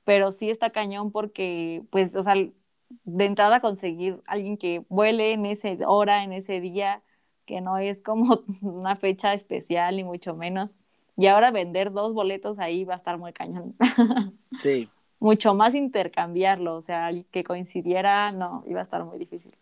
pero 0.05 0.31
sí 0.31 0.49
está 0.49 0.71
cañón 0.71 1.11
porque, 1.11 1.83
pues, 1.91 2.15
o 2.15 2.23
sea, 2.23 2.35
de 2.35 3.25
entrada 3.25 3.61
conseguir 3.61 4.21
alguien 4.25 4.57
que 4.57 4.85
vuele 4.89 5.33
en 5.33 5.45
ese 5.45 5.79
hora, 5.87 6.23
en 6.23 6.33
ese 6.33 6.61
día, 6.61 7.03
que 7.45 7.61
no 7.61 7.77
es 7.77 8.01
como 8.01 8.43
una 8.61 8.95
fecha 8.95 9.33
especial 9.33 9.97
ni 9.97 10.03
mucho 10.03 10.35
menos. 10.35 10.77
Y 11.17 11.27
ahora 11.27 11.51
vender 11.51 11.91
dos 11.91 12.13
boletos 12.13 12.59
ahí 12.59 12.85
va 12.85 12.93
a 12.95 12.97
estar 12.97 13.17
muy 13.17 13.33
cañón. 13.33 13.75
Sí. 14.57 14.91
mucho 15.19 15.53
más 15.53 15.75
intercambiarlo, 15.75 16.75
o 16.75 16.81
sea, 16.81 17.09
que 17.31 17.43
coincidiera, 17.43 18.31
no, 18.31 18.63
iba 18.67 18.79
a 18.81 18.83
estar 18.83 19.03
muy 19.05 19.17
difícil. 19.19 19.57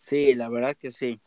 Sí, 0.00 0.34
la 0.34 0.48
verdad 0.48 0.76
que 0.76 0.90
sí. 0.92 1.20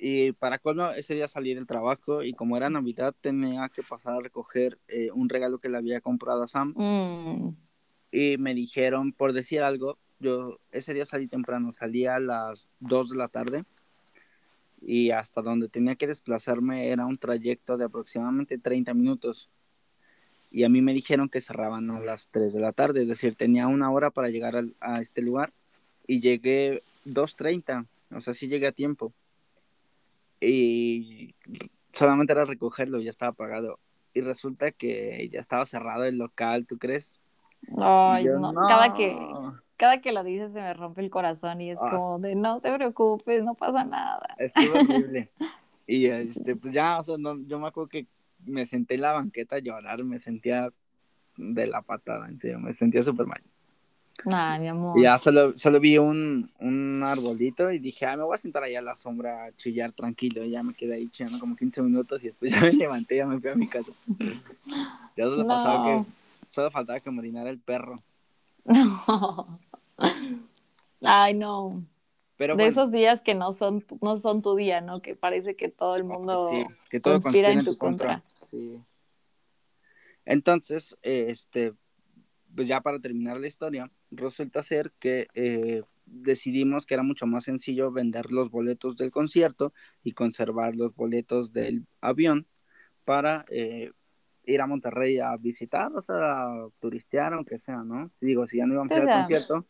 Y 0.00 0.32
para 0.32 0.58
colmo, 0.58 0.90
ese 0.90 1.14
día 1.14 1.26
salí 1.26 1.54
del 1.54 1.66
trabajo 1.66 2.22
y 2.22 2.32
como 2.32 2.56
era 2.56 2.70
Navidad 2.70 3.14
tenía 3.20 3.68
que 3.68 3.82
pasar 3.82 4.14
a 4.14 4.20
recoger 4.20 4.78
eh, 4.86 5.10
un 5.12 5.28
regalo 5.28 5.58
que 5.58 5.68
le 5.68 5.76
había 5.76 6.00
comprado 6.00 6.44
a 6.44 6.46
Sam. 6.48 6.72
Mm. 6.76 7.56
Y 8.12 8.36
me 8.38 8.54
dijeron, 8.54 9.12
por 9.12 9.32
decir 9.32 9.60
algo, 9.60 9.98
yo 10.20 10.58
ese 10.70 10.94
día 10.94 11.04
salí 11.04 11.26
temprano, 11.26 11.72
salí 11.72 12.06
a 12.06 12.20
las 12.20 12.68
2 12.80 13.10
de 13.10 13.16
la 13.16 13.28
tarde 13.28 13.64
y 14.80 15.10
hasta 15.10 15.42
donde 15.42 15.68
tenía 15.68 15.96
que 15.96 16.06
desplazarme 16.06 16.88
era 16.88 17.04
un 17.04 17.18
trayecto 17.18 17.76
de 17.76 17.86
aproximadamente 17.86 18.56
30 18.56 18.94
minutos. 18.94 19.50
Y 20.52 20.62
a 20.62 20.68
mí 20.68 20.80
me 20.80 20.94
dijeron 20.94 21.28
que 21.28 21.40
cerraban 21.40 21.90
a 21.90 21.98
las 22.00 22.28
3 22.28 22.52
de 22.52 22.60
la 22.60 22.72
tarde, 22.72 23.02
es 23.02 23.08
decir, 23.08 23.34
tenía 23.34 23.66
una 23.66 23.90
hora 23.90 24.10
para 24.10 24.28
llegar 24.28 24.64
a 24.80 25.00
este 25.00 25.22
lugar 25.22 25.52
y 26.06 26.20
llegué 26.20 26.82
2.30, 27.04 27.86
o 28.12 28.20
sea, 28.20 28.32
sí 28.32 28.46
llegué 28.46 28.68
a 28.68 28.72
tiempo 28.72 29.12
y 30.40 31.34
solamente 31.92 32.32
era 32.32 32.44
recogerlo, 32.44 33.00
ya 33.00 33.10
estaba 33.10 33.32
pagado. 33.32 33.78
Y 34.14 34.20
resulta 34.20 34.70
que 34.70 35.28
ya 35.32 35.40
estaba 35.40 35.66
cerrado 35.66 36.04
el 36.04 36.18
local, 36.18 36.66
¿tú 36.66 36.78
crees? 36.78 37.20
Ay, 37.80 38.26
no. 38.26 38.54
Cada 38.68 38.94
que 38.94 39.18
cada 39.78 40.00
que 40.00 40.12
lo 40.12 40.24
dices 40.24 40.52
se 40.52 40.60
me 40.60 40.74
rompe 40.74 41.00
el 41.00 41.08
corazón 41.08 41.60
y 41.60 41.70
es 41.70 41.78
ah, 41.80 41.90
como 41.90 42.18
de 42.18 42.34
no 42.34 42.60
te 42.60 42.74
preocupes, 42.74 43.42
no 43.44 43.54
pasa 43.54 43.84
nada. 43.84 44.34
Estuvo 44.38 44.74
horrible. 44.74 45.30
y 45.86 46.06
este, 46.06 46.56
pues 46.56 46.74
ya, 46.74 46.98
o 46.98 47.02
sea, 47.02 47.16
no, 47.16 47.38
yo 47.46 47.60
me 47.60 47.68
acuerdo 47.68 47.88
que 47.88 48.06
me 48.44 48.66
senté 48.66 48.96
en 48.96 49.02
la 49.02 49.12
banqueta 49.12 49.56
a 49.56 49.60
llorar, 49.60 50.02
me 50.04 50.18
sentía 50.18 50.70
de 51.36 51.66
la 51.68 51.82
patada, 51.82 52.28
en 52.28 52.40
serio, 52.40 52.58
me 52.58 52.74
sentía 52.74 53.04
súper 53.04 53.26
mal. 53.26 53.40
Ay, 54.26 54.60
mi 54.60 54.68
amor. 54.68 55.00
ya 55.00 55.16
solo, 55.18 55.56
solo 55.56 55.80
vi 55.80 55.98
un, 55.98 56.50
un 56.58 57.02
arbolito 57.02 57.70
y 57.70 57.78
dije, 57.78 58.06
ah, 58.06 58.16
me 58.16 58.24
voy 58.24 58.34
a 58.34 58.38
sentar 58.38 58.62
allá 58.62 58.80
a 58.80 58.82
la 58.82 58.96
sombra 58.96 59.44
a 59.44 59.52
chillar 59.56 59.92
tranquilo. 59.92 60.44
Y 60.44 60.50
ya 60.50 60.62
me 60.62 60.74
quedé 60.74 60.94
ahí 60.94 61.08
chillando 61.08 61.38
como 61.38 61.56
15 61.56 61.82
minutos 61.82 62.22
y 62.22 62.28
después 62.28 62.52
ya 62.52 62.60
me 62.60 62.72
levanté 62.72 63.14
y 63.14 63.18
ya 63.18 63.26
me 63.26 63.40
fui 63.40 63.50
a 63.50 63.54
mi 63.54 63.68
casa. 63.68 63.92
Ya 65.16 65.24
solo 65.24 65.46
pasaba 65.46 65.84
que, 65.84 66.04
solo 66.50 66.70
faltaba 66.70 67.00
que 67.00 67.10
me 67.10 67.18
orinara 67.20 67.50
el 67.50 67.58
perro. 67.58 68.02
No. 71.00 71.10
Ay, 71.12 71.34
no. 71.34 71.84
Pero 72.36 72.56
de 72.56 72.66
esos 72.66 72.90
días 72.90 73.20
que 73.20 73.34
no 73.34 73.52
son, 73.52 73.84
no 74.00 74.16
son 74.16 74.42
tu 74.42 74.56
día, 74.56 74.80
¿no? 74.80 75.00
Que 75.00 75.14
parece 75.14 75.54
que 75.54 75.68
todo 75.68 75.96
el 75.96 76.04
mundo 76.04 76.48
sí, 76.50 76.64
que 76.88 76.98
todo 76.98 77.20
conspira, 77.20 77.52
en 77.52 77.64
tu 77.64 77.76
contra. 77.76 78.24
Sí. 78.50 78.80
Entonces, 80.24 80.96
este, 81.02 81.72
pues 82.54 82.68
ya 82.68 82.80
para 82.80 83.00
terminar 83.00 83.38
la 83.38 83.46
historia, 83.46 83.90
resulta 84.10 84.62
ser 84.62 84.92
que 84.98 85.26
eh, 85.34 85.82
decidimos 86.06 86.86
que 86.86 86.94
era 86.94 87.02
mucho 87.02 87.26
más 87.26 87.44
sencillo 87.44 87.90
vender 87.92 88.30
los 88.30 88.50
boletos 88.50 88.96
del 88.96 89.10
concierto 89.10 89.72
y 90.02 90.12
conservar 90.12 90.74
los 90.74 90.94
boletos 90.94 91.52
del 91.52 91.86
avión 92.00 92.46
para 93.04 93.44
eh, 93.48 93.92
ir 94.44 94.60
a 94.60 94.66
Monterrey 94.66 95.18
a 95.18 95.36
visitar, 95.36 95.92
o 95.94 96.02
sea, 96.02 96.44
a 96.44 96.68
turistear, 96.80 97.34
aunque 97.34 97.58
sea, 97.58 97.82
¿no? 97.84 98.10
Si 98.14 98.26
digo, 98.26 98.46
si 98.46 98.58
ya 98.58 98.66
no 98.66 98.74
íbamos 98.74 98.92
a 98.92 98.96
ir 98.96 99.08
al 99.08 99.18
concierto, 99.20 99.66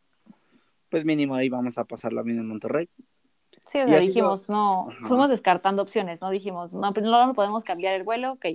pues 0.89 1.05
mínimo 1.05 1.35
ahí 1.35 1.49
vamos 1.49 1.79
a 1.79 1.85
pasarla 1.85 2.23
bien 2.23 2.39
en 2.39 2.47
Monterrey. 2.47 2.89
Sí, 3.67 3.81
o 3.81 3.89
sea, 3.89 3.99
dijimos, 3.99 4.49
no, 4.49 4.89
fuimos 5.07 5.29
descartando 5.29 5.83
opciones, 5.83 6.23
¿no? 6.23 6.31
Dijimos, 6.31 6.73
no, 6.73 6.93
pues 6.95 7.05
no 7.05 7.35
podemos 7.35 7.65
cambiar 7.65 7.95
el 7.95 8.03
vuelo, 8.03 8.33
ok, 8.33 8.47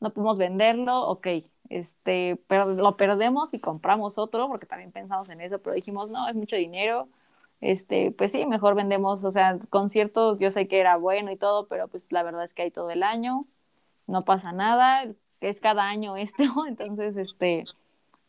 no 0.00 0.12
podemos 0.12 0.36
venderlo, 0.36 1.00
ok, 1.08 1.26
este, 1.70 2.40
pero 2.46 2.66
lo 2.66 2.96
perdemos 2.96 3.52
y 3.54 3.60
compramos 3.60 4.18
otro, 4.18 4.48
porque 4.48 4.66
también 4.66 4.92
pensamos 4.92 5.28
en 5.28 5.40
eso, 5.40 5.58
pero 5.60 5.74
dijimos, 5.74 6.08
no, 6.10 6.28
es 6.28 6.34
mucho 6.34 6.56
dinero, 6.56 7.08
este, 7.60 8.12
pues 8.12 8.32
sí, 8.32 8.46
mejor 8.46 8.74
vendemos, 8.74 9.24
o 9.24 9.30
sea, 9.30 9.58
conciertos, 9.70 10.38
yo 10.38 10.50
sé 10.50 10.68
que 10.68 10.78
era 10.80 10.96
bueno 10.96 11.30
y 11.30 11.36
todo, 11.36 11.66
pero 11.66 11.88
pues 11.88 12.10
la 12.12 12.22
verdad 12.22 12.44
es 12.44 12.54
que 12.54 12.62
hay 12.62 12.70
todo 12.70 12.90
el 12.90 13.02
año, 13.02 13.44
no 14.06 14.22
pasa 14.22 14.52
nada, 14.52 15.06
es 15.40 15.60
cada 15.60 15.84
año 15.84 16.16
esto, 16.16 16.44
entonces, 16.68 17.16
este, 17.16 17.64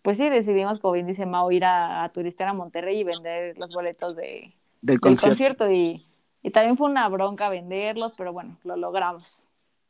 pues 0.02 0.18
sí, 0.18 0.30
decidimos, 0.30 0.80
como 0.80 0.94
bien 0.94 1.08
dice 1.08 1.26
Mao, 1.26 1.52
ir 1.52 1.66
a, 1.66 2.04
a 2.04 2.10
turistear 2.10 2.50
a 2.50 2.54
Monterrey 2.54 3.00
y 3.00 3.04
vender 3.04 3.58
los 3.58 3.74
boletos 3.74 4.16
de, 4.16 4.54
del 4.82 5.00
concierto, 5.00 5.72
y, 5.72 6.06
y 6.42 6.52
también 6.52 6.78
fue 6.78 6.90
una 6.90 7.08
bronca 7.10 7.50
venderlos, 7.50 8.14
pero 8.18 8.34
bueno, 8.34 8.58
lo 8.64 8.76
logramos 8.76 9.50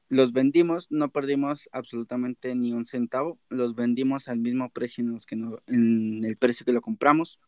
los 0.10 0.34
vendimos, 0.34 0.88
no 0.90 1.12
perdimos 1.12 1.70
absolutamente 1.72 2.56
ni 2.56 2.74
un 2.74 2.88
centavo, 2.88 3.40
los 3.50 3.76
vendimos 3.76 4.28
al 4.28 4.40
mismo 4.40 4.70
precio 4.70 5.04
en, 5.04 5.12
los 5.12 5.26
que 5.26 5.36
en 5.36 6.26
el 6.26 6.36
precio 6.36 6.66
que 6.66 6.74
lo 6.74 6.82
compramos. 6.82 7.40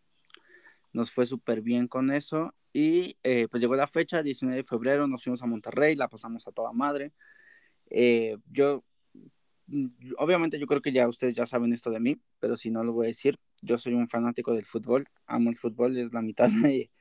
Nos 0.93 1.09
fue 1.11 1.25
súper 1.25 1.61
bien 1.61 1.87
con 1.87 2.11
eso 2.11 2.53
y 2.71 3.17
eh, 3.23 3.47
pues 3.49 3.61
llegó 3.61 3.75
la 3.75 3.87
fecha, 3.87 4.21
19 4.21 4.57
de 4.57 4.63
febrero, 4.63 5.07
nos 5.07 5.23
fuimos 5.23 5.41
a 5.41 5.47
Monterrey, 5.47 5.95
la 5.95 6.07
pasamos 6.07 6.47
a 6.47 6.51
toda 6.51 6.71
madre. 6.71 7.13
Eh, 7.89 8.37
yo, 8.51 8.83
obviamente 10.17 10.59
yo 10.59 10.67
creo 10.67 10.81
que 10.81 10.93
ya 10.93 11.07
ustedes 11.07 11.33
ya 11.33 11.47
saben 11.47 11.73
esto 11.73 11.89
de 11.89 11.99
mí, 11.99 12.21
pero 12.39 12.57
si 12.57 12.69
no 12.69 12.83
lo 12.83 12.93
voy 12.93 13.07
a 13.07 13.09
decir, 13.09 13.39
yo 13.61 13.79
soy 13.79 13.93
un 13.93 14.07
fanático 14.07 14.53
del 14.53 14.65
fútbol, 14.65 15.07
amo 15.25 15.49
el 15.49 15.55
fútbol, 15.55 15.97
es 15.97 16.13
la 16.13 16.21
mitad 16.21 16.49
de, 16.61 16.91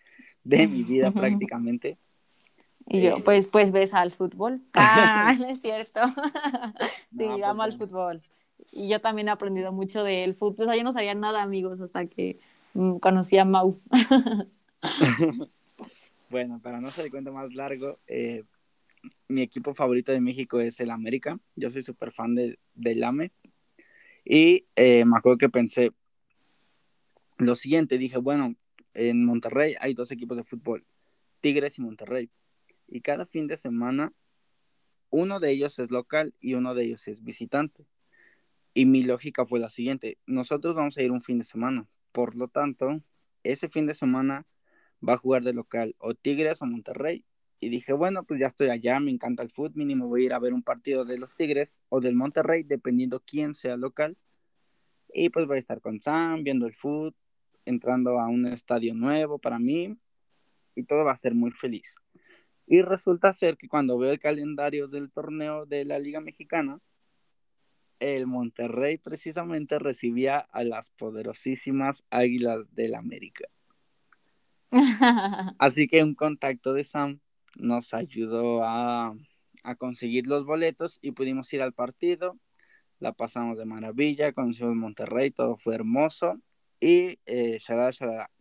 de 0.43 0.69
mi 0.69 0.85
vida 0.85 1.11
prácticamente. 1.13 1.99
Y 2.93 3.03
yo, 3.03 3.15
pues, 3.25 3.47
pues 3.53 3.71
ves 3.71 3.95
al 3.95 4.11
fútbol. 4.11 4.61
Ah, 4.75 5.37
no 5.39 5.47
es 5.47 5.61
cierto. 5.61 6.01
sí, 7.17 7.25
pues 7.25 7.45
amo 7.45 7.63
al 7.63 7.79
fútbol. 7.79 8.21
Y 8.73 8.89
yo 8.89 9.01
también 9.01 9.29
he 9.29 9.31
aprendido 9.31 9.71
mucho 9.71 10.03
del 10.03 10.35
fútbol. 10.35 10.65
O 10.65 10.69
sea, 10.69 10.77
yo 10.77 10.83
no 10.83 10.93
sabía 10.93 11.15
nada, 11.15 11.41
amigos, 11.43 11.81
hasta 11.81 12.07
que 12.07 12.41
mm, 12.75 12.97
conocí 12.97 13.39
a 13.39 13.45
Mau. 13.45 13.81
bueno, 16.31 16.59
para 16.61 16.81
no 16.81 16.89
hacer 16.89 17.05
el 17.05 17.11
cuento 17.13 17.33
más 17.33 17.55
largo, 17.55 18.01
eh, 18.09 18.43
mi 19.29 19.43
equipo 19.43 19.73
favorito 19.73 20.11
de 20.11 20.21
México 20.21 20.59
es 20.59 20.81
el 20.81 20.91
América. 20.91 21.39
Yo 21.55 21.71
soy 21.71 21.83
súper 21.83 22.11
fan 22.11 22.35
de, 22.35 22.59
del 22.75 23.05
AME. 23.05 23.31
Y 24.25 24.67
eh, 24.75 25.05
me 25.05 25.17
acuerdo 25.17 25.39
que 25.39 25.49
pensé 25.49 25.93
lo 27.39 27.55
siguiente, 27.55 27.99
dije, 27.99 28.19
bueno, 28.19 28.57
en 28.95 29.25
Monterrey 29.25 29.77
hay 29.81 29.95
dos 29.95 30.11
equipos 30.11 30.37
de 30.37 30.43
fútbol, 30.45 30.85
Tigres 31.41 31.79
y 31.79 31.83
Monterrey 31.83 32.29
y 32.91 33.01
cada 33.01 33.25
fin 33.25 33.47
de 33.47 33.57
semana 33.57 34.13
uno 35.11 35.41
de 35.41 35.51
ellos 35.51 35.79
es 35.79 35.91
local 35.91 36.35
y 36.41 36.55
uno 36.55 36.75
de 36.75 36.85
ellos 36.85 37.09
es 37.09 37.23
visitante. 37.23 37.87
Y 38.75 38.87
mi 38.87 39.03
lógica 39.03 39.47
fue 39.47 39.59
la 39.59 39.71
siguiente, 39.71 40.19
nosotros 40.27 40.75
vamos 40.75 40.97
a 40.97 41.03
ir 41.03 41.11
un 41.11 41.23
fin 41.23 41.39
de 41.39 41.45
semana, 41.45 41.89
por 42.13 42.37
lo 42.37 42.49
tanto, 42.49 43.03
ese 43.43 43.69
fin 43.69 43.87
de 43.87 43.95
semana 43.95 44.47
va 45.07 45.15
a 45.15 45.19
jugar 45.19 45.43
de 45.43 45.53
local 45.53 45.97
o 45.99 46.15
Tigres 46.15 46.63
o 46.63 46.67
Monterrey 46.67 47.25
y 47.59 47.69
dije, 47.69 47.93
bueno, 47.93 48.25
pues 48.25 48.41
ya 48.41 48.47
estoy 48.47 48.71
allá, 48.71 49.01
me 49.01 49.11
encanta 49.11 49.43
el 49.43 49.51
fútbol, 49.51 49.73
mínimo 49.75 50.09
voy 50.09 50.23
a 50.23 50.27
ir 50.27 50.33
a 50.33 50.39
ver 50.39 50.55
un 50.55 50.63
partido 50.63 51.05
de 51.05 51.19
los 51.19 51.35
Tigres 51.37 51.71
o 51.89 52.01
del 52.01 52.17
Monterrey, 52.17 52.63
dependiendo 52.63 53.23
quién 53.25 53.55
sea 53.55 53.77
local. 53.77 54.17
Y 55.13 55.29
pues 55.29 55.47
voy 55.47 55.57
a 55.57 55.61
estar 55.61 55.81
con 55.81 56.01
Sam, 56.01 56.43
viendo 56.43 56.67
el 56.67 56.75
fútbol, 56.75 57.15
entrando 57.67 58.19
a 58.19 58.29
un 58.29 58.47
estadio 58.47 58.95
nuevo 58.95 59.39
para 59.39 59.59
mí 59.59 59.99
y 60.75 60.85
todo 60.85 61.05
va 61.05 61.13
a 61.13 61.17
ser 61.17 61.35
muy 61.35 61.51
feliz. 61.51 61.97
Y 62.71 62.83
resulta 62.83 63.33
ser 63.33 63.57
que 63.57 63.67
cuando 63.67 63.99
veo 63.99 64.13
el 64.13 64.21
calendario 64.21 64.87
del 64.87 65.11
torneo 65.11 65.67
de 65.67 65.85
la 65.85 65.99
Liga 65.99 66.21
Mexicana, 66.21 66.79
el 67.99 68.29
Monterrey 68.29 68.97
precisamente 68.97 69.81
recibía 69.81 70.39
a 70.39 70.63
las 70.63 70.91
poderosísimas 70.91 72.05
Águilas 72.11 72.73
del 72.73 72.95
América. 72.95 73.49
Así 75.59 75.89
que 75.89 76.05
un 76.05 76.15
contacto 76.15 76.73
de 76.73 76.85
Sam 76.85 77.19
nos 77.57 77.93
ayudó 77.93 78.63
a, 78.63 79.17
conseguir 79.77 80.29
los 80.29 80.45
boletos 80.45 81.01
y 81.03 81.11
pudimos 81.11 81.53
ir 81.53 81.63
al 81.63 81.73
partido. 81.73 82.39
La 83.01 83.15
pasamos 83.15 83.59
de 83.59 83.65
maravilla, 83.65 84.33
conocimos 84.33 84.77
Monterrey, 84.77 85.33
todo 85.33 85.57
fue 85.57 85.75
hermoso. 85.75 86.41
Y 86.79 87.19
eh, 87.27 87.59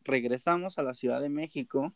regresamos 0.04 0.78
a 0.78 0.84
la 0.84 0.94
Ciudad 0.94 1.20
de 1.20 1.30
México 1.30 1.96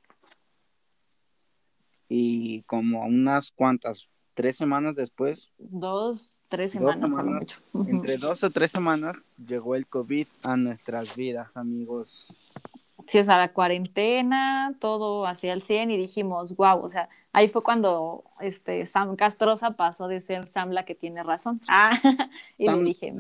y 2.15 2.61
como 2.63 3.03
unas 3.05 3.51
cuantas, 3.51 4.07
tres 4.35 4.55
semanas 4.55 4.95
después. 4.95 5.49
Dos, 5.57 6.37
tres 6.47 6.71
semanas, 6.71 7.09
mucho. 7.09 7.59
Entre 7.87 8.17
dos 8.17 8.43
o 8.43 8.51
tres 8.51 8.69
semanas 8.69 9.25
llegó 9.43 9.75
el 9.75 9.87
COVID 9.87 10.27
a 10.43 10.55
nuestras 10.55 11.15
vidas, 11.15 11.57
amigos 11.57 12.27
sí, 13.07 13.19
o 13.19 13.23
sea, 13.23 13.37
la 13.37 13.49
cuarentena, 13.49 14.75
todo 14.79 15.25
hacia 15.25 15.53
el 15.53 15.61
100 15.61 15.91
y 15.91 15.97
dijimos, 15.97 16.55
wow, 16.55 16.83
o 16.83 16.89
sea, 16.89 17.09
ahí 17.31 17.47
fue 17.47 17.63
cuando 17.63 18.23
este, 18.39 18.85
Sam 18.85 19.15
Castrosa 19.15 19.71
pasó 19.71 20.07
de 20.07 20.21
ser 20.21 20.47
Sam 20.47 20.71
la 20.71 20.85
que 20.85 20.95
tiene 20.95 21.23
razón. 21.23 21.61
Ah, 21.67 21.91
y 22.57 22.69
le 22.69 22.83
dije, 22.83 23.13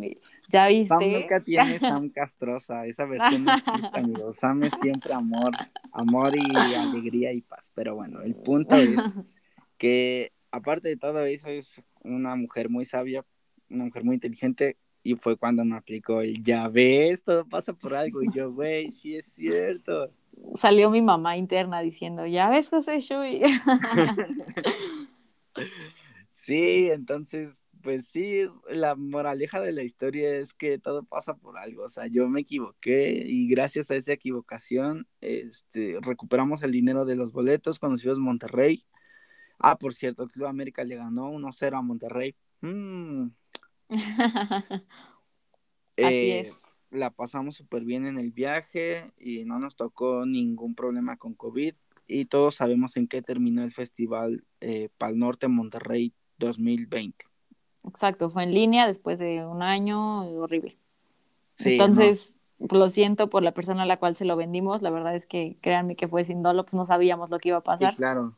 ya 0.53 0.67
viste. 0.67 0.87
Sam 0.87 1.11
nunca 1.11 1.39
tiene 1.39 1.79
Sam 1.79 2.09
Castrosa, 2.09 2.85
esa 2.85 3.05
versión 3.05 3.47
amigo. 3.91 4.31
Sam 4.33 4.63
es 4.63 4.73
siempre 4.79 5.13
amor, 5.13 5.51
amor 5.91 6.33
y 6.35 6.55
alegría 6.55 7.33
y 7.33 7.41
paz. 7.41 7.71
Pero 7.73 7.95
bueno, 7.95 8.21
el 8.21 8.35
punto 8.35 8.75
es 8.75 8.95
que 9.77 10.31
aparte 10.51 10.89
de 10.89 10.97
todo 10.97 11.25
eso 11.25 11.49
es 11.49 11.81
una 12.03 12.35
mujer 12.35 12.69
muy 12.69 12.85
sabia, 12.85 13.25
una 13.69 13.85
mujer 13.85 14.03
muy 14.03 14.15
inteligente 14.15 14.77
y 15.01 15.15
fue 15.15 15.35
cuando 15.35 15.65
me 15.65 15.75
aplicó 15.75 16.21
el, 16.21 16.41
ya 16.43 16.69
ves, 16.69 17.23
todo 17.23 17.45
pasa 17.45 17.73
por 17.73 17.95
algo. 17.95 18.21
Y 18.21 18.31
yo, 18.31 18.53
güey, 18.53 18.91
sí 18.91 19.17
es 19.17 19.25
cierto. 19.25 20.11
Salió 20.55 20.91
mi 20.91 21.01
mamá 21.01 21.35
interna 21.35 21.81
diciendo, 21.81 22.27
ya 22.27 22.49
ves, 22.49 22.69
José 22.69 22.99
Shui. 22.99 23.41
sí, 26.29 26.89
entonces, 26.91 27.63
pues 27.83 28.07
sí, 28.07 28.47
la 28.69 28.95
moraleja 28.95 29.61
de 29.61 29.73
la 29.73 29.83
historia 29.83 30.35
es 30.37 30.53
que 30.53 30.79
todo 30.79 31.03
pasa 31.03 31.35
por 31.35 31.57
algo. 31.57 31.83
O 31.83 31.89
sea, 31.89 32.07
yo 32.07 32.27
me 32.29 32.41
equivoqué 32.41 33.23
y 33.25 33.47
gracias 33.49 33.91
a 33.91 33.95
esa 33.95 34.13
equivocación, 34.13 35.07
este, 35.21 35.99
recuperamos 36.01 36.63
el 36.63 36.71
dinero 36.71 37.05
de 37.05 37.15
los 37.15 37.31
boletos, 37.31 37.79
conocimos 37.79 38.19
Monterrey. 38.19 38.85
Ah, 39.59 39.77
por 39.77 39.93
cierto, 39.93 40.27
Club 40.27 40.47
América 40.47 40.83
le 40.83 40.95
ganó 40.95 41.29
1-0 41.31 41.77
a 41.77 41.81
Monterrey. 41.81 42.35
Mm, 42.61 43.27
Así 45.97 46.31
eh, 46.31 46.39
es. 46.39 46.61
La 46.89 47.09
pasamos 47.11 47.55
súper 47.55 47.83
bien 47.83 48.05
en 48.05 48.17
el 48.17 48.31
viaje 48.31 49.11
y 49.19 49.45
no 49.45 49.59
nos 49.59 49.75
tocó 49.75 50.25
ningún 50.25 50.75
problema 50.75 51.17
con 51.17 51.33
COVID 51.33 51.75
y 52.07 52.25
todos 52.25 52.55
sabemos 52.55 52.97
en 52.97 53.07
qué 53.07 53.21
terminó 53.21 53.63
el 53.63 53.71
festival 53.71 54.45
eh, 54.61 54.89
Pal 54.97 55.17
Norte 55.17 55.47
Monterrey 55.47 56.13
2020. 56.37 57.32
Exacto, 57.87 58.29
fue 58.29 58.43
en 58.43 58.53
línea 58.53 58.87
después 58.87 59.19
de 59.19 59.45
un 59.45 59.61
año 59.61 60.21
horrible. 60.21 60.77
Entonces, 61.59 62.35
lo 62.59 62.89
siento 62.89 63.29
por 63.29 63.43
la 63.43 63.51
persona 63.51 63.83
a 63.83 63.85
la 63.85 63.97
cual 63.97 64.15
se 64.15 64.25
lo 64.25 64.35
vendimos, 64.35 64.81
la 64.81 64.89
verdad 64.89 65.15
es 65.15 65.27
que 65.27 65.57
créanme 65.61 65.95
que 65.95 66.07
fue 66.07 66.23
sin 66.23 66.43
dolo, 66.43 66.63
pues 66.63 66.73
no 66.73 66.85
sabíamos 66.85 67.29
lo 67.29 67.39
que 67.39 67.49
iba 67.49 67.57
a 67.57 67.63
pasar. 67.63 67.95
claro 67.95 68.35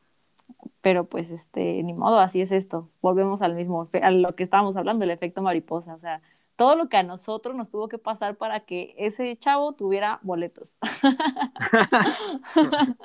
pero 0.82 1.06
pues 1.06 1.32
este, 1.32 1.82
ni 1.84 1.94
modo, 1.94 2.20
así 2.20 2.42
es 2.42 2.52
esto. 2.52 2.90
Volvemos 3.02 3.42
al 3.42 3.56
mismo, 3.56 3.90
a 4.02 4.12
lo 4.12 4.36
que 4.36 4.44
estábamos 4.44 4.76
hablando, 4.78 5.04
el 5.04 5.12
efecto 5.12 5.42
mariposa, 5.42 5.96
o 5.96 6.00
sea, 6.00 6.22
todo 6.56 6.76
lo 6.76 6.90
que 6.90 6.98
a 6.98 7.04
nosotros 7.04 7.56
nos 7.56 7.72
tuvo 7.72 7.90
que 7.90 7.98
pasar 7.98 8.38
para 8.38 8.62
que 8.62 8.94
ese 8.98 9.36
chavo 9.38 9.74
tuviera 9.74 10.20
boletos. 10.22 10.78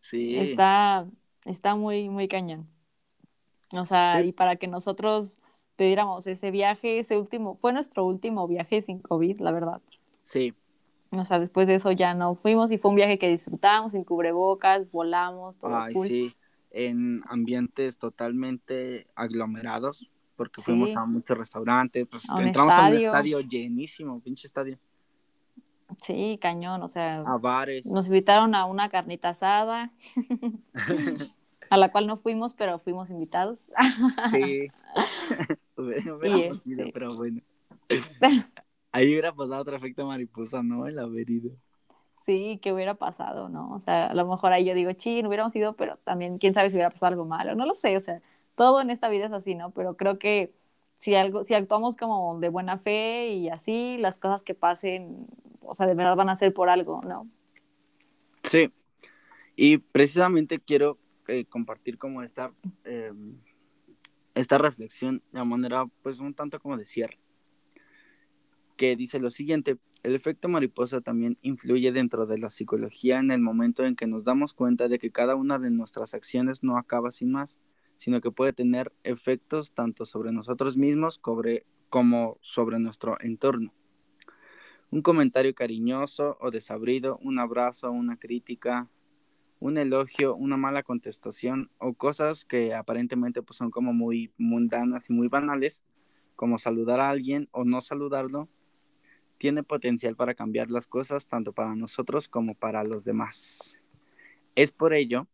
sí. 0.00 0.36
Está, 0.36 1.06
está 1.44 1.76
muy, 1.76 2.08
muy 2.08 2.28
cañón. 2.28 2.68
O 3.72 3.84
sea, 3.84 4.22
y 4.22 4.32
para 4.32 4.56
que 4.56 4.68
nosotros 4.68 5.40
pidiéramos 5.76 6.26
ese 6.26 6.50
viaje, 6.50 6.98
ese 6.98 7.18
último, 7.18 7.56
fue 7.56 7.72
nuestro 7.72 8.04
último 8.04 8.46
viaje 8.46 8.80
sin 8.82 9.00
COVID, 9.00 9.40
la 9.40 9.52
verdad. 9.52 9.80
Sí. 10.22 10.54
O 11.10 11.24
sea, 11.24 11.38
después 11.38 11.66
de 11.66 11.76
eso 11.76 11.92
ya 11.92 12.14
no 12.14 12.34
fuimos 12.34 12.72
y 12.72 12.78
fue 12.78 12.90
un 12.90 12.96
viaje 12.96 13.18
que 13.18 13.28
disfrutamos, 13.28 13.92
sin 13.92 14.04
cubrebocas, 14.04 14.90
volamos, 14.90 15.56
todo 15.58 15.76
Ay, 15.76 15.94
sí, 16.06 16.34
en 16.70 17.22
ambientes 17.28 17.98
totalmente 17.98 19.06
aglomerados, 19.14 20.10
porque 20.36 20.60
fuimos 20.60 20.96
a 20.96 21.04
muchos 21.04 21.38
restaurantes, 21.38 22.06
pues 22.10 22.24
entramos 22.38 22.72
a 22.72 22.88
un 22.88 22.94
estadio 22.94 23.40
llenísimo, 23.40 24.20
pinche 24.20 24.46
estadio. 24.46 24.78
Sí, 26.00 26.38
cañón, 26.40 26.82
o 26.82 26.88
sea. 26.88 27.20
A 27.20 27.38
bares. 27.38 27.86
Nos 27.86 28.06
invitaron 28.06 28.54
a 28.54 28.64
una 28.64 28.88
carnita 28.88 29.28
asada, 29.28 29.92
a 31.70 31.76
la 31.76 31.90
cual 31.90 32.06
no 32.06 32.16
fuimos, 32.16 32.54
pero 32.54 32.78
fuimos 32.78 33.10
invitados. 33.10 33.70
sí. 34.30 34.68
Hubiéramos 35.76 36.66
ido, 36.66 36.80
este 36.80 36.92
pero 36.92 37.14
bueno. 37.14 37.40
Ahí 38.92 39.08
hubiera 39.08 39.32
pasado 39.32 39.62
otro 39.62 39.76
efecto 39.76 40.06
mariposa, 40.06 40.62
¿no? 40.62 40.86
El 40.86 40.98
haber 40.98 41.28
ido. 41.28 41.50
Sí, 42.24 42.58
que 42.62 42.72
hubiera 42.72 42.94
pasado, 42.94 43.48
¿no? 43.48 43.72
O 43.74 43.80
sea, 43.80 44.06
a 44.06 44.14
lo 44.14 44.26
mejor 44.26 44.52
ahí 44.52 44.64
yo 44.64 44.74
digo, 44.74 44.90
sí, 44.96 45.20
no 45.22 45.28
hubiéramos 45.28 45.54
ido, 45.56 45.74
pero 45.74 45.98
también 46.04 46.38
quién 46.38 46.54
sabe 46.54 46.70
si 46.70 46.76
hubiera 46.76 46.90
pasado 46.90 47.10
algo 47.12 47.26
malo, 47.26 47.54
no 47.54 47.66
lo 47.66 47.74
sé, 47.74 47.96
o 47.96 48.00
sea, 48.00 48.22
todo 48.54 48.80
en 48.80 48.90
esta 48.90 49.08
vida 49.08 49.26
es 49.26 49.32
así, 49.32 49.54
¿no? 49.54 49.72
Pero 49.72 49.96
creo 49.96 50.18
que 50.18 50.54
si 50.96 51.14
algo, 51.16 51.44
si 51.44 51.54
actuamos 51.54 51.96
como 51.96 52.38
de 52.40 52.48
buena 52.48 52.78
fe 52.78 53.28
y 53.28 53.50
así, 53.50 53.98
las 53.98 54.16
cosas 54.16 54.42
que 54.42 54.54
pasen, 54.54 55.26
o 55.60 55.74
sea, 55.74 55.86
de 55.86 55.94
verdad 55.94 56.16
van 56.16 56.30
a 56.30 56.36
ser 56.36 56.54
por 56.54 56.70
algo, 56.70 57.02
¿no? 57.02 57.28
Sí, 58.42 58.72
y 59.56 59.78
precisamente 59.78 60.60
quiero 60.60 60.98
eh, 61.28 61.44
compartir 61.46 61.98
como 61.98 62.22
esta, 62.22 62.52
em, 62.84 63.36
esta 64.34 64.58
reflexión 64.58 65.22
de 65.32 65.44
manera, 65.44 65.86
pues, 66.02 66.20
un 66.20 66.34
tanto 66.34 66.58
como 66.60 66.76
de 66.76 66.86
cierre 66.86 67.18
que 68.76 68.96
dice 68.96 69.18
lo 69.18 69.30
siguiente, 69.30 69.78
el 70.02 70.14
efecto 70.14 70.48
mariposa 70.48 71.00
también 71.00 71.36
influye 71.42 71.92
dentro 71.92 72.26
de 72.26 72.38
la 72.38 72.50
psicología 72.50 73.18
en 73.18 73.30
el 73.30 73.40
momento 73.40 73.84
en 73.84 73.96
que 73.96 74.06
nos 74.06 74.24
damos 74.24 74.52
cuenta 74.52 74.88
de 74.88 74.98
que 74.98 75.10
cada 75.10 75.34
una 75.34 75.58
de 75.58 75.70
nuestras 75.70 76.14
acciones 76.14 76.62
no 76.62 76.76
acaba 76.76 77.10
sin 77.12 77.32
más, 77.32 77.58
sino 77.96 78.20
que 78.20 78.30
puede 78.30 78.52
tener 78.52 78.92
efectos 79.04 79.72
tanto 79.72 80.04
sobre 80.04 80.32
nosotros 80.32 80.76
mismos 80.76 81.18
como 81.88 82.38
sobre 82.42 82.78
nuestro 82.78 83.16
entorno. 83.20 83.72
Un 84.90 85.02
comentario 85.02 85.54
cariñoso 85.54 86.36
o 86.40 86.50
desabrido, 86.50 87.18
un 87.22 87.38
abrazo, 87.38 87.90
una 87.90 88.16
crítica, 88.16 88.88
un 89.64 89.78
elogio, 89.78 90.36
una 90.36 90.58
mala 90.58 90.82
contestación 90.82 91.70
o 91.78 91.94
cosas 91.94 92.44
que 92.44 92.74
aparentemente 92.74 93.42
pues, 93.42 93.56
son 93.56 93.70
como 93.70 93.94
muy 93.94 94.30
mundanas 94.36 95.08
y 95.08 95.14
muy 95.14 95.28
banales, 95.28 95.82
como 96.36 96.58
saludar 96.58 97.00
a 97.00 97.08
alguien 97.08 97.48
o 97.50 97.64
no 97.64 97.80
saludarlo, 97.80 98.50
tiene 99.38 99.62
potencial 99.62 100.16
para 100.16 100.34
cambiar 100.34 100.70
las 100.70 100.86
cosas 100.86 101.28
tanto 101.28 101.54
para 101.54 101.74
nosotros 101.74 102.28
como 102.28 102.54
para 102.54 102.84
los 102.84 103.06
demás. 103.06 103.80
Es 104.54 104.70
por 104.70 104.92
ello 104.92 105.28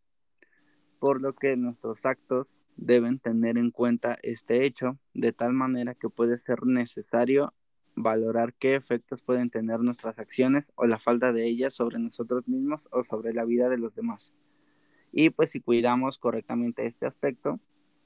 por 0.99 1.21
lo 1.21 1.35
que 1.35 1.57
nuestros 1.57 2.05
actos 2.05 2.57
deben 2.77 3.19
tener 3.19 3.57
en 3.57 3.69
cuenta 3.69 4.17
este 4.23 4.63
hecho 4.63 4.97
de 5.13 5.33
tal 5.33 5.51
manera 5.51 5.93
que 5.93 6.07
puede 6.07 6.37
ser 6.37 6.65
necesario 6.65 7.53
valorar 7.95 8.53
qué 8.53 8.75
efectos 8.75 9.21
pueden 9.21 9.49
tener 9.49 9.79
nuestras 9.79 10.17
acciones 10.19 10.71
o 10.75 10.85
la 10.85 10.99
falta 10.99 11.31
de 11.31 11.45
ellas 11.45 11.73
sobre 11.73 11.99
nosotros 11.99 12.47
mismos 12.47 12.87
o 12.91 13.03
sobre 13.03 13.33
la 13.33 13.45
vida 13.45 13.69
de 13.69 13.77
los 13.77 13.93
demás. 13.95 14.33
Y 15.11 15.29
pues 15.29 15.51
si 15.51 15.59
cuidamos 15.59 16.17
correctamente 16.17 16.85
este 16.85 17.05
aspecto, 17.05 17.59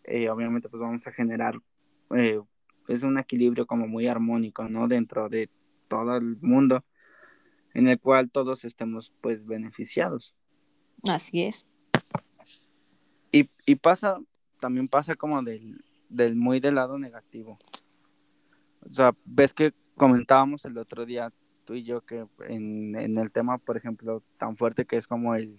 eh, 0.03 0.29
obviamente 0.29 0.69
pues 0.69 0.81
vamos 0.81 1.05
a 1.07 1.11
generar 1.11 1.59
eh, 2.15 2.41
es 2.87 3.03
un 3.03 3.17
equilibrio 3.17 3.65
como 3.65 3.87
muy 3.87 4.07
armónico, 4.07 4.67
¿no? 4.69 4.87
Dentro 4.87 5.29
de 5.29 5.49
todo 5.87 6.17
el 6.17 6.37
mundo, 6.41 6.83
en 7.73 7.87
el 7.87 7.99
cual 7.99 8.29
todos 8.29 8.65
estemos 8.65 9.13
pues 9.21 9.45
beneficiados. 9.45 10.35
Así 11.09 11.43
es. 11.43 11.67
Y, 13.31 13.49
y 13.65 13.75
pasa, 13.75 14.19
también 14.59 14.87
pasa 14.87 15.15
como 15.15 15.41
del, 15.43 15.83
del 16.09 16.35
muy 16.35 16.59
del 16.59 16.75
lado 16.75 16.97
negativo. 16.97 17.57
O 18.89 18.93
sea, 18.93 19.15
ves 19.25 19.53
que 19.53 19.73
comentábamos 19.95 20.65
el 20.65 20.77
otro 20.77 21.05
día 21.05 21.31
tú 21.65 21.73
y 21.73 21.83
yo 21.83 22.01
que 22.01 22.27
en, 22.47 22.95
en 22.95 23.17
el 23.17 23.31
tema, 23.31 23.57
por 23.57 23.77
ejemplo, 23.77 24.23
tan 24.37 24.55
fuerte 24.55 24.85
que 24.85 24.97
es 24.97 25.07
como 25.07 25.35
el, 25.35 25.57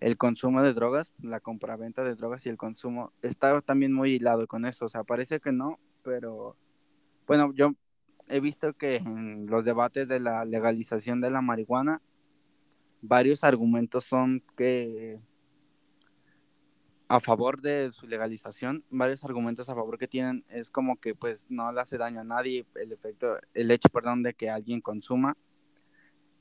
el 0.00 0.16
consumo 0.16 0.62
de 0.62 0.74
drogas, 0.74 1.12
la 1.22 1.40
compraventa 1.40 2.04
de 2.04 2.14
drogas 2.14 2.46
y 2.46 2.50
el 2.50 2.56
consumo 2.56 3.12
está 3.22 3.60
también 3.62 3.92
muy 3.92 4.14
hilado 4.14 4.46
con 4.46 4.64
eso. 4.66 4.84
O 4.84 4.88
sea, 4.88 5.04
parece 5.04 5.40
que 5.40 5.52
no, 5.52 5.78
pero 6.02 6.56
bueno, 7.26 7.52
yo 7.54 7.72
he 8.28 8.40
visto 8.40 8.72
que 8.74 8.96
en 8.96 9.46
los 9.46 9.64
debates 9.64 10.08
de 10.08 10.20
la 10.20 10.44
legalización 10.44 11.20
de 11.20 11.30
la 11.30 11.40
marihuana, 11.40 12.02
varios 13.00 13.44
argumentos 13.44 14.04
son 14.04 14.42
que 14.56 15.20
a 17.08 17.20
favor 17.20 17.60
de 17.62 17.90
su 17.90 18.06
legalización, 18.06 18.84
varios 18.90 19.24
argumentos 19.24 19.68
a 19.68 19.74
favor 19.74 19.98
que 19.98 20.06
tienen 20.06 20.44
es 20.48 20.70
como 20.70 21.00
que 21.00 21.14
pues 21.14 21.46
no 21.48 21.72
le 21.72 21.80
hace 21.80 21.96
daño 21.96 22.20
a 22.20 22.24
nadie 22.24 22.66
el 22.74 22.92
efecto, 22.92 23.38
el 23.54 23.70
hecho, 23.70 23.88
perdón, 23.88 24.22
de 24.22 24.34
que 24.34 24.50
alguien 24.50 24.82
consuma 24.82 25.36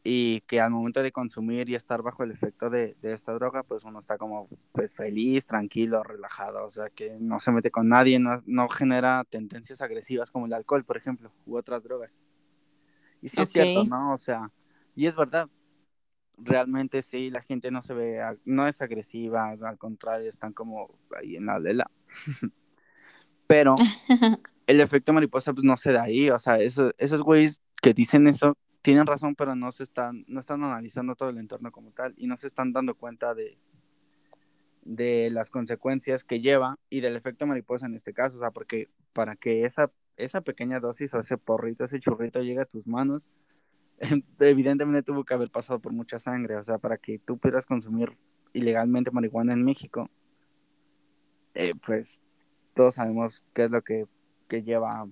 y 0.04 0.42
que 0.42 0.60
al 0.60 0.72
momento 0.72 1.02
de 1.04 1.12
consumir 1.12 1.70
y 1.70 1.76
estar 1.76 2.02
bajo 2.02 2.24
el 2.24 2.32
efecto 2.32 2.70
de, 2.70 2.96
esta 3.02 3.34
droga, 3.34 3.64
pues 3.64 3.86
uno 3.86 4.00
está 4.00 4.18
como 4.18 4.48
pues 4.74 4.94
feliz, 4.94 5.46
tranquilo, 5.46 6.04
relajado, 6.04 6.66
o 6.66 6.70
sea 6.70 6.90
que 6.90 7.18
no 7.20 7.40
se 7.40 7.52
mete 7.52 7.72
con 7.72 7.88
nadie, 7.88 8.20
no, 8.20 8.70
genera 8.70 9.24
tendencias 9.30 9.82
agresivas 9.82 10.32
como 10.32 10.46
el 10.48 10.54
alcohol, 10.54 10.84
por 10.84 10.98
ejemplo, 10.98 11.34
u 11.46 11.58
otras 11.58 11.84
drogas. 11.84 12.20
Y 13.22 13.30
sí 13.30 13.42
es 13.42 13.50
cierto, 13.50 13.84
¿no? 13.86 14.14
O 14.14 14.18
sea, 14.18 14.52
y 14.96 15.08
es 15.08 15.16
verdad, 15.16 15.50
realmente 16.38 17.02
sí, 17.02 17.30
la 17.30 17.42
gente 17.42 17.72
no 17.72 17.82
se 17.82 17.94
ve, 17.94 18.22
no 18.46 18.68
es 18.68 18.82
agresiva, 18.82 19.50
al 19.50 19.78
contrario, 19.78 20.30
están 20.30 20.54
como 20.54 20.98
ahí 21.18 21.36
en 21.36 21.48
la 21.48 21.60
lela. 21.60 21.90
Pero 23.48 23.76
el 24.68 24.82
efecto 24.82 25.14
mariposa 25.14 25.54
pues 25.54 25.64
no 25.64 25.78
se 25.78 25.94
da 25.94 26.04
ahí, 26.04 26.30
o 26.30 26.40
sea, 26.40 26.60
eso, 26.60 26.92
esos 26.98 27.22
güeyes 27.22 27.62
que 27.82 27.94
dicen 27.94 28.28
eso 28.28 28.58
tienen 28.82 29.06
razón, 29.06 29.36
pero 29.36 29.56
no 29.56 29.72
se 29.72 29.84
están, 29.84 30.24
no 30.28 30.40
están 30.40 30.64
analizando 30.64 31.16
todo 31.16 31.30
el 31.30 31.38
entorno 31.38 31.72
como 31.72 31.92
tal 31.92 32.14
y 32.16 32.28
no 32.28 32.38
se 32.38 32.48
están 32.48 32.72
dando 32.72 32.96
cuenta 32.96 33.34
de, 33.34 33.58
de 34.84 35.30
las 35.30 35.50
consecuencias 35.50 36.24
que 36.24 36.40
lleva 36.40 36.78
y 36.90 37.02
del 37.02 37.16
efecto 37.16 37.46
mariposa 37.46 37.86
en 37.86 37.96
este 37.96 38.14
caso, 38.14 38.38
o 38.38 38.40
sea, 38.40 38.52
porque 38.52 38.90
para 39.12 39.36
que 39.36 39.66
esa, 39.66 39.92
esa 40.16 40.42
pequeña 40.42 40.80
dosis 40.80 41.14
o 41.14 41.20
ese 41.20 41.38
porrito, 41.38 41.84
ese 41.84 42.00
churrito 42.00 42.42
llegue 42.42 42.62
a 42.62 42.66
tus 42.66 42.88
manos, 42.88 43.30
evidentemente 44.40 45.04
tuvo 45.04 45.24
que 45.24 45.34
haber 45.34 45.50
pasado 45.50 45.80
por 45.80 45.94
mucha 45.94 46.20
sangre, 46.20 46.58
o 46.58 46.64
sea, 46.64 46.78
para 46.78 46.98
que 46.98 47.20
tú 47.20 47.38
pudieras 47.38 47.66
consumir 47.66 48.18
ilegalmente 48.54 49.12
marihuana 49.12 49.54
en 49.54 49.64
México, 49.64 50.10
eh, 51.54 51.74
pues 51.86 52.22
todos 52.74 52.96
sabemos 52.96 53.44
qué 53.54 53.66
es 53.66 53.72
lo 53.72 53.82
que, 53.82 54.06
que 54.48 54.64
lleva 54.64 55.08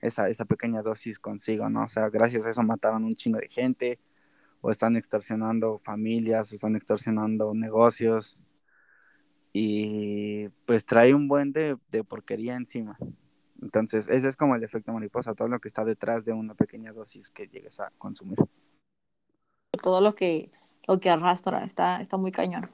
esa, 0.00 0.28
esa 0.28 0.44
pequeña 0.44 0.82
dosis 0.82 1.18
consigo, 1.18 1.68
¿no? 1.68 1.84
O 1.84 1.88
sea, 1.88 2.08
gracias 2.08 2.46
a 2.46 2.50
eso 2.50 2.62
mataron 2.62 3.04
un 3.04 3.14
chingo 3.14 3.38
de 3.38 3.48
gente, 3.48 3.98
o 4.62 4.70
están 4.70 4.96
extorsionando 4.96 5.78
familias, 5.78 6.52
están 6.52 6.76
extorsionando 6.76 7.54
negocios, 7.54 8.38
y 9.52 10.48
pues 10.66 10.84
trae 10.84 11.14
un 11.14 11.28
buen 11.28 11.52
de, 11.52 11.76
de 11.90 12.04
porquería 12.04 12.56
encima. 12.56 12.96
Entonces, 13.62 14.08
ese 14.08 14.28
es 14.28 14.36
como 14.36 14.54
el 14.56 14.64
efecto 14.64 14.92
mariposa, 14.92 15.34
todo 15.34 15.48
lo 15.48 15.60
que 15.60 15.68
está 15.68 15.84
detrás 15.84 16.24
de 16.24 16.32
una 16.32 16.54
pequeña 16.54 16.92
dosis 16.92 17.30
que 17.30 17.46
llegues 17.48 17.80
a 17.80 17.90
consumir. 17.98 18.38
Todo 19.82 20.00
lo 20.00 20.14
que, 20.14 20.50
lo 20.86 20.98
que 21.00 21.10
arrastra 21.10 21.64
está, 21.64 22.00
está 22.00 22.16
muy 22.16 22.32
cañón. 22.32 22.70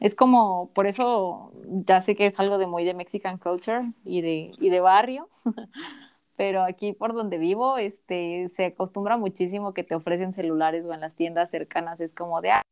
Es 0.00 0.14
como, 0.14 0.70
por 0.74 0.86
eso 0.86 1.52
ya 1.64 2.00
sé 2.00 2.16
que 2.16 2.26
es 2.26 2.38
algo 2.40 2.58
de 2.58 2.66
muy 2.66 2.84
de 2.84 2.94
Mexican 2.94 3.38
culture 3.38 3.82
y 4.04 4.22
de, 4.22 4.52
y 4.58 4.70
de 4.70 4.80
barrio, 4.80 5.28
pero 6.36 6.62
aquí 6.62 6.92
por 6.92 7.14
donde 7.14 7.38
vivo, 7.38 7.78
este, 7.78 8.48
se 8.48 8.66
acostumbra 8.66 9.16
muchísimo 9.16 9.72
que 9.72 9.84
te 9.84 9.94
ofrecen 9.94 10.32
celulares 10.32 10.84
o 10.84 10.92
en 10.92 11.00
las 11.00 11.14
tiendas 11.14 11.50
cercanas 11.50 12.00
es 12.00 12.12
como 12.14 12.40
de, 12.40 12.52
ah, 12.52 12.62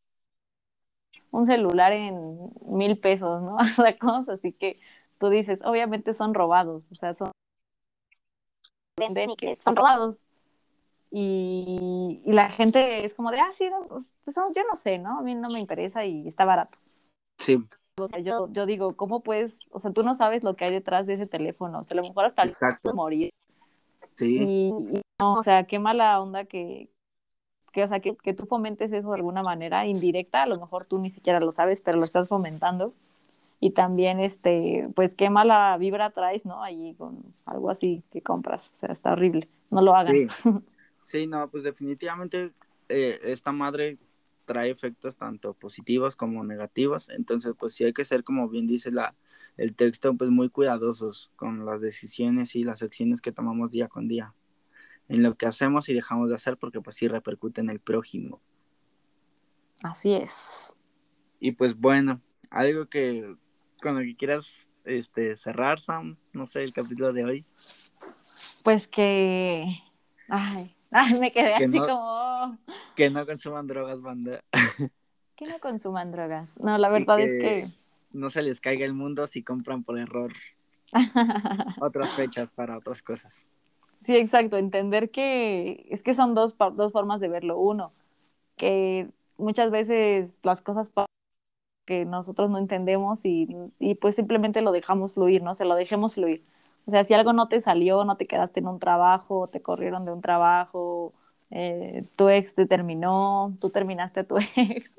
un 1.31 1.47
celular 1.47 1.93
en 1.93 2.21
mil 2.73 2.99
pesos, 2.99 3.43
¿no? 3.43 3.57
La 3.79 3.97
cosa, 3.97 4.35
así 4.35 4.53
que 4.53 4.79
tú 5.19 5.29
dices, 5.29 5.65
obviamente 5.65 6.15
son 6.15 6.35
robados, 6.35 6.83
o 6.91 6.95
sea, 6.95 7.15
son 7.15 7.33
venden 9.05 9.31
y 9.31 9.37
que 9.37 9.57
son 9.57 9.77
robados. 9.77 10.19
Y, 11.11 12.23
y, 12.25 12.33
la 12.33 12.49
gente 12.49 13.05
es 13.05 13.13
como 13.15 13.31
de, 13.31 13.41
ah, 13.41 13.51
sí, 13.53 13.69
pues, 13.89 14.13
pues 14.25 14.37
yo 14.37 14.63
no 14.69 14.75
sé, 14.75 14.99
¿no? 14.99 15.19
A 15.19 15.23
mí 15.23 15.35
no 15.35 15.51
me 15.51 15.61
interesa 15.61 16.05
y 16.07 16.27
está 16.27 16.45
barato. 16.45 16.79
Sí. 17.39 17.63
O 17.99 18.09
sea, 18.09 18.21
yo, 18.21 18.51
yo 18.51 18.65
digo, 18.65 18.97
¿cómo 18.97 19.21
puedes? 19.21 19.61
O 19.71 19.79
sea, 19.79 19.93
tú 19.93 20.03
no 20.03 20.15
sabes 20.15 20.43
lo 20.43 20.57
que 20.57 20.65
hay 20.65 20.73
detrás 20.73 21.07
de 21.07 21.15
ese 21.15 21.27
teléfono. 21.27 21.81
O 21.81 21.83
sea, 21.83 21.95
a 21.95 22.01
lo 22.01 22.09
mejor 22.09 22.25
hasta 22.25 22.43
el 22.43 22.55
morir 22.95 23.31
Sí. 24.17 24.39
Y, 24.41 25.03
no, 25.21 25.35
o 25.35 25.43
sea, 25.43 25.65
qué 25.65 25.79
mala 25.79 26.21
onda 26.21 26.45
que, 26.45 26.91
que 27.73 27.83
o 27.83 27.87
sea, 27.87 28.01
que, 28.01 28.17
que, 28.17 28.35
tú 28.35 28.47
fomentes 28.47 28.93
eso 28.93 29.09
de 29.11 29.17
alguna 29.17 29.43
manera 29.43 29.87
indirecta, 29.87 30.43
a 30.43 30.47
lo 30.47 30.59
mejor 30.59 30.85
tú 30.85 30.99
ni 30.99 31.11
siquiera 31.11 31.41
lo 31.41 31.51
sabes, 31.53 31.81
pero 31.81 31.99
lo 31.99 32.05
estás 32.05 32.29
fomentando. 32.29 32.93
Y 33.65 33.71
también, 33.71 34.19
este, 34.19 34.89
pues 34.97 35.15
qué 35.15 35.31
mala 35.31 35.77
vibra 35.79 36.11
traes, 36.11 36.45
¿no? 36.45 36.65
Allí 36.65 36.97
con 36.97 37.23
algo 37.45 37.71
así 37.71 38.03
que 38.11 38.21
compras, 38.21 38.73
o 38.75 38.77
sea, 38.77 38.89
está 38.89 39.13
horrible, 39.13 39.49
no 39.71 39.81
lo 39.83 39.95
hagas. 39.95 40.13
Sí, 41.01 41.27
no, 41.27 41.49
pues 41.51 41.65
definitivamente 41.65 42.53
eh, 42.89 43.19
esta 43.25 43.51
madre 43.51 43.99
trae 44.45 44.71
efectos 44.71 45.17
tanto 45.17 45.53
positivos 45.55 46.15
como 46.15 46.45
negativos, 46.45 47.09
entonces 47.09 47.55
pues 47.59 47.75
sí 47.75 47.83
hay 47.83 47.93
que 47.93 48.05
ser, 48.05 48.23
como 48.23 48.49
bien 48.49 48.69
dice 48.69 48.93
la, 48.93 49.17
el 49.57 49.75
texto, 49.75 50.13
pues 50.17 50.31
muy 50.31 50.49
cuidadosos 50.49 51.33
con 51.35 51.65
las 51.67 51.81
decisiones 51.81 52.55
y 52.55 52.63
las 52.63 52.83
acciones 52.85 53.21
que 53.21 53.33
tomamos 53.33 53.73
día 53.73 53.89
con 53.89 54.07
día, 54.07 54.35
en 55.09 55.25
lo 55.25 55.37
que 55.37 55.47
hacemos 55.47 55.89
y 55.89 55.95
dejamos 55.95 56.29
de 56.29 56.37
hacer, 56.37 56.57
porque 56.57 56.81
pues 56.81 56.97
sí 56.97 57.09
repercute 57.09 57.61
en 57.61 57.71
el 57.71 57.81
prójimo. 57.81 58.41
Así 59.83 60.15
es. 60.15 60.77
Y 61.41 61.53
pues 61.53 61.77
bueno, 61.77 62.21
algo 62.51 62.87
que 62.87 63.37
con 63.83 63.97
lo 63.97 64.01
que 64.01 64.17
quieras 64.17 64.69
este, 64.85 65.37
cerrar, 65.37 65.81
Sam, 65.81 66.17
no 66.33 66.47
sé, 66.47 66.63
el 66.63 66.73
capítulo 66.73 67.13
de 67.13 67.25
hoy. 67.25 67.45
Pues 68.65 68.89
que... 68.89 69.67
Ay, 70.29 70.75
ay 70.91 71.21
me 71.21 71.33
quedé 71.33 71.55
así 71.55 71.79
como... 71.79 72.57
Que 72.97 73.11
no 73.11 73.27
consuman 73.27 73.67
drogas, 73.67 74.01
banda. 74.01 74.43
que 75.37 75.47
no 75.47 75.59
consuman 75.59 76.13
drogas. 76.13 76.53
No, 76.59 76.79
la 76.79 76.89
verdad 76.89 77.21
es 77.21 77.37
que 77.43 77.67
no 78.13 78.31
se 78.31 78.43
les 78.43 78.61
caiga 78.61 78.85
el 78.85 78.95
mundo 78.95 79.27
si 79.27 79.43
compran 79.43 79.85
por 79.85 79.99
error 79.99 80.33
otras 81.81 82.11
fechas 82.13 82.53
para 82.53 82.79
otras 82.79 83.03
cosas. 83.03 83.49
Sí, 83.99 84.17
exacto, 84.17 84.57
entender 84.57 85.11
que 85.11 85.87
es 85.91 86.03
que 86.03 86.13
son 86.15 86.35
dos, 86.35 86.57
dos 86.75 86.93
formas 86.93 87.21
de 87.21 87.29
verlo. 87.29 87.59
Uno, 87.59 87.93
que 88.57 89.09
muchas 89.39 89.71
veces 89.71 90.39
las 90.43 90.61
cosas 90.61 90.91
que 91.85 92.05
nosotros 92.05 92.51
no 92.51 92.59
entendemos 92.59 93.25
y, 93.25 93.49
y, 93.79 93.95
pues 93.97 94.15
simplemente 94.15 94.63
lo 94.63 94.73
dejamos 94.73 95.15
fluir, 95.15 95.43
¿no? 95.43 95.55
Se 95.55 95.65
lo 95.65 95.75
dejemos 95.75 96.15
fluir. 96.15 96.45
O 96.87 96.91
sea, 96.91 97.05
si 97.05 97.15
algo 97.15 97.33
no 97.33 97.49
te 97.49 97.61
salió, 97.61 98.05
no 98.05 98.17
te 98.17 98.27
quedaste 98.27 98.61
en 98.61 98.69
un 98.69 98.79
trabajo, 98.79 99.49
te 99.49 99.61
corrieron 99.63 100.05
de 100.05 100.13
un 100.13 100.21
trabajo, 100.21 101.13
eh, 101.51 102.01
tu 102.17 102.29
ex 102.29 102.55
te 102.55 102.67
terminó, 102.67 103.55
tú 103.61 103.71
terminaste 103.71 104.21
a 104.21 104.25
tu 104.25 104.37
ex. 104.57 104.95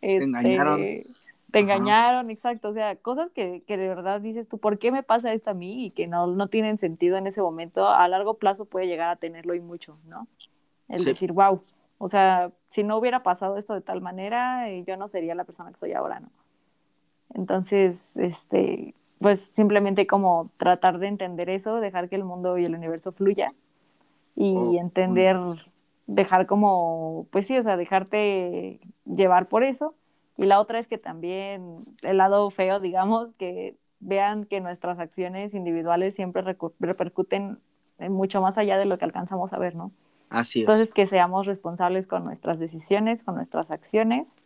Te 0.00 0.16
engañaron. 0.16 0.80
Este, 0.80 1.10
te 1.50 1.58
engañaron, 1.58 2.30
exacto. 2.30 2.68
O 2.68 2.72
sea, 2.72 2.96
cosas 2.96 3.30
que, 3.30 3.62
que, 3.66 3.76
de 3.76 3.88
verdad 3.88 4.20
dices 4.20 4.48
tú, 4.48 4.58
¿por 4.58 4.78
qué 4.78 4.90
me 4.90 5.02
pasa 5.02 5.32
esto 5.32 5.50
a 5.50 5.54
mí? 5.54 5.86
Y 5.86 5.90
que 5.90 6.06
no, 6.06 6.26
no 6.26 6.46
tienen 6.46 6.78
sentido 6.78 7.16
en 7.16 7.26
ese 7.26 7.42
momento, 7.42 7.88
a 7.88 8.08
largo 8.08 8.34
plazo 8.34 8.64
puede 8.64 8.86
llegar 8.86 9.10
a 9.10 9.16
tenerlo 9.16 9.54
y 9.54 9.60
mucho, 9.60 9.92
¿no? 10.06 10.26
El 10.88 11.04
decir, 11.04 11.32
wow, 11.32 11.62
o 12.04 12.08
sea, 12.08 12.50
si 12.68 12.82
no 12.82 12.96
hubiera 12.96 13.20
pasado 13.20 13.56
esto 13.56 13.74
de 13.74 13.80
tal 13.80 14.00
manera, 14.00 14.68
eh, 14.68 14.82
yo 14.84 14.96
no 14.96 15.06
sería 15.06 15.36
la 15.36 15.44
persona 15.44 15.70
que 15.70 15.78
soy 15.78 15.92
ahora, 15.92 16.18
¿no? 16.18 16.30
Entonces, 17.32 18.16
este, 18.16 18.96
pues 19.20 19.52
simplemente 19.54 20.04
como 20.08 20.42
tratar 20.56 20.98
de 20.98 21.06
entender 21.06 21.48
eso, 21.48 21.76
dejar 21.76 22.08
que 22.08 22.16
el 22.16 22.24
mundo 22.24 22.58
y 22.58 22.64
el 22.64 22.74
universo 22.74 23.12
fluya 23.12 23.54
y 24.34 24.52
oh, 24.56 24.80
entender, 24.80 25.36
dejar 26.08 26.46
como, 26.48 27.28
pues 27.30 27.46
sí, 27.46 27.56
o 27.56 27.62
sea, 27.62 27.76
dejarte 27.76 28.80
llevar 29.04 29.46
por 29.46 29.62
eso 29.62 29.94
y 30.36 30.46
la 30.46 30.58
otra 30.58 30.80
es 30.80 30.88
que 30.88 30.98
también 30.98 31.76
el 32.02 32.16
lado 32.16 32.50
feo, 32.50 32.80
digamos, 32.80 33.32
que 33.34 33.76
vean 34.00 34.44
que 34.44 34.60
nuestras 34.60 34.98
acciones 34.98 35.54
individuales 35.54 36.16
siempre 36.16 36.42
repercuten 36.80 37.60
en 37.98 38.12
mucho 38.12 38.40
más 38.40 38.58
allá 38.58 38.76
de 38.76 38.86
lo 38.86 38.98
que 38.98 39.04
alcanzamos 39.04 39.52
a 39.52 39.60
ver, 39.60 39.76
¿no? 39.76 39.92
Así 40.32 40.60
es. 40.60 40.62
Entonces, 40.62 40.92
que 40.92 41.06
seamos 41.06 41.46
responsables 41.46 42.06
con 42.06 42.24
nuestras 42.24 42.58
decisiones, 42.58 43.22
con 43.24 43.34
nuestras 43.34 43.70
acciones. 43.70 44.36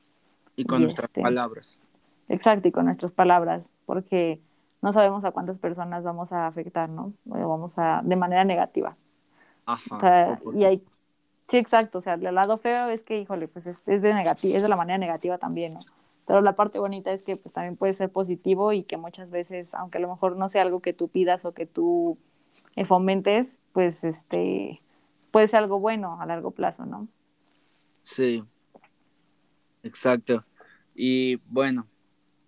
Y 0.56 0.64
con 0.64 0.82
nuestras 0.82 1.06
este, 1.06 1.22
palabras. 1.22 1.80
Exacto, 2.28 2.68
y 2.68 2.72
con 2.72 2.86
nuestras 2.86 3.12
palabras, 3.12 3.72
porque 3.84 4.40
no 4.82 4.92
sabemos 4.92 5.24
a 5.24 5.30
cuántas 5.30 5.58
personas 5.58 6.02
vamos 6.02 6.32
a 6.32 6.46
afectar, 6.46 6.88
¿no? 6.88 7.12
O 7.28 7.48
vamos 7.48 7.78
a, 7.78 8.00
de 8.04 8.16
manera 8.16 8.44
negativa. 8.44 8.92
Ajá. 9.66 9.96
O 9.96 10.00
sea, 10.00 10.40
y 10.54 10.64
hay 10.64 10.82
Sí, 11.48 11.58
exacto. 11.58 11.98
O 11.98 12.00
sea, 12.00 12.14
el 12.14 12.34
lado 12.34 12.58
feo 12.58 12.88
es 12.88 13.04
que, 13.04 13.20
híjole, 13.20 13.48
pues 13.48 13.66
es, 13.66 13.84
de 13.84 13.98
negativa, 14.14 14.56
es 14.56 14.62
de 14.62 14.68
la 14.68 14.76
manera 14.76 14.98
negativa 14.98 15.38
también, 15.38 15.74
¿no? 15.74 15.80
Pero 16.26 16.40
la 16.40 16.56
parte 16.56 16.80
bonita 16.80 17.12
es 17.12 17.24
que 17.24 17.36
pues 17.36 17.52
también 17.52 17.76
puede 17.76 17.92
ser 17.92 18.10
positivo 18.10 18.72
y 18.72 18.82
que 18.82 18.96
muchas 18.96 19.30
veces, 19.30 19.74
aunque 19.74 19.98
a 19.98 20.00
lo 20.00 20.08
mejor 20.08 20.36
no 20.36 20.48
sea 20.48 20.62
algo 20.62 20.80
que 20.80 20.92
tú 20.92 21.06
pidas 21.06 21.44
o 21.44 21.52
que 21.52 21.66
tú 21.66 22.18
eh, 22.74 22.84
fomentes, 22.84 23.62
pues 23.72 24.02
este 24.02 24.82
puede 25.36 25.48
ser 25.48 25.58
algo 25.58 25.78
bueno 25.78 26.18
a 26.18 26.24
largo 26.24 26.50
plazo, 26.50 26.86
¿no? 26.86 27.08
Sí. 28.00 28.42
Exacto. 29.82 30.42
Y 30.94 31.36
bueno, 31.50 31.86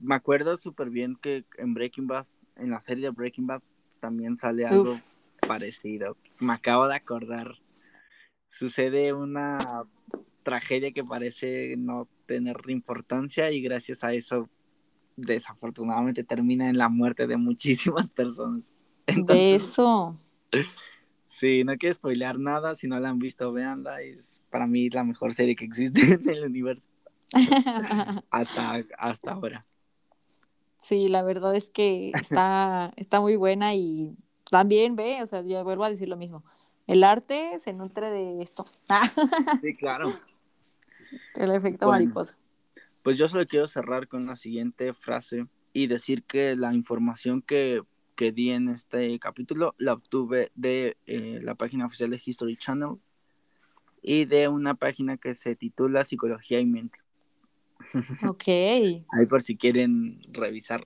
me 0.01 0.15
acuerdo 0.15 0.57
súper 0.57 0.89
bien 0.89 1.15
que 1.21 1.45
en 1.59 1.75
Breaking 1.75 2.07
Bad, 2.07 2.25
en 2.57 2.71
la 2.71 2.81
serie 2.81 3.05
de 3.05 3.11
Breaking 3.11 3.47
Bad, 3.47 3.61
también 4.01 4.39
sale 4.39 4.65
algo 4.65 4.97
parecido. 5.47 6.17
Me 6.41 6.55
acabo 6.55 6.89
de 6.89 6.95
acordar. 6.95 7.57
Sucede 8.47 9.13
una 9.13 9.59
tragedia 10.43 10.91
que 10.91 11.05
parece 11.05 11.77
no 11.77 12.09
tener 12.25 12.57
importancia 12.69 13.51
y 13.53 13.61
gracias 13.61 14.03
a 14.03 14.15
eso 14.15 14.49
desafortunadamente 15.15 16.25
termina 16.25 16.71
en 16.71 16.79
la 16.79 16.89
muerte 16.89 17.27
de 17.27 17.37
muchísimas 17.37 18.09
personas. 18.09 18.73
de 19.07 19.57
eso. 19.57 20.17
Sí, 21.29 21.63
no 21.63 21.77
quiero 21.77 21.95
spoilear 21.95 22.39
nada, 22.39 22.75
si 22.75 22.89
no 22.89 22.99
la 22.99 23.11
han 23.11 23.19
visto, 23.19 23.53
véanla, 23.53 24.01
es 24.01 24.43
para 24.49 24.67
mí 24.67 24.89
la 24.89 25.05
mejor 25.05 25.35
serie 25.35 25.55
que 25.55 25.67
existe 25.67 26.01
en 26.15 26.27
el 26.27 26.43
universo. 26.43 26.89
hasta, 28.31 28.83
hasta 28.97 29.33
ahora. 29.33 29.61
Sí, 30.79 31.09
la 31.09 31.23
verdad 31.23 31.55
es 31.55 31.69
que 31.69 32.13
está, 32.15 32.95
está 32.97 33.21
muy 33.21 33.37
buena 33.37 33.75
y 33.75 34.17
también 34.51 34.97
ve, 34.97 35.23
o 35.23 35.27
sea, 35.27 35.43
yo 35.43 35.63
vuelvo 35.65 35.85
a 35.85 35.91
decir 35.91 36.09
lo 36.09 36.17
mismo. 36.17 36.45
El 36.87 37.05
arte 37.05 37.59
se 37.59 37.75
nutre 37.75 38.11
de 38.11 38.41
esto. 38.41 38.65
sí, 39.61 39.77
claro. 39.77 40.11
El 41.35 41.51
efecto 41.51 41.89
mariposa. 41.89 42.39
Pues 43.05 43.19
yo 43.19 43.29
solo 43.29 43.47
quiero 43.47 43.69
cerrar 43.69 44.09
con 44.09 44.25
la 44.25 44.35
siguiente 44.35 44.95
frase 44.95 45.47
y 45.75 45.89
decir 45.89 46.23
que 46.23 46.57
la 46.57 46.73
información 46.73 47.43
que 47.43 47.83
que 48.19 48.33
di 48.33 48.51
en 48.51 48.69
este 48.69 49.17
capítulo 49.21 49.77
la 49.79 49.93
obtuve 49.93 50.51
de 50.57 50.97
eh, 51.07 51.39
la 51.41 51.55
página 51.55 51.87
oficial 51.87 52.11
de 52.11 52.21
History 52.23 52.57
Channel 52.57 52.97
y 54.03 54.25
de 54.25 54.49
una 54.49 54.75
página 54.75 55.19
que 55.19 55.35
se 55.35 55.55
titula 55.55 56.05
Psicología 56.05 56.59
y 56.59 56.67
Mente. 56.67 56.99
Ok. 58.29 58.49
Ahí 58.49 59.27
por 59.31 59.41
si 59.41 59.57
quieren 59.57 60.21
revisar 60.33 60.85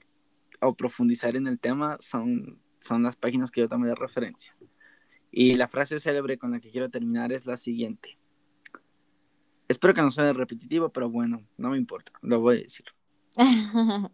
o 0.60 0.74
profundizar 0.74 1.34
en 1.34 1.46
el 1.46 1.58
tema, 1.58 1.96
son, 2.00 2.60
son 2.80 3.02
las 3.02 3.16
páginas 3.16 3.50
que 3.50 3.62
yo 3.62 3.68
tomé 3.68 3.88
de 3.88 3.94
referencia. 3.94 4.54
Y 5.30 5.54
la 5.54 5.68
frase 5.68 5.98
célebre 6.00 6.36
con 6.36 6.50
la 6.50 6.60
que 6.60 6.70
quiero 6.70 6.90
terminar 6.90 7.32
es 7.32 7.46
la 7.46 7.56
siguiente. 7.56 8.18
Espero 9.68 9.94
que 9.94 10.02
no 10.02 10.10
suene 10.10 10.34
repetitivo, 10.34 10.90
pero 10.90 11.08
bueno, 11.08 11.42
no 11.56 11.70
me 11.70 11.78
importa, 11.78 12.12
lo 12.20 12.40
voy 12.40 12.58
a 12.58 12.60
decir. 12.60 12.84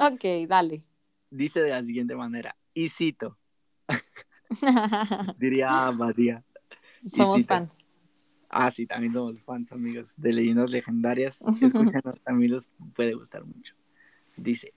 ok, 0.00 0.24
dale 0.48 0.91
dice 1.32 1.60
de 1.62 1.70
la 1.70 1.82
siguiente 1.82 2.14
manera, 2.14 2.56
y 2.74 2.88
cito, 2.88 3.38
diría 5.38 5.90
Badía. 5.90 6.44
Somos 7.12 7.46
fans. 7.46 7.86
Ah, 8.48 8.70
sí, 8.70 8.86
también 8.86 9.14
somos 9.14 9.40
fans, 9.40 9.72
amigos, 9.72 10.14
de 10.18 10.32
leyendas 10.32 10.70
legendarias. 10.70 11.40
Escúchanos, 11.62 12.20
también 12.22 12.52
les 12.52 12.70
puede 12.94 13.14
gustar 13.14 13.44
mucho. 13.44 13.74
Dice, 14.36 14.74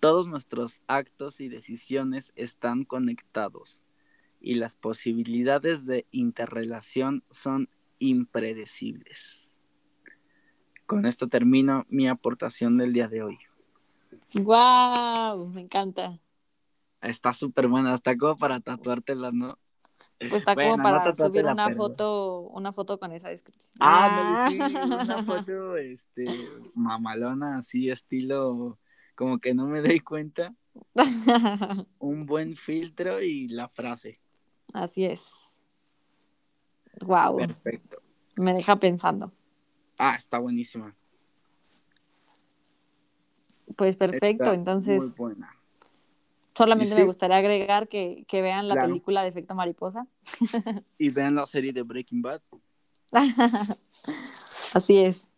todos 0.00 0.26
nuestros 0.26 0.82
actos 0.88 1.40
y 1.40 1.48
decisiones 1.48 2.32
están 2.34 2.84
conectados 2.84 3.84
y 4.40 4.54
las 4.54 4.74
posibilidades 4.74 5.86
de 5.86 6.06
interrelación 6.10 7.24
son 7.30 7.68
impredecibles. 7.98 9.42
Con 10.86 11.06
esto 11.06 11.28
termino 11.28 11.86
mi 11.88 12.08
aportación 12.08 12.78
del 12.78 12.92
día 12.92 13.08
de 13.08 13.22
hoy. 13.22 13.38
¡Wow! 14.34 15.48
Me 15.48 15.62
encanta. 15.62 16.18
Está 17.00 17.32
súper 17.32 17.68
buena, 17.68 17.94
está 17.94 18.16
como 18.16 18.36
para 18.36 18.60
tatuártela, 18.60 19.30
¿no? 19.32 19.58
Pues 20.18 20.32
está 20.32 20.54
como 20.56 20.76
para 20.82 21.14
subir 21.14 21.44
una 21.44 21.72
foto, 21.74 22.40
una 22.40 22.72
foto 22.72 22.98
con 22.98 23.12
esa 23.12 23.28
descripción. 23.28 23.72
Ah, 23.78 24.48
no, 24.48 24.50
sí, 24.50 24.58
una 24.58 25.22
foto, 25.22 25.76
este, 25.76 26.26
mamalona, 26.74 27.58
así, 27.58 27.88
estilo, 27.88 28.78
como 29.14 29.38
que 29.38 29.54
no 29.54 29.66
me 29.66 29.80
doy 29.80 30.00
cuenta. 30.00 30.54
Un 31.98 32.26
buen 32.26 32.56
filtro 32.56 33.22
y 33.22 33.48
la 33.48 33.68
frase. 33.68 34.20
Así 34.72 35.04
es. 35.04 35.62
Wow. 37.00 37.36
Perfecto. 37.38 38.02
Me 38.36 38.54
deja 38.54 38.76
pensando. 38.76 39.32
Ah, 39.98 40.14
está 40.16 40.38
buenísima. 40.38 40.94
Pues 43.78 43.96
perfecto, 43.96 44.52
entonces. 44.52 45.14
Solamente 46.52 46.96
me 46.96 47.04
gustaría 47.04 47.36
agregar 47.36 47.86
que, 47.86 48.26
vean 48.32 48.66
la 48.66 48.74
película 48.74 49.22
de 49.22 49.28
Efecto 49.28 49.54
Mariposa. 49.54 50.08
y 50.98 51.10
vean 51.14 51.36
la 51.36 51.46
serie 51.46 51.72
de 51.72 51.82
Breaking 51.82 52.20
Bad. 52.20 52.42
Así 54.74 54.98
es. 54.98 55.28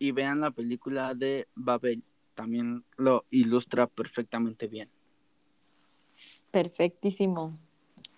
Y 0.00 0.10
vean 0.10 0.40
la 0.40 0.50
película 0.50 1.14
de 1.14 1.46
Babel. 1.54 2.02
También 2.34 2.84
lo 2.96 3.26
ilustra 3.30 3.86
perfectamente 3.86 4.66
bien. 4.66 4.88
Perfectísimo. 6.50 7.56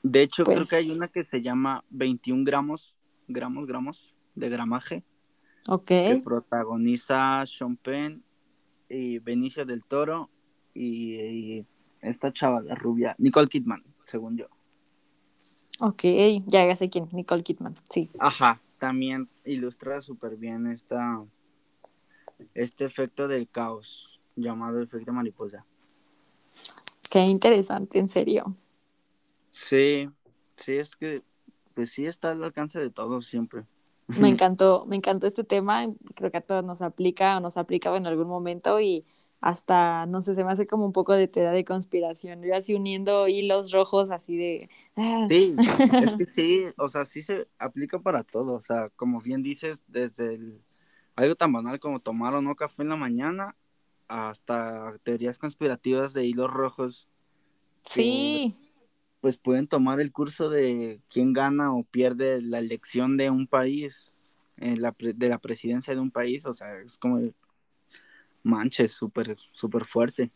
De 0.02 0.22
hecho, 0.22 0.44
creo 0.44 0.64
que 0.64 0.76
hay 0.76 0.86
pues 0.86 0.96
una 0.96 1.08
que 1.08 1.26
se 1.26 1.42
llama 1.42 1.84
21 1.90 2.44
gramos, 2.44 2.94
gramos, 3.28 3.66
gramos 3.66 4.14
de 4.34 4.48
gramaje. 4.48 5.04
Ok. 5.68 5.86
Que 5.86 6.20
protagoniza 6.24 7.44
Sean 7.44 7.76
Penn 7.76 8.24
y 8.88 9.18
Benicio 9.18 9.64
del 9.64 9.84
Toro 9.84 10.30
y, 10.74 11.64
esta 12.00 12.32
chava 12.32 12.62
de 12.62 12.74
rubia, 12.74 13.16
Nicole 13.18 13.48
Kidman, 13.48 13.82
según 14.04 14.36
yo. 14.36 14.46
Ok, 15.80 16.02
ya, 16.46 16.74
sé 16.76 16.88
quién, 16.88 17.08
Nicole 17.12 17.42
Kidman, 17.42 17.74
sí. 17.90 18.10
Ajá, 18.18 18.60
también 18.78 19.28
ilustra 19.44 20.00
súper 20.00 20.36
bien 20.36 20.66
esta, 20.68 21.24
este 22.54 22.84
efecto 22.84 23.26
del 23.28 23.48
caos 23.48 24.20
llamado 24.36 24.80
efecto 24.82 25.12
mariposa. 25.12 25.66
Qué 27.10 27.20
interesante, 27.20 27.98
en 27.98 28.08
serio. 28.08 28.54
Sí, 29.50 30.08
sí, 30.56 30.74
es 30.74 30.96
que, 30.96 31.22
pues 31.74 31.90
sí 31.90 32.06
está 32.06 32.30
al 32.30 32.44
alcance 32.44 32.78
de 32.78 32.90
todos 32.90 33.26
siempre. 33.26 33.64
Me 34.08 34.28
encantó, 34.28 34.84
me 34.86 34.96
encantó 34.96 35.26
este 35.26 35.42
tema, 35.42 35.86
creo 36.14 36.30
que 36.30 36.38
a 36.38 36.40
todos 36.40 36.64
nos 36.64 36.80
aplica 36.80 37.36
o 37.36 37.40
nos 37.40 37.56
aplicaba 37.56 37.96
en 37.96 38.06
algún 38.06 38.28
momento 38.28 38.80
y 38.80 39.04
hasta, 39.40 40.06
no 40.06 40.20
sé, 40.20 40.34
se 40.34 40.44
me 40.44 40.52
hace 40.52 40.66
como 40.66 40.86
un 40.86 40.92
poco 40.92 41.12
de 41.12 41.28
teoría 41.28 41.50
de 41.50 41.64
conspiración, 41.64 42.42
yo 42.42 42.54
así 42.54 42.74
uniendo 42.74 43.26
hilos 43.28 43.72
rojos 43.72 44.10
así 44.10 44.36
de... 44.36 44.70
Ah. 44.96 45.26
Sí, 45.28 45.56
es 46.02 46.12
que 46.12 46.26
sí, 46.26 46.64
o 46.78 46.88
sea, 46.88 47.04
sí 47.04 47.22
se 47.22 47.48
aplica 47.58 47.98
para 47.98 48.22
todo, 48.22 48.54
o 48.54 48.60
sea, 48.60 48.90
como 48.90 49.20
bien 49.20 49.42
dices, 49.42 49.84
desde 49.88 50.34
el, 50.34 50.62
algo 51.16 51.34
tan 51.34 51.52
banal 51.52 51.80
como 51.80 51.98
tomar 51.98 52.34
o 52.34 52.42
no 52.42 52.54
café 52.54 52.82
en 52.82 52.90
la 52.90 52.96
mañana 52.96 53.56
hasta 54.08 54.96
teorías 55.02 55.38
conspirativas 55.38 56.12
de 56.12 56.26
hilos 56.26 56.50
rojos. 56.50 57.08
Sí 57.82 58.65
pues 59.26 59.38
pueden 59.38 59.66
tomar 59.66 60.00
el 60.00 60.12
curso 60.12 60.48
de 60.50 61.00
quién 61.08 61.32
gana 61.32 61.74
o 61.74 61.82
pierde 61.82 62.40
la 62.40 62.60
elección 62.60 63.16
de 63.16 63.28
un 63.28 63.48
país, 63.48 64.14
eh, 64.58 64.76
de 65.00 65.28
la 65.28 65.38
presidencia 65.38 65.92
de 65.92 66.00
un 66.00 66.12
país, 66.12 66.46
o 66.46 66.52
sea, 66.52 66.78
es 66.78 66.96
como 66.96 67.18
manches, 68.44 68.92
súper, 68.92 69.36
súper 69.52 69.84
fuerte. 69.84 70.30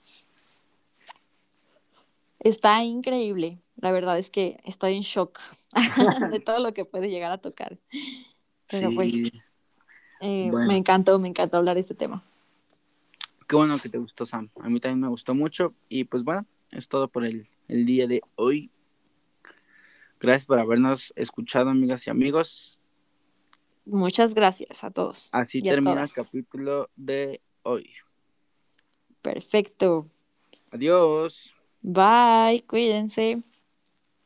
Está 2.40 2.82
increíble, 2.82 3.60
la 3.76 3.92
verdad 3.92 4.18
es 4.18 4.28
que 4.28 4.58
estoy 4.64 4.96
en 4.96 5.02
shock 5.02 5.38
de 6.32 6.40
todo 6.40 6.58
lo 6.58 6.74
que 6.74 6.84
puede 6.84 7.10
llegar 7.10 7.30
a 7.30 7.38
tocar. 7.38 7.78
Pero 8.68 8.90
pues 8.92 9.14
eh, 10.20 10.50
me 10.50 10.76
encantó, 10.76 11.20
me 11.20 11.28
encantó 11.28 11.58
hablar 11.58 11.76
de 11.76 11.82
este 11.82 11.94
tema. 11.94 12.24
Qué 13.46 13.54
bueno 13.54 13.76
que 13.80 13.88
te 13.88 13.98
gustó, 13.98 14.26
Sam. 14.26 14.50
A 14.60 14.68
mí 14.68 14.80
también 14.80 14.98
me 14.98 15.06
gustó 15.06 15.32
mucho. 15.32 15.74
Y 15.88 16.02
pues 16.02 16.24
bueno, 16.24 16.44
es 16.72 16.88
todo 16.88 17.06
por 17.06 17.24
el, 17.24 17.46
el 17.68 17.86
día 17.86 18.08
de 18.08 18.20
hoy. 18.34 18.72
Gracias 20.20 20.44
por 20.44 20.58
habernos 20.58 21.12
escuchado, 21.16 21.70
amigas 21.70 22.06
y 22.06 22.10
amigos. 22.10 22.78
Muchas 23.86 24.34
gracias 24.34 24.84
a 24.84 24.90
todos. 24.90 25.30
Así 25.32 25.62
termina 25.62 26.02
el 26.02 26.12
capítulo 26.12 26.90
de 26.94 27.40
hoy. 27.62 27.90
Perfecto. 29.22 30.06
Adiós. 30.70 31.54
Bye, 31.82 32.64
cuídense. 32.66 33.42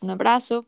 Un 0.00 0.10
abrazo. 0.10 0.66